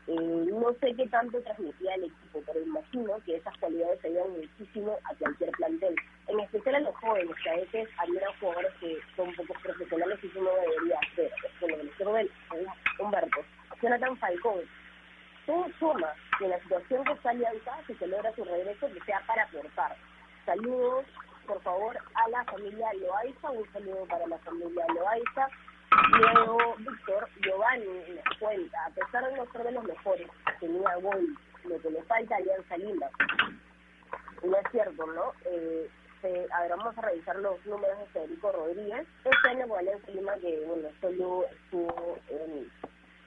Eh, 0.08 0.14
no 0.52 0.72
sé 0.80 0.94
qué 0.94 1.06
tanto 1.08 1.40
transmitía 1.42 1.94
el 1.94 2.04
equipo, 2.04 2.40
pero 2.46 2.60
imagino 2.60 3.18
que 3.24 3.36
esas 3.36 3.56
cualidades 3.58 4.04
ayudan 4.04 4.30
muchísimo 4.30 4.96
a 5.04 5.14
cualquier 5.16 5.50
plantel, 5.50 5.96
en 6.28 6.40
especial 6.40 6.76
a 6.76 6.80
los 6.80 6.96
jóvenes, 6.96 7.34
que 7.42 7.50
a 7.50 7.56
veces 7.56 7.88
admiran 7.98 8.38
jugadores 8.38 8.72
que 8.78 8.98
son 9.16 9.34
pocos 9.34 9.60
profesionales 9.62 10.18
y 10.22 10.26
eso 10.28 10.42
no 10.42 10.50
debería 10.54 10.98
hacer. 11.10 11.32
Por 11.58 11.70
lo 11.70 11.76
que 11.78 11.84
les 11.84 11.94
quiero 11.96 12.12
ver, 12.12 12.30
Humberto, 13.00 13.40
Jonathan 13.82 14.16
Falcón, 14.18 14.60
todo 15.44 15.66
suma 15.78 16.12
que 16.38 16.48
la 16.48 16.60
situación 16.60 17.04
que 17.04 17.12
está 17.12 17.30
Alianza, 17.30 17.72
si 17.86 17.94
se 17.94 18.06
logra 18.06 18.34
su 18.34 18.44
regreso, 18.44 18.92
que 18.92 19.00
sea 19.00 19.20
para 19.26 19.42
aportar. 19.42 19.96
Saludos, 20.44 21.04
por 21.46 21.60
favor, 21.62 21.96
a 22.14 22.28
la 22.30 22.44
familia 22.44 22.92
Loaiza, 22.94 23.50
un 23.50 23.72
saludo 23.72 24.06
para 24.06 24.26
la 24.26 24.38
familia 24.38 24.86
Loaiza. 24.94 25.48
Diego, 25.90 26.74
Víctor, 26.78 27.28
Giovanni 27.40 28.20
cuenta, 28.38 28.86
a 28.86 28.90
pesar 28.90 29.24
de 29.30 29.36
no 29.36 29.46
ser 29.52 29.62
de 29.64 29.72
los 29.72 29.84
mejores, 29.84 30.28
tenía 30.60 30.94
gol, 30.96 31.26
lo 31.64 31.80
que 31.80 31.90
le 31.90 32.02
falta 32.04 32.34
a 32.34 32.38
Alianza 32.38 32.76
Lima. 32.76 33.06
No 34.44 34.56
es 34.56 34.70
cierto, 34.70 35.06
¿no? 35.06 35.32
Eh, 35.46 35.88
se- 36.20 36.46
a 36.52 36.62
ver, 36.62 36.70
vamos 36.70 36.96
a 36.98 37.02
revisar 37.02 37.36
los 37.36 37.64
números 37.66 37.98
de 37.98 38.06
Federico 38.06 38.52
Rodríguez. 38.52 39.06
Este 39.24 39.48
año 39.48 39.68
con 39.68 39.78
Alianza 39.78 40.10
Lima, 40.10 40.34
que 40.36 40.64
bueno, 40.66 40.88
solo 41.00 41.44
estuvo 41.50 42.18
en 42.28 42.70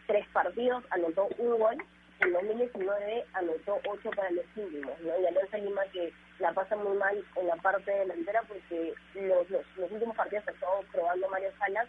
tres 0.07 0.27
partidos, 0.29 0.83
anotó 0.91 1.27
un 1.37 1.57
gol. 1.59 1.77
En 2.19 2.33
2019 2.33 3.25
anotó 3.33 3.79
ocho 3.89 4.09
para 4.11 4.29
los 4.31 4.45
íntimos, 4.55 4.99
¿no? 5.01 5.19
Y 5.19 5.25
Alianza 5.25 5.57
Lima 5.57 5.81
que 5.93 6.13
la 6.39 6.51
pasa 6.53 6.75
muy 6.75 6.97
mal 6.97 7.23
en 7.35 7.47
la 7.47 7.55
parte 7.57 7.91
delantera 7.91 8.41
porque 8.47 8.93
los, 9.15 9.49
los, 9.49 9.65
los 9.77 9.91
últimos 9.91 10.15
partidos 10.15 10.47
ha 10.47 10.51
estado 10.51 10.81
probando 10.91 11.29
Mario 11.29 11.49
Salas 11.59 11.87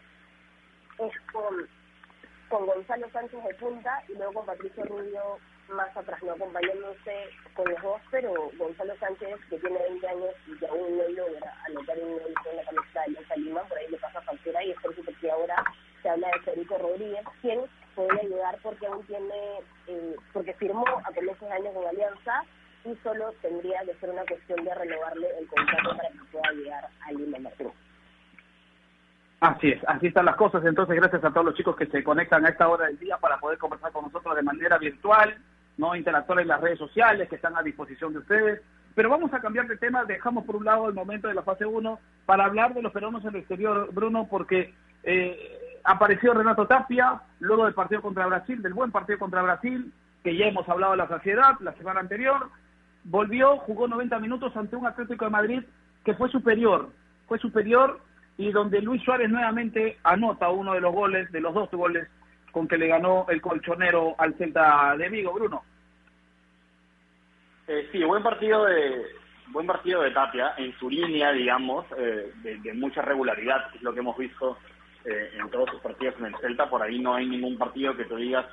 es 1.06 1.20
con, 1.32 1.68
con 2.48 2.66
Gonzalo 2.66 3.08
Sánchez 3.10 3.42
de 3.44 3.54
punta 3.54 4.02
y 4.08 4.14
luego 4.14 4.34
con 4.34 4.46
Patricio 4.46 4.84
Rubio 4.84 5.38
más 5.68 5.96
atrás, 5.96 6.22
no 6.22 6.32
acompañándose 6.32 7.30
con 7.54 7.70
los 7.70 7.80
dos, 7.82 8.00
pero 8.10 8.50
Gonzalo 8.58 8.96
Sánchez, 8.98 9.38
que 9.48 9.58
tiene 9.58 9.78
20 9.78 10.08
años 10.08 10.34
y 10.46 10.58
que 10.58 10.66
aún 10.66 10.98
no 10.98 11.08
logra 11.08 11.54
anotar 11.66 11.98
un 11.98 12.12
gol 12.12 12.34
con 12.42 12.56
la 12.56 12.64
camiseta 12.64 13.00
de 13.00 13.06
Alianza 13.06 13.36
Lima, 13.36 13.62
por 13.62 13.78
ahí 13.78 13.88
le 13.88 13.98
pasa 13.98 14.20
factura 14.22 14.64
y 14.64 14.70
es 14.72 14.80
por 14.80 14.92
eso 14.92 15.02
que 15.20 15.30
ahora 15.30 15.64
se 16.02 16.08
habla 16.08 16.28
de 16.28 16.40
Federico 16.40 16.78
Rodríguez, 16.78 17.24
quien 17.40 17.60
puede 17.94 18.20
ayudar 18.20 18.58
porque 18.62 18.86
aún 18.86 19.06
tiene, 19.06 19.60
eh, 19.86 20.16
porque 20.32 20.54
firmó 20.54 20.84
a 21.04 21.12
comienzos 21.12 21.48
de 21.48 21.54
año 21.54 21.72
con 21.72 21.86
Alianza 21.86 22.44
y 22.84 22.96
solo 23.02 23.32
tendría 23.42 23.84
que 23.84 23.94
ser 23.94 24.10
una 24.10 24.24
cuestión 24.24 24.64
de 24.64 24.74
renovarle 24.74 25.28
el 25.38 25.46
contrato 25.48 25.96
para 25.96 26.08
que 26.08 26.18
pueda 26.32 26.52
llegar 26.52 26.88
a 27.02 27.12
Lima 27.12 27.38
Martín. 27.38 27.72
Así 29.40 29.70
es, 29.70 29.82
así 29.88 30.08
están 30.08 30.26
las 30.26 30.36
cosas. 30.36 30.62
Entonces, 30.66 30.96
gracias 30.96 31.24
a 31.24 31.30
todos 31.30 31.46
los 31.46 31.54
chicos 31.54 31.74
que 31.74 31.86
se 31.86 32.04
conectan 32.04 32.44
a 32.44 32.50
esta 32.50 32.68
hora 32.68 32.86
del 32.86 32.98
día 32.98 33.16
para 33.16 33.38
poder 33.38 33.56
conversar 33.56 33.90
con 33.90 34.04
nosotros 34.04 34.36
de 34.36 34.42
manera 34.42 34.76
virtual, 34.76 35.34
no 35.78 35.96
interactuar 35.96 36.40
en 36.40 36.48
las 36.48 36.60
redes 36.60 36.78
sociales 36.78 37.26
que 37.26 37.36
están 37.36 37.56
a 37.56 37.62
disposición 37.62 38.12
de 38.12 38.18
ustedes. 38.18 38.60
Pero 38.94 39.08
vamos 39.08 39.32
a 39.32 39.40
cambiar 39.40 39.66
de 39.66 39.78
tema, 39.78 40.04
dejamos 40.04 40.44
por 40.44 40.56
un 40.56 40.66
lado 40.66 40.88
el 40.88 40.94
momento 40.94 41.26
de 41.26 41.34
la 41.34 41.42
fase 41.42 41.64
1 41.64 41.98
para 42.26 42.44
hablar 42.44 42.74
de 42.74 42.82
los 42.82 42.92
peruanos 42.92 43.22
en 43.24 43.30
el 43.30 43.36
exterior, 43.36 43.88
Bruno, 43.94 44.26
porque 44.28 44.74
eh, 45.04 45.78
apareció 45.84 46.34
Renato 46.34 46.66
Tapia 46.66 47.22
luego 47.38 47.64
del 47.64 47.72
partido 47.72 48.02
contra 48.02 48.26
Brasil, 48.26 48.60
del 48.60 48.74
buen 48.74 48.90
partido 48.90 49.18
contra 49.18 49.40
Brasil, 49.40 49.90
que 50.22 50.36
ya 50.36 50.48
hemos 50.48 50.68
hablado 50.68 50.92
de 50.92 50.98
la 50.98 51.08
saciedad 51.08 51.58
la 51.60 51.72
semana 51.74 52.00
anterior, 52.00 52.50
volvió, 53.04 53.56
jugó 53.56 53.88
90 53.88 54.18
minutos 54.18 54.54
ante 54.54 54.76
un 54.76 54.86
Atlético 54.86 55.24
de 55.24 55.30
Madrid 55.30 55.62
que 56.04 56.12
fue 56.12 56.28
superior, 56.28 56.90
fue 57.26 57.38
superior 57.38 58.00
y 58.40 58.50
donde 58.52 58.80
Luis 58.80 59.02
Suárez 59.02 59.28
nuevamente 59.28 59.98
anota 60.02 60.48
uno 60.48 60.72
de 60.72 60.80
los 60.80 60.94
goles, 60.94 61.30
de 61.30 61.42
los 61.42 61.52
dos 61.52 61.70
goles 61.70 62.08
con 62.50 62.66
que 62.66 62.78
le 62.78 62.88
ganó 62.88 63.26
el 63.28 63.42
colchonero 63.42 64.14
al 64.16 64.32
Celta 64.34 64.96
de 64.96 65.10
Vigo, 65.10 65.34
Bruno. 65.34 65.62
Eh, 67.68 67.90
sí, 67.92 68.02
buen 68.02 68.22
partido 68.22 68.64
de 68.64 69.04
buen 69.48 69.66
partido 69.66 70.00
de 70.00 70.12
Tapia 70.12 70.54
en 70.56 70.72
su 70.78 70.88
línea, 70.88 71.32
digamos, 71.32 71.84
eh, 71.98 72.32
de, 72.42 72.72
mucha 72.72 73.02
regularidad, 73.02 73.70
que 73.70 73.76
es 73.76 73.82
lo 73.82 73.92
que 73.92 74.00
hemos 74.00 74.16
visto 74.16 74.56
eh, 75.04 75.32
en 75.38 75.50
todos 75.50 75.68
sus 75.72 75.80
partidos 75.82 76.14
en 76.20 76.26
el 76.26 76.36
Celta. 76.38 76.70
Por 76.70 76.80
ahí 76.80 76.98
no 76.98 77.14
hay 77.14 77.26
ningún 77.26 77.58
partido 77.58 77.94
que 77.94 78.06
tú 78.06 78.16
digas 78.16 78.46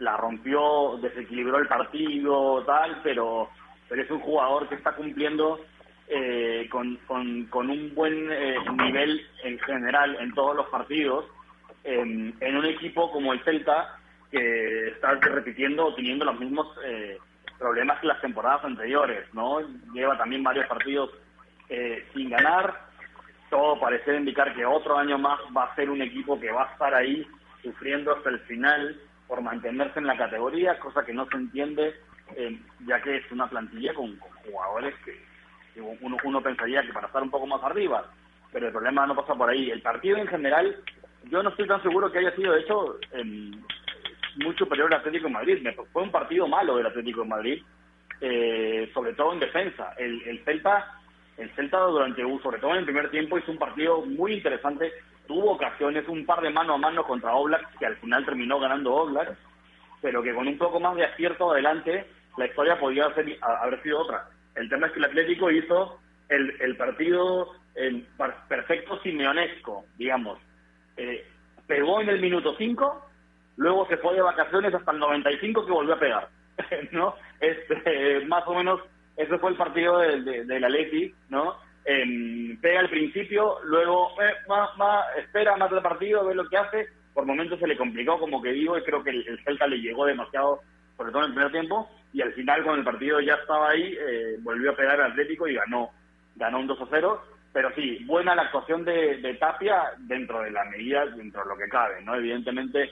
la 0.00 0.18
rompió, 0.18 0.98
desequilibró 1.00 1.56
el 1.56 1.68
partido, 1.68 2.62
tal, 2.66 3.00
pero, 3.02 3.48
pero 3.88 4.02
es 4.02 4.10
un 4.10 4.20
jugador 4.20 4.68
que 4.68 4.74
está 4.74 4.92
cumpliendo 4.94 5.58
eh, 6.08 6.68
con, 6.70 6.96
con, 7.06 7.46
con 7.46 7.70
un 7.70 7.94
buen 7.94 8.30
eh, 8.30 8.56
nivel 8.84 9.26
en 9.44 9.58
general 9.60 10.16
en 10.20 10.32
todos 10.34 10.56
los 10.56 10.66
partidos, 10.68 11.26
en, 11.84 12.34
en 12.40 12.56
un 12.56 12.64
equipo 12.64 13.10
como 13.10 13.32
el 13.32 13.42
Celta, 13.44 13.98
que 14.30 14.88
está 14.88 15.14
repitiendo 15.14 15.86
o 15.86 15.94
teniendo 15.94 16.24
los 16.24 16.38
mismos 16.40 16.66
eh, 16.84 17.18
problemas 17.58 18.00
que 18.00 18.06
las 18.06 18.20
temporadas 18.20 18.64
anteriores, 18.64 19.32
¿no? 19.34 19.60
Lleva 19.92 20.16
también 20.16 20.42
varios 20.42 20.66
partidos 20.66 21.10
eh, 21.68 22.04
sin 22.14 22.30
ganar, 22.30 22.74
todo 23.50 23.78
parece 23.78 24.16
indicar 24.16 24.54
que 24.54 24.64
otro 24.64 24.96
año 24.96 25.18
más 25.18 25.38
va 25.56 25.64
a 25.64 25.74
ser 25.74 25.90
un 25.90 26.00
equipo 26.00 26.40
que 26.40 26.50
va 26.50 26.64
a 26.64 26.72
estar 26.72 26.94
ahí 26.94 27.26
sufriendo 27.62 28.16
hasta 28.16 28.30
el 28.30 28.40
final 28.40 28.98
por 29.28 29.42
mantenerse 29.42 29.98
en 29.98 30.06
la 30.06 30.16
categoría, 30.16 30.78
cosa 30.78 31.04
que 31.04 31.12
no 31.12 31.26
se 31.28 31.36
entiende, 31.36 31.94
eh, 32.36 32.58
ya 32.86 33.00
que 33.02 33.16
es 33.18 33.30
una 33.30 33.48
plantilla 33.48 33.94
con, 33.94 34.16
con 34.16 34.30
jugadores 34.30 34.94
que, 35.04 35.12
que 35.12 35.31
uno, 35.80 36.16
uno 36.24 36.42
pensaría 36.42 36.82
que 36.82 36.92
para 36.92 37.06
estar 37.06 37.22
un 37.22 37.30
poco 37.30 37.46
más 37.46 37.62
arriba, 37.62 38.04
pero 38.52 38.66
el 38.66 38.72
problema 38.72 39.06
no 39.06 39.16
pasa 39.16 39.34
por 39.34 39.48
ahí. 39.48 39.70
El 39.70 39.82
partido 39.82 40.16
en 40.18 40.26
general, 40.26 40.76
yo 41.30 41.42
no 41.42 41.50
estoy 41.50 41.66
tan 41.66 41.82
seguro 41.82 42.10
que 42.12 42.18
haya 42.18 42.34
sido 42.36 42.54
hecho 42.56 42.98
em, 43.12 43.52
muy 44.36 44.54
superior 44.56 44.92
al 44.92 45.00
Atlético 45.00 45.26
de 45.28 45.32
Madrid. 45.34 45.66
Fue 45.92 46.02
un 46.02 46.10
partido 46.10 46.46
malo 46.48 46.76
del 46.76 46.86
Atlético 46.86 47.22
de 47.22 47.28
Madrid, 47.28 47.62
eh, 48.20 48.90
sobre 48.94 49.14
todo 49.14 49.32
en 49.32 49.40
defensa. 49.40 49.94
El, 49.96 50.22
el 50.28 50.44
Celta, 50.44 50.98
el 51.38 51.50
Celta 51.54 51.78
durante, 51.78 52.22
sobre 52.42 52.58
todo 52.58 52.72
en 52.72 52.78
el 52.78 52.84
primer 52.84 53.10
tiempo, 53.10 53.38
hizo 53.38 53.50
un 53.52 53.58
partido 53.58 54.02
muy 54.02 54.34
interesante. 54.34 54.92
Tuvo 55.26 55.52
ocasiones, 55.52 56.06
un 56.08 56.26
par 56.26 56.40
de 56.40 56.50
mano 56.50 56.74
a 56.74 56.78
mano 56.78 57.04
contra 57.04 57.34
Oblak, 57.34 57.78
que 57.78 57.86
al 57.86 57.96
final 57.96 58.24
terminó 58.24 58.58
ganando 58.58 58.92
Oblak, 58.94 59.36
pero 60.02 60.22
que 60.22 60.34
con 60.34 60.46
un 60.48 60.58
poco 60.58 60.80
más 60.80 60.96
de 60.96 61.04
acierto 61.04 61.52
adelante, 61.52 62.06
la 62.36 62.46
historia 62.46 62.78
podría 62.78 63.12
ser, 63.14 63.38
a- 63.40 63.62
haber 63.62 63.80
sido 63.82 64.00
otra. 64.00 64.26
El 64.54 64.68
tema 64.68 64.86
es 64.86 64.92
que 64.92 64.98
el 64.98 65.04
Atlético 65.06 65.50
hizo 65.50 65.98
el, 66.28 66.54
el 66.60 66.76
partido 66.76 67.52
par- 68.16 68.46
perfecto 68.48 69.00
simeonesco, 69.02 69.84
digamos. 69.96 70.38
Eh, 70.96 71.26
pegó 71.66 72.00
en 72.00 72.08
el 72.10 72.20
minuto 72.20 72.54
5, 72.56 73.06
luego 73.56 73.86
se 73.88 73.96
fue 73.98 74.14
de 74.14 74.22
vacaciones 74.22 74.74
hasta 74.74 74.92
el 74.92 74.98
95 74.98 75.64
que 75.66 75.72
volvió 75.72 75.94
a 75.94 75.98
pegar, 75.98 76.28
¿no? 76.92 77.14
Este, 77.40 78.24
más 78.26 78.44
o 78.46 78.54
menos 78.54 78.80
ese 79.16 79.38
fue 79.38 79.50
el 79.50 79.56
partido 79.56 79.98
del 79.98 80.24
de, 80.24 80.44
del 80.44 80.64
Atleti, 80.64 81.14
¿no? 81.28 81.56
Em, 81.84 82.58
pega 82.60 82.80
al 82.80 82.90
principio, 82.90 83.56
luego 83.64 84.10
eh, 84.22 84.34
va, 84.50 84.70
va, 84.80 85.04
espera 85.18 85.56
más 85.56 85.70
del 85.70 85.82
partido, 85.82 86.24
ve 86.24 86.34
lo 86.34 86.48
que 86.48 86.56
hace, 86.56 86.88
por 87.12 87.26
momentos 87.26 87.58
se 87.58 87.66
le 87.66 87.76
complicó, 87.76 88.18
como 88.18 88.40
que 88.40 88.52
digo, 88.52 88.78
y 88.78 88.82
creo 88.82 89.02
que 89.02 89.10
el, 89.10 89.26
el 89.26 89.42
Celta 89.44 89.66
le 89.66 89.78
llegó 89.80 90.06
demasiado, 90.06 90.60
sobre 90.96 91.10
todo 91.10 91.22
en 91.22 91.28
el 91.28 91.34
primer 91.34 91.52
tiempo, 91.52 91.90
y 92.12 92.20
al 92.22 92.32
final 92.34 92.62
cuando 92.62 92.80
el 92.80 92.84
partido 92.84 93.20
ya 93.20 93.34
estaba 93.34 93.70
ahí, 93.70 93.96
eh, 93.98 94.36
volvió 94.40 94.72
a 94.72 94.76
pegar 94.76 95.00
al 95.00 95.12
Atlético 95.12 95.46
y 95.48 95.54
ganó, 95.54 95.90
ganó 96.36 96.58
un 96.60 96.66
2 96.66 96.80
a 96.82 96.86
0, 96.90 97.24
pero 97.52 97.70
sí, 97.74 98.02
buena 98.06 98.34
la 98.34 98.42
actuación 98.42 98.84
de, 98.84 99.18
de 99.18 99.34
Tapia 99.34 99.92
dentro 99.98 100.40
de 100.42 100.50
la 100.50 100.64
medida, 100.66 101.06
dentro 101.06 101.42
de 101.42 101.48
lo 101.48 101.56
que 101.56 101.68
cabe, 101.68 102.02
¿no? 102.02 102.14
Evidentemente, 102.14 102.90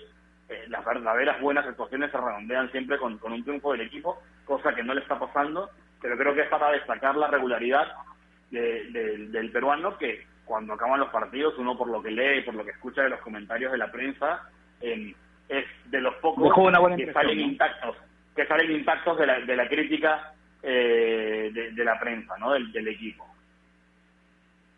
eh, 0.49 0.65
las 0.69 0.85
verdaderas 0.85 1.41
buenas 1.41 1.67
actuaciones 1.67 2.11
se 2.11 2.17
redondean 2.19 2.71
siempre 2.73 2.99
con, 2.99 3.19
con 3.19 3.33
un 3.33 3.43
triunfo 3.45 3.73
del 3.73 3.83
equipo, 3.83 4.23
cosa 4.45 4.75
que 4.75 4.83
no 4.83 4.95
le 4.95 5.01
está 5.01 5.19
pasando, 5.19 5.71
pero 6.03 6.17
creo 6.17 6.35
que 6.35 6.43
es 6.43 6.49
para 6.49 6.73
destacar 6.73 7.17
la 7.17 7.29
regularidad 7.29 7.93
de- 8.51 8.85
de- 8.91 9.27
del 9.29 9.51
peruano 9.53 9.97
que 9.97 10.27
cuando 10.45 10.73
acaban 10.75 10.99
los 10.99 11.11
partidos, 11.11 11.55
uno 11.59 11.79
por 11.79 11.89
lo 11.89 12.03
que 12.03 12.11
lee 12.11 12.39
y 12.39 12.43
por 12.43 12.55
lo 12.55 12.65
que 12.65 12.73
escucha 12.73 13.03
de 13.03 13.11
los 13.11 13.21
comentarios 13.21 13.71
de 13.71 13.79
la 13.79 13.93
prensa, 13.93 14.49
eh, 14.81 15.15
es 15.49 15.65
de 15.87 16.01
los 16.01 16.15
pocos 16.17 16.43
que 16.97 17.13
salen 17.13 17.39
¿no? 17.39 17.45
intactos, 17.53 17.97
que 18.35 18.47
salen 18.47 18.71
intactos 18.71 19.19
de 19.19 19.27
la, 19.27 19.41
de 19.41 19.57
la 19.57 19.69
crítica 19.69 20.33
eh, 20.63 21.51
de, 21.75 21.85
la 21.85 21.99
prensa, 21.99 22.37
¿no? 22.39 22.53
Del, 22.53 22.89
equipo. 22.89 23.27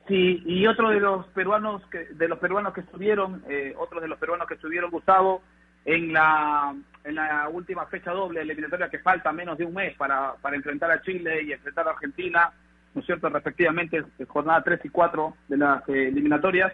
Sí, 0.06 0.42
y 0.46 0.66
otro 0.66 0.90
de 0.90 1.00
los 1.00 1.26
peruanos 1.28 1.82
que 1.88 2.06
de 2.06 2.28
los 2.28 2.38
peruanos 2.38 2.72
que 2.72 2.80
estuvieron, 2.80 3.42
eh, 3.48 3.74
otro 3.76 4.00
de 4.00 4.08
los 4.08 4.18
peruanos 4.18 4.46
que 4.46 4.54
estuvieron, 4.54 4.90
Gustavo, 4.90 5.42
en 5.84 6.12
la 6.12 6.74
en 7.04 7.14
la 7.16 7.48
última 7.48 7.86
fecha 7.86 8.12
doble 8.12 8.42
eliminatoria 8.42 8.88
que 8.88 9.00
falta 9.00 9.32
menos 9.32 9.58
de 9.58 9.64
un 9.64 9.74
mes 9.74 9.96
para, 9.96 10.34
para 10.40 10.54
enfrentar 10.54 10.90
a 10.92 11.02
Chile 11.02 11.42
y 11.42 11.52
enfrentar 11.52 11.88
a 11.88 11.90
Argentina, 11.90 12.52
¿no 12.94 13.00
es 13.00 13.06
cierto?, 13.06 13.28
respectivamente, 13.28 14.04
jornada 14.28 14.62
3 14.62 14.84
y 14.84 14.88
4 14.88 15.36
de 15.48 15.56
las 15.56 15.88
eh, 15.88 16.08
eliminatorias, 16.08 16.72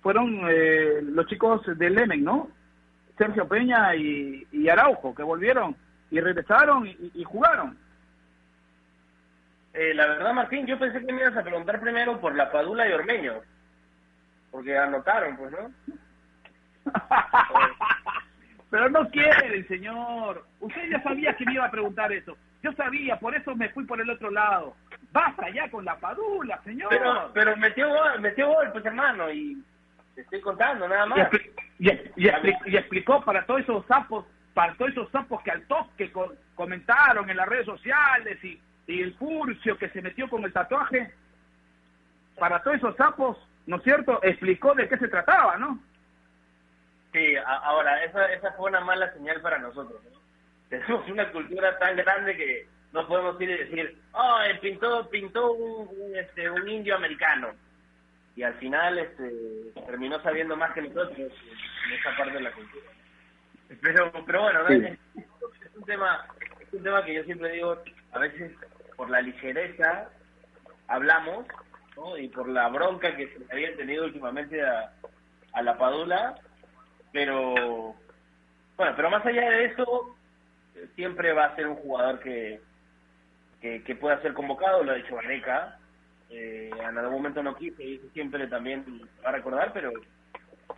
fueron 0.00 0.42
eh, 0.48 1.00
los 1.02 1.26
chicos 1.26 1.62
del 1.76 1.96
Lemen, 1.96 2.22
¿no? 2.22 2.50
Sergio 3.16 3.48
Peña 3.48 3.96
y 3.96 4.68
Araujo, 4.68 5.12
que 5.12 5.24
volvieron 5.24 5.74
y 6.10 6.20
regresaron 6.20 6.86
y, 6.86 7.10
y 7.14 7.24
jugaron. 7.24 7.76
Eh, 9.74 9.94
la 9.94 10.06
verdad, 10.06 10.32
Martín, 10.32 10.66
yo 10.66 10.78
pensé 10.78 11.04
que 11.04 11.12
me 11.12 11.20
ibas 11.22 11.36
a 11.36 11.42
preguntar 11.42 11.80
primero 11.80 12.20
por 12.20 12.34
la 12.34 12.50
Padula 12.50 12.88
y 12.88 12.92
Ormeño. 12.92 13.34
Porque 14.50 14.76
anotaron, 14.76 15.36
pues, 15.36 15.52
¿no? 15.52 15.70
Pero 18.70 18.88
no 18.90 19.08
quieren, 19.10 19.66
señor. 19.68 20.44
Usted 20.60 20.90
ya 20.90 21.02
sabía 21.02 21.34
que 21.34 21.44
me 21.46 21.54
iba 21.54 21.66
a 21.66 21.70
preguntar 21.70 22.12
eso. 22.12 22.36
Yo 22.62 22.72
sabía, 22.72 23.18
por 23.18 23.34
eso 23.34 23.54
me 23.54 23.68
fui 23.70 23.84
por 23.84 24.00
el 24.00 24.10
otro 24.10 24.30
lado. 24.30 24.74
Basta 25.12 25.48
ya 25.50 25.70
con 25.70 25.84
la 25.84 25.96
padula, 25.96 26.60
señor. 26.64 26.88
Pero, 26.90 27.30
pero 27.32 27.56
metió 27.56 27.88
gol, 27.88 28.20
metió 28.20 28.48
gol, 28.48 28.70
pues, 28.72 28.84
hermano, 28.84 29.30
y 29.30 29.62
te 30.14 30.20
estoy 30.22 30.40
contando, 30.40 30.86
nada 30.88 31.06
y, 31.06 31.08
más. 31.08 31.18
expli- 31.30 31.50
y, 31.78 31.88
y 32.24 32.28
expli- 32.28 32.58
y 32.66 32.76
explicó 32.76 33.22
para 33.24 33.46
todos 33.46 33.60
esos 33.60 33.86
sapos, 33.86 34.26
todos 34.76 34.90
esos 34.90 35.10
sapos 35.10 35.42
que 35.42 35.50
al 35.50 35.62
toque 35.66 36.10
co- 36.10 36.34
comentaron 36.54 37.28
en 37.30 37.36
las 37.36 37.48
redes 37.48 37.66
sociales 37.66 38.42
y, 38.44 38.60
el 38.88 39.14
furcio 39.16 39.76
que 39.76 39.90
se 39.90 40.00
metió 40.00 40.28
con 40.30 40.42
el 40.44 40.52
tatuaje, 40.52 41.12
para 42.38 42.62
todos 42.62 42.78
esos 42.78 42.96
sapos, 42.96 43.36
¿no 43.66 43.76
es 43.76 43.82
cierto? 43.82 44.18
Explicó 44.22 44.74
de 44.74 44.88
qué 44.88 44.96
se 44.96 45.08
trataba, 45.08 45.58
¿no? 45.58 45.78
Sí, 47.12 47.36
ahora, 47.44 48.02
esa, 48.04 48.32
esa 48.32 48.52
fue 48.52 48.70
una 48.70 48.80
mala 48.80 49.12
señal 49.12 49.40
para 49.42 49.58
nosotros, 49.58 50.00
¿no? 50.10 50.18
Tenemos 50.70 51.08
una 51.08 51.30
cultura 51.32 51.78
tan 51.78 51.96
grande 51.96 52.36
que 52.36 52.66
no 52.92 53.06
podemos 53.06 53.40
ir 53.42 53.50
y 53.50 53.58
decir, 53.58 53.98
oh, 54.12 54.40
eh, 54.42 54.54
pintó, 54.60 55.08
pintó 55.10 55.52
un, 55.52 55.88
un, 55.88 56.16
este, 56.16 56.50
un 56.50 56.66
indio 56.68 56.96
americano. 56.96 57.48
Y 58.36 58.42
al 58.42 58.54
final 58.54 58.98
este, 58.98 59.30
terminó 59.86 60.18
sabiendo 60.22 60.56
más 60.56 60.72
que 60.72 60.82
nosotros 60.82 61.10
en 61.18 61.92
esa 61.92 62.16
parte 62.16 62.34
de 62.34 62.40
la 62.40 62.52
cultura. 62.52 62.86
Pero, 63.82 64.12
pero 64.26 64.42
bueno, 64.42 64.62
¿no? 64.62 64.68
Sí. 64.68 64.74
es, 64.84 65.66
es 65.66 65.76
un 65.76 65.84
tema 65.84 66.26
es 66.60 66.72
un 66.72 66.82
tema 66.82 67.04
que 67.04 67.14
yo 67.14 67.24
siempre 67.24 67.52
digo, 67.52 67.76
a 68.12 68.18
veces 68.18 68.52
por 68.96 69.10
la 69.10 69.20
ligereza 69.20 70.08
hablamos, 70.86 71.46
¿no? 71.96 72.16
Y 72.16 72.28
por 72.28 72.48
la 72.48 72.68
bronca 72.68 73.16
que 73.16 73.28
se 73.28 73.38
le 73.38 73.46
había 73.50 73.76
tenido 73.76 74.04
últimamente 74.04 74.62
a, 74.62 74.92
a 75.52 75.62
la 75.62 75.78
Padula, 75.78 76.34
pero 77.12 77.94
bueno, 78.76 78.92
pero 78.96 79.10
más 79.10 79.24
allá 79.24 79.50
de 79.50 79.64
eso, 79.66 80.16
siempre 80.94 81.32
va 81.32 81.46
a 81.46 81.56
ser 81.56 81.66
un 81.66 81.76
jugador 81.76 82.20
que, 82.20 82.60
que, 83.60 83.82
que 83.82 83.96
pueda 83.96 84.20
ser 84.22 84.34
convocado, 84.34 84.84
lo 84.84 84.92
ha 84.92 84.96
dicho 84.96 85.16
Vaneca, 85.16 85.78
eh, 86.30 86.70
en 86.78 86.98
algún 86.98 87.14
momento 87.14 87.42
no 87.42 87.56
quiso 87.56 87.82
y 87.82 87.96
eso 87.96 88.08
siempre 88.12 88.46
también 88.46 88.84
va 89.24 89.30
a 89.30 89.32
recordar, 89.32 89.72
pero 89.72 89.90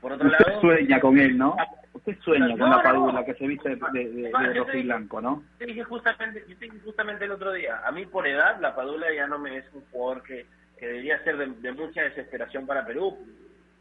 por 0.01 0.13
otro 0.13 0.29
lado... 0.29 0.61
sueña 0.61 1.01
con 1.01 1.19
él, 1.19 1.37
¿no? 1.37 1.57
Usted 2.11 2.23
sueña 2.23 2.57
con 2.57 2.71
la 2.71 2.83
padula 2.83 3.25
que 3.25 3.35
se 3.35 3.47
viste 3.47 3.69
de, 3.69 3.77
de, 3.77 4.31
yo 4.55 4.65
rojo 4.65 4.77
y 4.77 4.83
blanco, 4.83 5.21
¿no? 5.21 5.43
Te 5.59 5.67
dije 5.67 5.85
justamente, 5.85 6.45
yo 6.49 6.57
te 6.57 6.65
dije 6.67 6.81
justamente 6.85 7.25
el 7.25 7.33
otro 7.33 7.53
día, 7.53 7.81
a 7.85 7.93
mí 7.93 8.07
por 8.07 8.27
edad 8.27 8.61
la 8.61 8.75
Padula 8.75 9.13
ya 9.15 9.27
no 9.27 9.39
me 9.39 9.59
es 9.59 9.65
un 9.73 9.83
jugador 9.91 10.23
que, 10.23 10.47
que 10.79 10.87
debería 10.87 11.23
ser 11.25 11.37
de, 11.37 11.47
de 11.47 11.73
mucha 11.73 12.03
desesperación 12.03 12.67
para 12.67 12.85
Perú. 12.85 13.19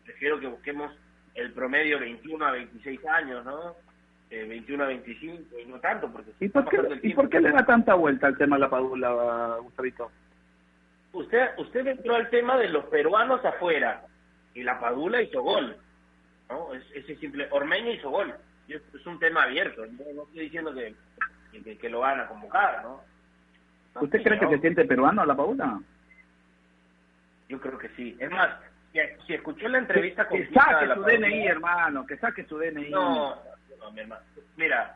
Prefiero 0.05 0.39
que 0.39 0.47
busquemos 0.47 0.91
el 1.36 1.51
promedio 1.53 1.99
21 1.99 2.45
a 2.45 2.51
26 2.51 3.05
años, 3.07 3.45
¿no? 3.45 3.75
Eh, 4.30 4.45
21 4.47 4.84
a 4.84 4.88
25 4.88 5.59
y 5.59 5.65
no 5.65 5.80
tanto, 5.80 6.11
porque 6.11 6.32
¿Y 6.39 6.49
por, 6.49 6.69
qué, 6.69 6.77
¿Y 6.77 6.99
tiempo. 6.99 7.21
por 7.21 7.30
qué 7.30 7.39
le 7.39 7.51
da 7.51 7.65
tanta 7.65 7.95
vuelta 7.95 8.27
al 8.27 8.38
tema 8.38 8.57
de 8.57 8.61
la 8.61 8.69
padula, 8.69 9.57
Gustavito? 9.61 10.11
Usted, 11.13 11.49
usted 11.57 11.88
entró 11.88 12.15
al 12.15 12.30
tema 12.30 12.57
de 12.57 12.69
los 12.69 12.86
peruanos 12.86 13.43
afuera 13.43 14.03
y 14.53 14.63
la 14.63 14.80
Padula 14.80 15.21
hizo 15.21 15.41
gol, 15.41 15.75
¿no? 16.50 16.74
Es, 16.74 16.84
ese 16.95 17.16
simple, 17.18 17.47
Ormeño 17.52 17.91
hizo 17.91 18.10
gol. 18.10 18.34
Es, 18.68 18.82
es 18.93 19.06
un 19.06 19.20
tema 19.20 19.43
abierto, 19.43 19.86
no, 19.86 20.04
no 20.14 20.24
estoy 20.24 20.41
diciendo 20.41 20.74
que, 20.74 20.93
que, 21.64 21.78
que 21.78 21.89
lo 21.89 22.00
van 22.02 22.20
a 22.20 22.28
convocar, 22.28 22.84
¿no? 22.84 23.02
No 23.95 24.02
¿Usted 24.02 24.22
cree 24.22 24.39
que 24.39 24.47
se 24.47 24.60
siente 24.60 24.86
peruano 24.86 25.26
la 25.26 25.36
padula? 25.36 25.80
Yo 27.47 27.60
creo 27.60 27.78
que 27.80 27.89
sí. 27.89 28.16
Es 28.20 28.30
más, 28.30 28.50
si, 28.93 29.00
si 29.26 29.34
escuchó 29.34 29.68
la 29.68 29.80
entrevista 29.80 30.28
con 30.28 30.38
Que 30.38 30.47
saque 30.54 30.86
la 30.86 30.95
su 30.95 31.02
Padula- 31.02 31.28
DNI, 31.28 31.47
hermano, 31.47 32.06
que 32.06 32.18
saque 32.18 32.43
su 32.45 32.60
DNI. 32.60 32.91
No, 32.91 33.36
no, 33.80 33.91
mi 33.91 34.02
hermano. 34.02 34.22
Mira, 34.56 34.95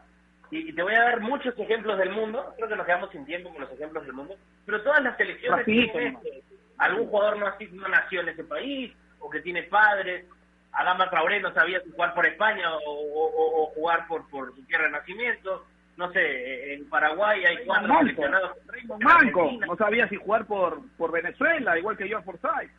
y, 0.52 0.70
y 0.70 0.74
te 0.74 0.84
voy 0.84 0.94
a 0.94 1.02
dar 1.04 1.20
muchos 1.22 1.58
ejemplos 1.58 1.98
del 1.98 2.12
mundo. 2.12 2.54
Creo 2.56 2.70
que 2.70 2.76
nos 2.76 2.86
quedamos 2.86 3.10
sin 3.10 3.26
tiempo 3.26 3.50
con 3.52 3.62
los 3.62 3.72
ejemplos 3.72 4.06
del 4.06 4.14
mundo. 4.14 4.36
Pero 4.68 4.84
todas 4.84 5.02
las 5.04 5.18
selecciones 5.18 5.66
tienen 5.66 6.18
algún 6.78 7.08
jugador 7.08 7.38
no 7.40 7.88
nació 7.88 8.22
en 8.22 8.30
ese 8.30 8.44
país 8.44 8.94
o 9.20 9.30
que 9.30 9.42
tiene 9.42 9.64
padres. 9.64 10.26
Adama 10.74 11.10
Traoré 11.10 11.40
no 11.40 11.54
sabía 11.54 11.80
si 11.82 11.92
jugar 11.92 12.14
por 12.14 12.26
España 12.26 12.74
o, 12.76 12.80
o- 12.80 13.28
o- 13.28 13.64
o 13.64 13.66
jugar 13.74 14.08
por, 14.08 14.28
por 14.30 14.54
su 14.56 14.64
tierra 14.66 14.86
de 14.86 14.92
nacimiento. 14.92 15.66
No 15.98 16.12
sé, 16.12 16.74
en 16.74 16.90
Paraguay 16.90 17.46
hay 17.46 17.64
cuatro 17.66 17.88
Manco. 17.88 18.00
seleccionados. 18.02 18.58
Manco, 19.00 19.52
no 19.68 19.76
sabía 19.78 20.08
si 20.10 20.16
jugar 20.16 20.46
por, 20.46 20.82
por 20.98 21.12
Venezuela, 21.12 21.78
igual 21.78 21.96
que 21.96 22.08
George 22.08 22.26
Forsyth. 22.26 22.72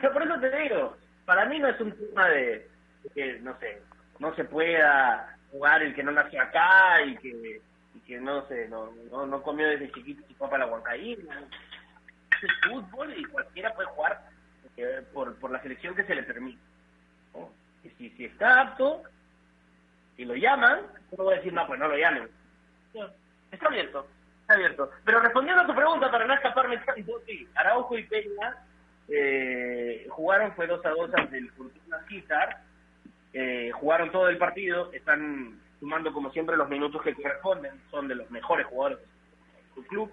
Pero 0.00 0.12
por 0.12 0.22
eso 0.22 0.38
te 0.40 0.50
digo, 0.58 0.96
para 1.24 1.46
mí 1.46 1.58
no 1.58 1.68
es 1.68 1.80
un 1.80 1.92
tema 1.96 2.28
de, 2.28 2.68
de 3.02 3.10
que, 3.14 3.38
no 3.40 3.58
sé, 3.58 3.82
no 4.18 4.34
se 4.34 4.44
pueda 4.44 5.36
jugar 5.50 5.82
el 5.82 5.94
que 5.94 6.02
no 6.02 6.12
nació 6.12 6.42
acá 6.42 7.02
y 7.02 7.16
que, 7.16 7.60
y 7.94 8.00
que 8.00 8.20
no 8.20 8.46
sé, 8.48 8.68
no, 8.68 8.92
no, 9.10 9.26
no 9.26 9.42
comió 9.42 9.66
desde 9.68 9.90
chiquito 9.92 10.22
y 10.28 10.34
fue 10.34 10.48
para 10.50 10.66
la 10.66 10.72
huancaína. 10.72 11.40
Es 12.36 12.42
el 12.42 12.70
fútbol 12.70 13.14
y 13.18 13.24
cualquiera 13.24 13.74
puede 13.74 13.88
jugar 13.88 14.20
por, 15.12 15.36
por 15.36 15.50
la 15.50 15.62
selección 15.62 15.94
que 15.94 16.04
se 16.04 16.14
le 16.14 16.22
permite. 16.22 16.60
¿no? 17.34 17.50
Y 17.84 17.90
si, 17.90 18.10
si 18.10 18.24
está 18.26 18.60
apto 18.60 19.02
y 20.16 20.24
lo 20.24 20.34
llaman, 20.34 20.80
no 21.16 21.24
voy 21.24 21.34
a 21.34 21.36
decir, 21.38 21.52
no, 21.52 21.66
pues 21.66 21.78
no 21.78 21.88
lo 21.88 21.96
llamen. 21.96 22.28
No, 22.94 23.08
Está 23.50 23.66
abierto, 23.66 24.06
está 24.42 24.54
abierto. 24.54 24.90
Pero 25.04 25.20
respondiendo 25.20 25.62
a 25.62 25.66
tu 25.66 25.74
pregunta, 25.74 26.10
para 26.10 26.26
no 26.26 26.34
escaparme 26.34 26.78
tanto, 26.78 27.20
sí, 27.26 27.48
Araujo 27.54 27.98
y 27.98 28.04
Peña 28.04 28.56
eh, 29.08 30.06
jugaron, 30.08 30.52
fue 30.54 30.66
2 30.66 30.84
a 30.86 30.90
2 30.90 31.10
ante 31.14 31.38
el 31.38 31.50
Fortuna 31.50 31.98
Citar, 32.08 32.62
eh, 33.32 33.70
jugaron 33.72 34.10
todo 34.12 34.28
el 34.28 34.38
partido, 34.38 34.92
están 34.92 35.60
sumando 35.80 36.12
como 36.12 36.30
siempre 36.30 36.56
los 36.56 36.68
minutos 36.68 37.02
que 37.02 37.14
corresponden, 37.14 37.72
son 37.90 38.06
de 38.06 38.14
los 38.14 38.30
mejores 38.30 38.66
jugadores 38.66 38.98
de 38.98 39.74
su 39.74 39.86
club. 39.86 40.12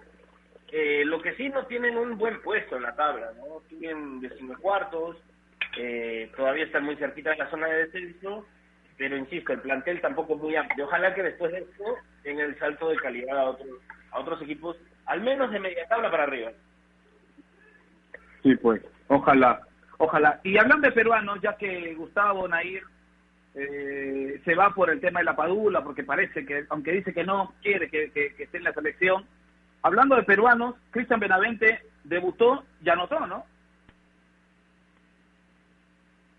Eh, 0.70 1.02
lo 1.06 1.22
que 1.22 1.34
sí 1.34 1.48
no 1.48 1.64
tienen 1.66 1.96
un 1.96 2.18
buen 2.18 2.42
puesto 2.42 2.76
en 2.76 2.82
la 2.82 2.94
tabla, 2.94 3.32
¿no? 3.38 3.62
Tienen 3.68 4.20
decimocuartos, 4.20 5.16
eh, 5.78 6.30
todavía 6.36 6.64
están 6.64 6.84
muy 6.84 6.96
cerquita 6.96 7.30
de 7.30 7.36
la 7.36 7.50
zona 7.50 7.68
de 7.68 7.86
descenso, 7.86 8.46
pero 8.98 9.16
insisto, 9.16 9.52
el 9.52 9.60
plantel 9.60 10.00
tampoco 10.00 10.34
es 10.34 10.40
muy 10.40 10.56
amplio. 10.56 10.84
Ojalá 10.84 11.14
que 11.14 11.22
después 11.22 11.52
de 11.52 11.60
esto 11.60 11.84
tenga 12.22 12.44
el 12.44 12.58
salto 12.58 12.90
de 12.90 12.96
calidad 12.96 13.38
a 13.38 13.44
otros, 13.44 13.68
a 14.10 14.20
otros 14.20 14.42
equipos, 14.42 14.76
al 15.06 15.22
menos 15.22 15.50
de 15.50 15.60
media 15.60 15.86
tabla 15.88 16.10
para 16.10 16.24
arriba. 16.24 16.52
Sí, 18.42 18.54
pues, 18.56 18.82
ojalá, 19.06 19.62
ojalá. 19.96 20.40
Y 20.44 20.58
hablando 20.58 20.86
de 20.86 20.94
peruanos, 20.94 21.40
ya 21.40 21.56
que 21.56 21.94
Gustavo 21.94 22.46
Nair 22.46 22.82
eh, 23.54 24.40
se 24.44 24.54
va 24.54 24.74
por 24.74 24.90
el 24.90 25.00
tema 25.00 25.20
de 25.20 25.24
la 25.24 25.36
padula, 25.36 25.82
porque 25.82 26.04
parece 26.04 26.44
que, 26.44 26.66
aunque 26.68 26.92
dice 26.92 27.14
que 27.14 27.24
no 27.24 27.54
quiere 27.62 27.88
que 27.88 28.34
esté 28.38 28.58
en 28.58 28.64
la 28.64 28.74
selección, 28.74 29.24
hablando 29.82 30.16
de 30.16 30.22
peruanos, 30.22 30.74
Cristian 30.90 31.20
Benavente 31.20 31.82
debutó 32.04 32.64
y 32.82 32.88
anotó, 32.88 33.26
¿no? 33.26 33.44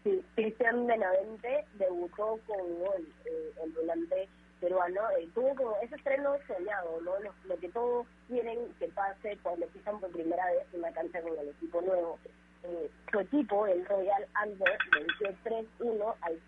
Sí, 0.04 0.24
Cristian 0.36 0.88
Benavente 0.88 1.66
debutó 1.74 2.40
con 2.48 2.80
gol, 2.80 3.08
eh, 3.26 3.54
el 3.64 3.72
volante 3.74 4.30
peruano. 4.60 5.02
Eh, 5.18 5.28
tuvo 5.34 5.56
como 5.56 5.76
ese 5.82 5.96
estreno 5.96 6.36
soñado, 6.48 7.02
¿no? 7.02 7.12
Lo, 7.46 7.58
que 7.60 7.70
todos 7.70 8.08
quieren 8.28 8.60
que 8.80 8.88
pase 8.90 9.38
cuando 9.42 9.66
empiezan 9.66 10.00
por 10.00 10.12
primera 10.12 10.46
vez 10.48 10.66
una 10.74 10.92
cancha 10.92 11.22
con 11.22 11.38
el 11.38 11.50
equipo 11.50 11.82
nuevo. 11.82 12.20
Eh, 12.64 12.90
su 13.12 13.20
equipo, 13.20 13.68
el 13.68 13.86
Royal 13.86 14.26
Antwerp, 14.34 14.80
venció 14.94 15.66
3-1 15.80 16.16
al 16.22 16.40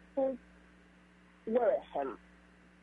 Weverham. 1.46 2.18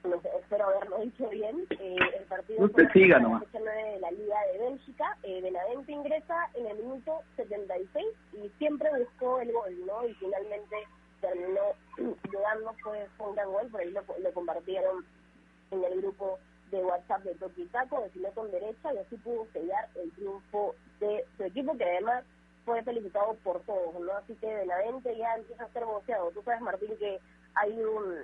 No 0.09 0.21
sé, 0.23 0.31
espero 0.41 0.65
haberlo 0.65 0.99
dicho 0.99 1.29
bien. 1.29 1.67
Eh, 1.79 1.97
el 2.19 2.25
partido 2.25 2.65
Usted 2.65 2.89
siga 2.93 3.19
nomás. 3.19 3.43
de 3.53 3.99
la 4.01 4.11
Liga 4.11 4.37
de 4.53 4.59
Bélgica. 4.59 5.17
Eh, 5.23 5.41
Benavente 5.43 5.93
ingresa 5.93 6.49
en 6.55 6.67
el 6.67 6.79
minuto 6.79 7.21
76 7.37 8.07
y 8.33 8.49
siempre 8.59 8.89
buscó 8.99 9.41
el 9.41 9.53
gol, 9.53 9.87
¿no? 9.87 10.07
Y 10.07 10.15
finalmente 10.15 10.77
terminó 11.21 11.61
llegando, 12.33 12.75
fue, 12.83 13.07
fue 13.17 13.29
un 13.29 13.35
gran 13.35 13.53
gol, 13.53 13.69
por 13.69 13.81
ahí 13.81 13.91
lo, 13.91 14.03
lo 14.19 14.33
compartieron 14.33 15.05
en 15.71 15.85
el 15.85 16.01
grupo 16.01 16.39
de 16.71 16.85
WhatsApp 16.85 17.23
de 17.25 17.35
Toki 17.35 17.67
Taco, 17.67 18.05
con 18.35 18.51
derecha 18.51 18.95
y 18.95 18.99
así 18.99 19.17
pudo 19.17 19.47
sellar 19.53 19.89
el 19.97 20.11
triunfo 20.13 20.75
de 21.01 21.25
su 21.37 21.45
equipo, 21.45 21.77
que 21.77 21.85
además 21.85 22.25
fue 22.65 22.83
felicitado 22.83 23.35
por 23.43 23.61
todos, 23.63 23.99
¿no? 24.01 24.13
Así 24.13 24.35
que 24.37 24.47
Benavente 24.47 25.17
ya 25.17 25.35
empieza 25.37 25.65
a 25.65 25.73
ser 25.73 25.85
boceado. 25.85 26.31
Tú 26.31 26.43
sabes, 26.43 26.61
Martín, 26.61 26.97
que 26.99 27.19
hay 27.55 27.73
un 27.83 28.23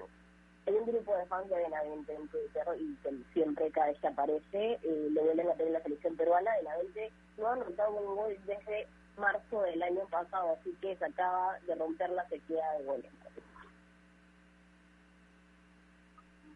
hay 0.67 0.75
un 0.75 0.87
grupo 0.87 1.17
de 1.17 1.27
fans 1.27 1.49
de 1.49 1.57
Benavente 1.57 2.15
en 2.15 2.29
Twitter 2.29 2.65
y 2.79 2.97
que 2.97 3.11
siempre 3.33 3.71
cada 3.71 3.89
vez 3.89 3.99
que 4.01 4.07
aparece 4.07 4.79
eh, 4.83 5.09
le 5.11 5.21
vuelven 5.21 5.51
a 5.51 5.55
tener 5.55 5.73
la 5.73 5.83
selección 5.83 6.17
peruana. 6.17 6.51
Benavente 6.57 7.13
no 7.37 7.49
ha 7.49 7.53
anotado 7.53 7.93
un 7.93 8.17
gol 8.17 8.37
desde 8.47 8.87
marzo 9.19 9.63
del 9.63 9.83
año 9.83 10.07
pasado, 10.11 10.57
así 10.59 10.75
que 10.81 10.97
se 10.97 11.05
acaba 11.05 11.59
de 11.67 11.75
romper 11.75 12.11
la 12.11 12.27
sequía 12.29 12.65
de 12.79 12.85
goles. 12.85 13.13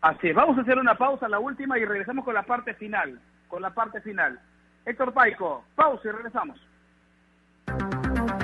Así 0.00 0.28
es, 0.28 0.34
vamos 0.34 0.56
a 0.56 0.61
hacer 0.61 0.78
una 0.78 0.96
pausa, 0.96 1.28
la 1.28 1.40
última, 1.40 1.78
y 1.78 1.84
regresamos 1.84 2.24
con 2.24 2.34
la 2.34 2.44
parte 2.44 2.72
final, 2.74 3.20
con 3.48 3.62
la 3.62 3.74
parte 3.74 4.00
final. 4.00 4.40
Héctor 4.84 5.12
Paico, 5.12 5.64
pausa 5.74 6.09
y 6.09 6.12
regresamos. 6.12 6.67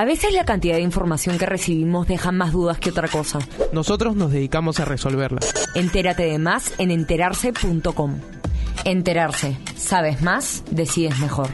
A 0.00 0.04
veces 0.06 0.32
la 0.32 0.46
cantidad 0.46 0.76
de 0.76 0.80
información 0.80 1.36
que 1.36 1.44
recibimos 1.44 2.08
deja 2.08 2.32
más 2.32 2.52
dudas 2.52 2.78
que 2.78 2.88
otra 2.88 3.06
cosa. 3.06 3.38
Nosotros 3.70 4.16
nos 4.16 4.32
dedicamos 4.32 4.80
a 4.80 4.86
resolverla. 4.86 5.40
Entérate 5.74 6.22
de 6.22 6.38
más 6.38 6.72
en 6.78 6.90
enterarse.com. 6.90 8.18
Enterarse. 8.86 9.58
Sabes 9.76 10.22
más, 10.22 10.64
decides 10.70 11.18
mejor. 11.18 11.48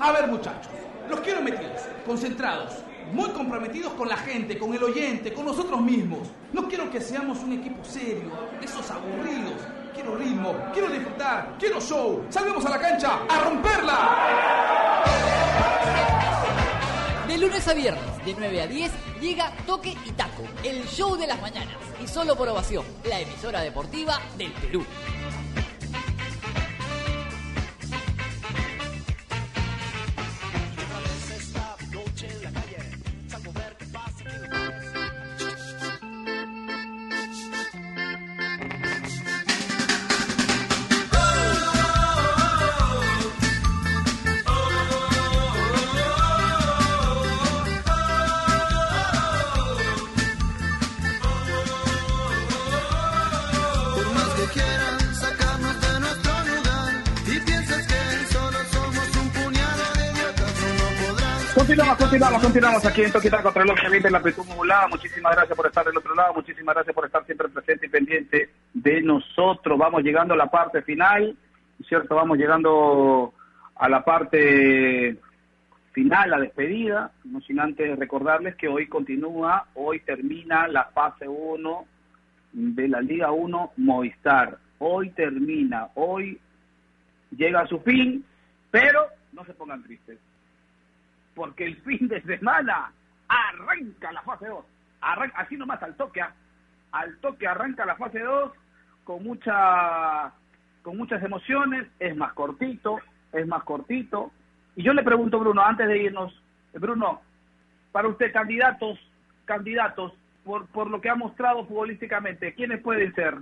A 0.00 0.10
ver 0.10 0.26
muchachos, 0.26 0.72
los 1.08 1.20
quiero 1.20 1.42
metidos, 1.42 1.80
concentrados, 2.04 2.72
muy 3.12 3.28
comprometidos 3.28 3.92
con 3.92 4.08
la 4.08 4.16
gente, 4.16 4.58
con 4.58 4.74
el 4.74 4.82
oyente, 4.82 5.32
con 5.32 5.46
nosotros 5.46 5.80
mismos. 5.80 6.26
No 6.52 6.66
quiero 6.66 6.90
que 6.90 7.00
seamos 7.00 7.38
un 7.44 7.52
equipo 7.52 7.84
serio, 7.84 8.32
de 8.58 8.66
esos 8.66 8.90
aburridos. 8.90 9.62
Quiero 9.94 10.16
ritmo, 10.16 10.56
quiero 10.72 10.88
disfrutar, 10.88 11.54
quiero 11.56 11.80
show. 11.80 12.26
Salvemos 12.30 12.66
a 12.66 12.70
la 12.70 12.80
cancha 12.80 13.20
a 13.28 13.44
romperla. 13.44 15.20
De 17.30 17.38
lunes 17.38 17.68
a 17.68 17.74
viernes, 17.74 18.24
de 18.24 18.34
9 18.36 18.60
a 18.60 18.66
10, 18.66 18.90
llega 19.20 19.52
Toque 19.64 19.96
y 20.04 20.10
Taco, 20.10 20.42
el 20.64 20.84
show 20.88 21.16
de 21.16 21.28
las 21.28 21.40
mañanas. 21.40 21.76
Y 22.02 22.08
solo 22.08 22.34
por 22.34 22.48
ovación, 22.48 22.84
la 23.04 23.20
emisora 23.20 23.60
deportiva 23.60 24.20
del 24.36 24.50
Perú. 24.50 24.84
Continuamos, 61.70 61.98
continuamos, 61.98 62.42
continuamos 62.42 62.84
aquí 62.84 63.02
en 63.02 63.12
Toquita 63.12 63.42
contra 63.42 63.62
el 63.62 63.68
20 63.68 64.08
en 64.08 64.12
la 64.12 64.18
Amplitud 64.18 64.44
Modulada. 64.44 64.88
Muchísimas 64.88 65.36
gracias 65.36 65.56
por 65.56 65.66
estar 65.68 65.86
del 65.86 65.96
otro 65.96 66.16
lado, 66.16 66.34
muchísimas 66.34 66.74
gracias 66.74 66.92
por 66.92 67.06
estar 67.06 67.24
siempre 67.24 67.48
presente 67.48 67.86
y 67.86 67.88
pendiente 67.88 68.50
de 68.74 69.00
nosotros. 69.02 69.78
Vamos 69.78 70.02
llegando 70.02 70.34
a 70.34 70.36
la 70.36 70.50
parte 70.50 70.82
final, 70.82 71.36
¿cierto? 71.88 72.16
Vamos 72.16 72.38
llegando 72.38 73.34
a 73.76 73.88
la 73.88 74.02
parte 74.04 75.16
final, 75.92 76.30
la 76.30 76.40
despedida, 76.40 77.12
no 77.22 77.40
sin 77.40 77.60
antes 77.60 77.96
recordarles 77.96 78.56
que 78.56 78.66
hoy 78.66 78.88
continúa, 78.88 79.66
hoy 79.74 80.00
termina 80.00 80.66
la 80.66 80.86
fase 80.86 81.28
1 81.28 81.84
de 82.52 82.88
la 82.88 83.00
Liga 83.00 83.30
1 83.30 83.74
Movistar. 83.76 84.58
Hoy 84.80 85.10
termina, 85.10 85.86
hoy 85.94 86.36
llega 87.30 87.60
a 87.60 87.68
su 87.68 87.78
fin, 87.78 88.24
pero 88.72 89.06
no 89.32 89.44
se 89.44 89.54
pongan 89.54 89.84
tristes 89.84 90.18
porque 91.34 91.66
el 91.66 91.76
fin 91.82 92.08
de 92.08 92.22
semana 92.22 92.92
arranca 93.28 94.12
la 94.12 94.22
fase 94.22 94.48
2. 94.48 94.64
Arranca, 95.00 95.40
así 95.40 95.56
nomás 95.56 95.82
al 95.82 95.96
toque, 95.96 96.20
¿ah? 96.20 96.34
al 96.92 97.18
toque 97.18 97.46
arranca 97.46 97.86
la 97.86 97.96
fase 97.96 98.20
2 98.20 98.52
con 99.04 99.22
mucha 99.22 100.32
con 100.82 100.96
muchas 100.96 101.22
emociones, 101.22 101.86
es 101.98 102.16
más 102.16 102.32
cortito, 102.32 103.00
es 103.32 103.46
más 103.46 103.62
cortito. 103.64 104.32
Y 104.76 104.82
yo 104.82 104.94
le 104.94 105.02
pregunto, 105.02 105.38
Bruno, 105.38 105.62
antes 105.62 105.86
de 105.86 105.98
irnos, 105.98 106.32
Bruno, 106.72 107.20
para 107.92 108.08
usted, 108.08 108.32
candidatos, 108.32 108.98
candidatos, 109.44 110.14
por, 110.44 110.66
por 110.68 110.88
lo 110.88 111.00
que 111.00 111.10
ha 111.10 111.14
mostrado 111.14 111.66
futbolísticamente, 111.66 112.54
¿quiénes 112.54 112.80
pueden 112.80 113.14
ser? 113.14 113.34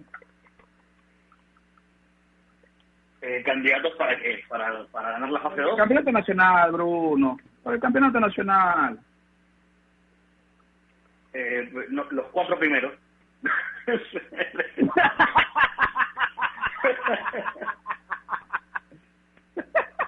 Eh, 3.20 3.42
¿Candidatos 3.44 3.92
para 3.96 4.18
qué? 4.18 4.40
¿Para, 4.48 4.84
¿Para 4.86 5.12
ganar 5.12 5.30
la 5.30 5.40
fase 5.40 5.60
2? 5.60 5.76
Campeonato 5.76 6.12
nacional, 6.12 6.72
Bruno. 6.72 7.38
Por 7.68 7.74
el 7.74 7.82
campeonato 7.82 8.18
nacional. 8.18 8.98
Eh, 11.34 11.70
no, 11.90 12.02
los 12.12 12.24
cuatro 12.28 12.58
primeros. 12.58 12.94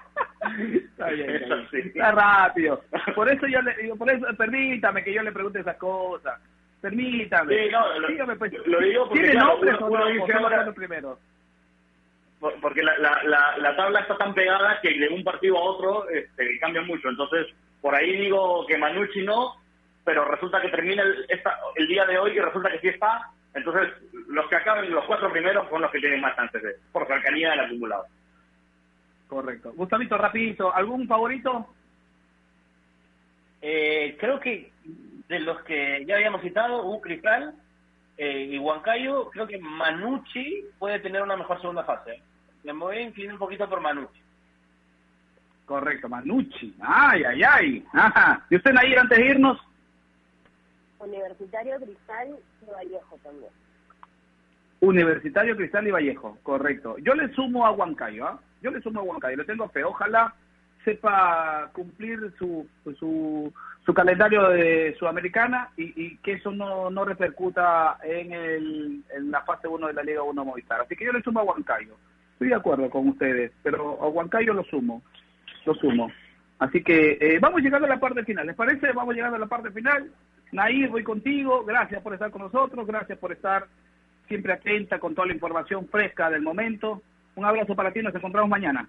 Está 0.09 1.11
bien, 1.11 1.31
está, 1.31 1.57
bien. 1.71 1.87
está 1.89 2.13
rápido. 2.13 2.83
Por 3.15 3.31
eso 3.31 3.47
yo 3.47 3.61
le 3.61 3.75
digo, 3.75 3.95
por 3.97 4.11
eso 4.11 4.27
permítame 4.39 5.05
que 5.05 5.13
yo 5.13 5.23
le 5.23 5.31
pregunte 5.31 5.61
esas 5.61 5.77
cosas. 5.77 6.41
Permítame. 6.81 7.55
Sí, 7.55 7.71
no, 7.71 7.99
lo, 7.99 8.09
Dígame, 8.09 8.37
pues, 8.37 8.55
lo 8.65 8.81
digo 8.81 9.07
porque 9.07 9.21
¿Tiene 9.21 9.35
claro, 9.35 9.49
nombres 9.53 9.75
uno, 9.77 9.87
o 9.87 9.91
uno 9.91 9.99
no? 9.99 10.07
dice 10.07 10.23
¿O 10.23 10.27
son 10.29 10.45
ahora, 10.45 10.65
los 10.65 10.75
primeros? 10.75 11.19
Porque 12.41 12.83
la, 12.83 12.97
la, 12.99 13.23
la, 13.25 13.59
la 13.59 13.77
tabla 13.77 14.01
está 14.01 14.17
tan 14.17 14.33
pegada 14.35 14.81
que 14.81 14.99
de 14.99 15.09
un 15.09 15.23
partido 15.23 15.59
a 15.59 15.63
otro 15.63 16.09
este, 16.09 16.59
cambia 16.59 16.83
mucho. 16.83 17.09
Entonces, 17.09 17.47
por 17.81 17.95
ahí 17.95 18.17
digo 18.17 18.67
que 18.67 18.79
Manucci 18.79 19.23
no, 19.23 19.57
pero 20.05 20.25
resulta 20.25 20.61
que 20.61 20.71
termina 20.71 21.03
el, 21.03 21.27
esta, 21.29 21.59
el 21.77 21.87
día 21.87 22.07
de 22.07 22.19
hoy 22.19 22.33
y 22.33 22.41
resulta 22.41 22.71
que 22.71 22.81
sí 22.81 22.89
está. 22.89 23.31
Entonces, 23.53 23.93
los 24.29 24.49
que 24.49 24.57
acaben 24.57 24.91
los 24.91 25.05
cuatro 25.05 25.31
primeros 25.31 25.69
son 25.69 25.83
los 25.83 25.91
que 25.91 26.01
tienen 26.01 26.21
más 26.21 26.35
chances 26.37 26.63
de, 26.63 26.77
por 26.93 27.07
cercanía 27.07 27.51
del 27.51 27.61
acumulado. 27.61 28.07
Correcto. 29.29 29.73
Gustavito, 29.75 30.17
rapidito, 30.17 30.75
¿algún 30.75 31.07
favorito? 31.07 31.69
Eh, 33.61 34.17
creo 34.19 34.41
que 34.41 34.73
de 35.29 35.41
los 35.41 35.63
que 35.63 36.05
ya 36.07 36.17
habíamos 36.17 36.41
citado, 36.41 36.85
un 36.85 37.01
Cristal 37.01 37.55
eh, 38.17 38.49
y 38.51 38.59
Huancayo, 38.59 39.31
creo 39.31 39.47
que 39.47 39.59
Manucci 39.59 40.65
puede 40.79 40.99
tener 41.01 41.23
una 41.23 41.37
mejor 41.37 41.61
segunda 41.61 41.85
fase. 41.85 42.23
Me 42.65 42.73
voy 42.73 42.97
a 42.97 43.03
inclinar 43.03 43.35
un 43.35 43.39
poquito 43.39 43.69
por 43.69 43.81
Manucci. 43.81 44.21
Correcto, 45.67 46.09
Manucci. 46.09 46.75
Ay, 46.81 47.23
ay, 47.25 47.43
ay. 47.43 47.87
Ajá. 47.93 48.45
¿Y 48.51 48.57
usted, 48.57 48.73
Nair, 48.73 48.99
antes 48.99 49.19
de 49.19 49.27
irnos? 49.27 49.59
Universitario 50.99 51.77
Cristal 51.81 52.37
de 52.61 52.73
Vallejo 52.73 53.19
también. 53.23 53.51
Universitario 54.81 55.57
Cristal 55.57 55.87
y 55.87 55.91
Vallejo, 55.91 56.39
correcto. 56.43 56.97
Yo 56.99 57.15
le 57.15 57.33
sumo 57.35 57.67
a 57.67 57.71
Huancayo, 57.71 58.27
¿ah? 58.27 58.41
Yo 58.63 58.71
le 58.71 58.81
sumo 58.81 59.01
a 59.01 59.03
Huancayo, 59.05 59.37
le 59.37 59.45
tengo 59.45 59.69
fe. 59.69 59.85
Ojalá 59.85 60.35
sepa 60.85 61.71
cumplir 61.73 62.33
su, 62.39 62.67
su, 62.99 63.53
su 63.85 63.95
calendario 63.95 64.49
de 64.49 64.95
Sudamericana 64.99 65.71
y, 65.77 65.93
y 66.05 66.17
que 66.19 66.33
eso 66.33 66.51
no, 66.51 66.91
no 66.91 67.05
repercuta 67.05 67.99
en, 68.03 68.33
el, 68.33 69.05
en 69.15 69.31
la 69.31 69.43
fase 69.43 69.69
1 69.69 69.87
de 69.87 69.93
la 69.93 70.03
Liga 70.03 70.23
1 70.23 70.45
Movistar. 70.45 70.81
Así 70.81 70.97
que 70.97 71.05
yo 71.05 71.13
le 71.13 71.23
sumo 71.23 71.41
a 71.41 71.45
Huancayo. 71.45 71.97
Estoy 72.41 72.49
de 72.49 72.57
acuerdo 72.57 72.89
con 72.89 73.07
ustedes, 73.07 73.53
pero 73.63 74.03
a 74.03 74.09
Huancayo 74.09 74.55
lo 74.55 74.65
sumo, 74.65 75.03
lo 75.67 75.75
sumo. 75.75 76.11
Así 76.59 76.83
que 76.83 77.19
eh, 77.21 77.39
vamos 77.39 77.61
llegando 77.61 77.87
a 77.87 77.91
la 77.91 78.01
parte 78.01 78.25
final, 78.25 78.47
¿les 78.47 78.57
parece? 78.57 78.93
Vamos 78.93 79.15
llegando 79.15 79.37
a 79.37 79.41
la 79.41 79.47
parte 79.47 79.71
final. 79.71 80.11
Nair, 80.51 80.89
voy 80.89 81.05
contigo. 81.05 81.63
Gracias 81.67 82.01
por 82.01 82.15
estar 82.15 82.31
con 82.31 82.41
nosotros, 82.41 82.87
gracias 82.87 83.19
por 83.19 83.33
estar 83.33 83.67
siempre 84.27 84.55
atenta 84.55 84.99
con 84.99 85.15
toda 85.15 85.27
la 85.27 85.35
información 85.35 85.87
fresca 85.89 86.31
del 86.31 86.41
momento. 86.41 87.03
Un 87.35 87.45
abrazo 87.45 87.77
para 87.77 87.93
ti, 87.93 88.01
nos 88.01 88.15
encontramos 88.15 88.49
mañana. 88.49 88.89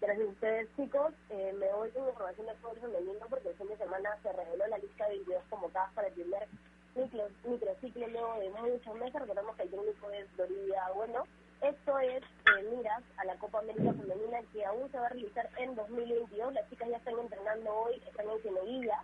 Gracias 0.00 0.26
a 0.26 0.30
ustedes, 0.30 0.68
chicos. 0.74 1.12
Eh, 1.28 1.54
me 1.60 1.70
voy 1.74 1.90
con 1.90 2.08
información 2.08 2.46
de 2.46 2.54
fútbol 2.54 2.78
femenino 2.80 3.26
porque 3.28 3.50
el 3.50 3.56
fin 3.56 3.68
de 3.68 3.76
semana 3.76 4.08
se 4.22 4.32
reveló 4.32 4.66
la 4.68 4.78
lista 4.78 5.04
de 5.04 5.16
22 5.16 5.44
convocadas 5.50 5.92
para 5.92 6.08
el 6.08 6.14
primer 6.14 6.48
micro, 6.96 7.28
microciclo 7.44 8.06
luego 8.08 8.40
de 8.40 8.48
muchos 8.48 8.94
meses. 8.94 9.20
Recordemos 9.20 9.54
que 9.54 9.64
el 9.64 9.70
técnico 9.70 10.10
es 10.12 10.34
Dorida 10.38 10.90
Bueno. 10.94 11.24
Esto 11.62 11.96
es 12.00 12.22
eh, 12.22 12.76
miras 12.76 13.02
a 13.18 13.24
la 13.24 13.36
Copa 13.36 13.60
América 13.60 13.92
Femenina 13.92 14.40
que 14.52 14.64
aún 14.64 14.90
se 14.90 14.98
va 14.98 15.06
a 15.06 15.10
realizar 15.10 15.48
en 15.58 15.76
2022. 15.76 16.54
Las 16.54 16.68
chicas 16.68 16.88
ya 16.88 16.96
están 16.96 17.18
entrenando 17.20 17.72
hoy, 17.72 18.02
están 18.04 18.28
en 18.28 18.42
Cieneguilla. 18.42 18.98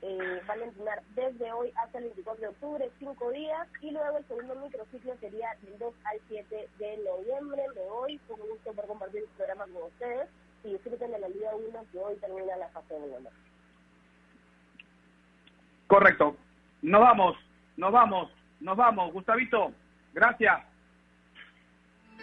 Eh, 0.00 0.40
van 0.46 0.60
a 0.60 0.64
entrenar 0.64 1.02
desde 1.14 1.52
hoy 1.52 1.72
hasta 1.76 1.98
el 1.98 2.04
24 2.04 2.40
de 2.40 2.48
octubre, 2.48 2.90
cinco 2.98 3.30
días, 3.32 3.68
y 3.82 3.90
luego 3.90 4.16
el 4.16 4.26
segundo 4.26 4.54
microciclo 4.54 5.16
sería 5.18 5.48
del 5.60 5.76
2 5.78 5.94
al 6.04 6.20
7 6.28 6.68
de 6.78 6.98
noviembre. 6.98 7.62
Me 7.74 7.84
voy, 7.90 8.18
con 8.28 8.38
gusto 8.38 8.72
por 8.72 8.86
compartir 8.86 9.22
el 9.22 9.28
programa 9.36 9.64
con 9.64 9.82
ustedes 9.82 10.30
y 10.64 10.72
disfruten 10.72 11.10
de 11.10 11.18
la 11.18 11.28
Liga 11.28 11.54
1 11.54 11.84
que 11.92 11.98
hoy 11.98 12.16
termina 12.16 12.56
la 12.56 12.68
fase 12.68 12.94
1. 12.94 13.28
Correcto. 15.88 16.36
Nos 16.80 17.00
vamos, 17.00 17.36
nos 17.76 17.92
vamos, 17.92 18.30
nos 18.60 18.76
vamos. 18.76 19.12
Gustavito, 19.12 19.72
gracias. 20.14 20.67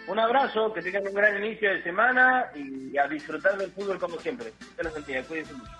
Un 0.08 0.18
abrazo, 0.20 0.72
que 0.72 0.82
tengan 0.82 1.06
un 1.06 1.14
gran 1.14 1.42
inicio 1.42 1.68
de 1.68 1.82
semana 1.82 2.50
y 2.54 2.96
a 2.96 3.08
disfrutar 3.08 3.58
del 3.58 3.72
fútbol 3.72 3.98
como 3.98 4.16
siempre. 4.18 4.52
Te 4.76 4.84
lo 4.84 4.90
sentía, 4.90 5.24
cuídense 5.24 5.52
mucho. 5.54 5.72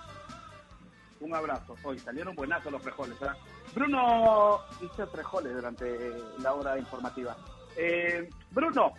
Un 1.21 1.33
abrazo. 1.33 1.75
Hoy 1.83 1.97
salieron 1.97 2.35
buenazos 2.35 2.71
los 2.71 2.81
frejoles. 2.81 3.19
¿verdad? 3.19 3.37
Bruno 3.73 4.59
hizo 4.81 5.07
frejoles 5.07 5.55
durante 5.55 6.11
la 6.41 6.53
hora 6.53 6.77
informativa. 6.77 7.35
Eh, 7.77 8.27
Bruno, 8.51 8.93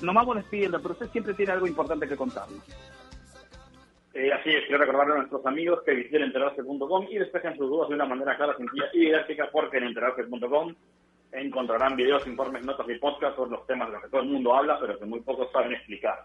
nos 0.00 0.14
vamos 0.14 0.36
despidiendo, 0.36 0.80
pero 0.80 0.92
usted 0.92 1.10
siempre 1.10 1.34
tiene 1.34 1.52
algo 1.52 1.66
importante 1.66 2.08
que 2.08 2.16
contarnos. 2.16 2.62
Eh, 4.14 4.32
así 4.32 4.50
es, 4.50 4.64
quiero 4.66 4.78
recordarle 4.78 5.14
a 5.14 5.18
nuestros 5.18 5.44
amigos 5.46 5.82
que 5.84 5.92
visiten 5.92 6.22
enterarse.com 6.22 7.06
y 7.10 7.18
despejen 7.18 7.56
sus 7.56 7.68
dudas 7.68 7.88
de 7.88 7.94
una 7.94 8.06
manera 8.06 8.36
clara, 8.36 8.56
sencilla 8.56 8.86
y 8.94 9.00
didáctica, 9.00 9.48
porque 9.52 9.76
en 9.76 9.84
enterarse.com 9.84 10.74
encontrarán 11.32 11.96
videos, 11.96 12.26
informes, 12.26 12.64
notas 12.64 12.88
y 12.88 12.98
podcasts 12.98 13.36
sobre 13.36 13.52
los 13.52 13.66
temas 13.66 13.88
de 13.88 13.94
los 13.94 14.02
que 14.02 14.08
todo 14.08 14.20
el 14.22 14.28
mundo 14.28 14.54
habla, 14.54 14.78
pero 14.80 14.98
que 14.98 15.04
muy 15.04 15.20
pocos 15.20 15.50
saben 15.52 15.72
explicar. 15.72 16.24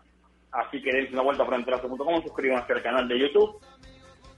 Así 0.52 0.82
que 0.82 0.92
dense 0.92 1.14
una 1.14 1.24
vuelta 1.24 1.46
por 1.46 1.56
enterarse.com, 1.56 2.22
suscríbanse 2.24 2.74
al 2.74 2.84
canal 2.84 3.08
de 3.08 3.20
YouTube, 3.20 3.60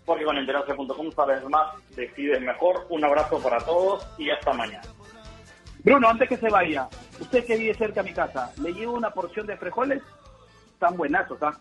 porque 0.05 0.23
con 0.23 0.37
enterarse.com 0.37 1.11
sabes 1.11 1.43
más, 1.49 1.75
decides 1.95 2.41
mejor. 2.41 2.85
Un 2.89 3.03
abrazo 3.03 3.41
para 3.41 3.57
todos 3.59 4.07
y 4.17 4.29
hasta 4.29 4.53
mañana. 4.53 4.87
Bruno, 5.83 6.09
antes 6.09 6.29
que 6.29 6.37
se 6.37 6.49
vaya, 6.49 6.87
usted 7.19 7.45
que 7.45 7.57
vive 7.57 7.73
cerca 7.75 8.01
de 8.01 8.09
mi 8.09 8.15
casa, 8.15 8.51
¿le 8.61 8.73
llevo 8.73 8.93
una 8.93 9.11
porción 9.11 9.45
de 9.45 9.57
frijoles? 9.57 10.01
Están 10.73 10.97
buenazos, 10.97 11.41
¿ah? 11.43 11.53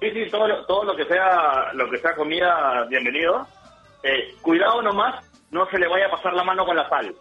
Sí, 0.00 0.10
sí, 0.10 0.30
todo 0.30 0.48
lo, 0.48 0.66
todo 0.66 0.84
lo 0.84 0.96
que 0.96 1.04
sea 1.04 1.72
lo 1.74 1.88
que 1.88 1.98
sea 1.98 2.14
comida, 2.14 2.84
bienvenido. 2.90 3.46
Eh, 4.02 4.34
cuidado 4.42 4.82
nomás, 4.82 5.24
no 5.52 5.64
se 5.70 5.78
le 5.78 5.86
vaya 5.86 6.06
a 6.06 6.10
pasar 6.10 6.34
la 6.34 6.42
mano 6.42 6.66
con 6.66 6.76
la 6.76 6.88
sal. 6.88 7.14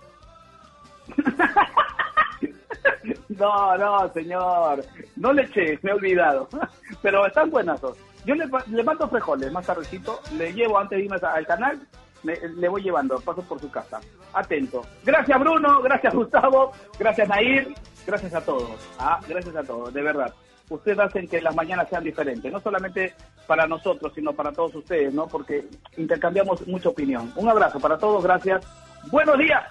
No, 3.29 3.77
no, 3.77 4.13
señor. 4.13 4.85
No 5.15 5.33
le 5.33 5.43
eché, 5.43 5.79
me 5.81 5.91
he 5.91 5.93
olvidado. 5.93 6.47
Pero 7.01 7.25
están 7.25 7.49
buenazos. 7.49 7.97
Yo 8.25 8.35
le, 8.35 8.47
le 8.67 8.83
mando 8.83 9.07
frijoles 9.09 9.51
más 9.51 9.65
tardecito, 9.65 10.19
le 10.37 10.53
llevo 10.53 10.77
antes 10.77 10.97
de 10.97 11.05
irme 11.05 11.17
al 11.21 11.47
canal, 11.47 11.79
le, 12.23 12.37
le 12.49 12.69
voy 12.69 12.83
llevando, 12.83 13.19
paso 13.19 13.41
por 13.41 13.59
su 13.59 13.71
casa. 13.71 13.99
Atento. 14.33 14.83
Gracias 15.03 15.39
Bruno, 15.39 15.81
gracias 15.81 16.13
Gustavo, 16.13 16.71
gracias 16.99 17.27
Nair, 17.27 17.73
gracias 18.05 18.35
a 18.35 18.41
todos. 18.41 18.69
Ah, 18.99 19.19
gracias 19.27 19.55
a 19.55 19.63
todos, 19.63 19.91
de 19.91 20.03
verdad. 20.03 20.31
Ustedes 20.69 20.99
hacen 20.99 21.27
que 21.27 21.41
las 21.41 21.55
mañanas 21.55 21.89
sean 21.89 22.03
diferentes, 22.03 22.51
no 22.51 22.59
solamente 22.59 23.15
para 23.47 23.65
nosotros, 23.65 24.13
sino 24.13 24.33
para 24.33 24.51
todos 24.51 24.75
ustedes, 24.75 25.11
¿no? 25.13 25.25
Porque 25.27 25.65
intercambiamos 25.97 26.65
mucha 26.67 26.89
opinión. 26.89 27.33
Un 27.35 27.49
abrazo 27.49 27.79
para 27.79 27.97
todos, 27.97 28.23
gracias. 28.23 28.63
Buenos 29.11 29.37
días. 29.39 29.63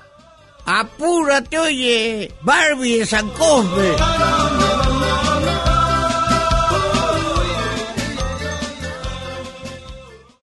Apúrate, 0.67 1.59
oye, 1.59 2.33
Barbie 2.43 2.99
de 2.99 3.07
San 3.07 3.29
Cosme. 3.31 3.97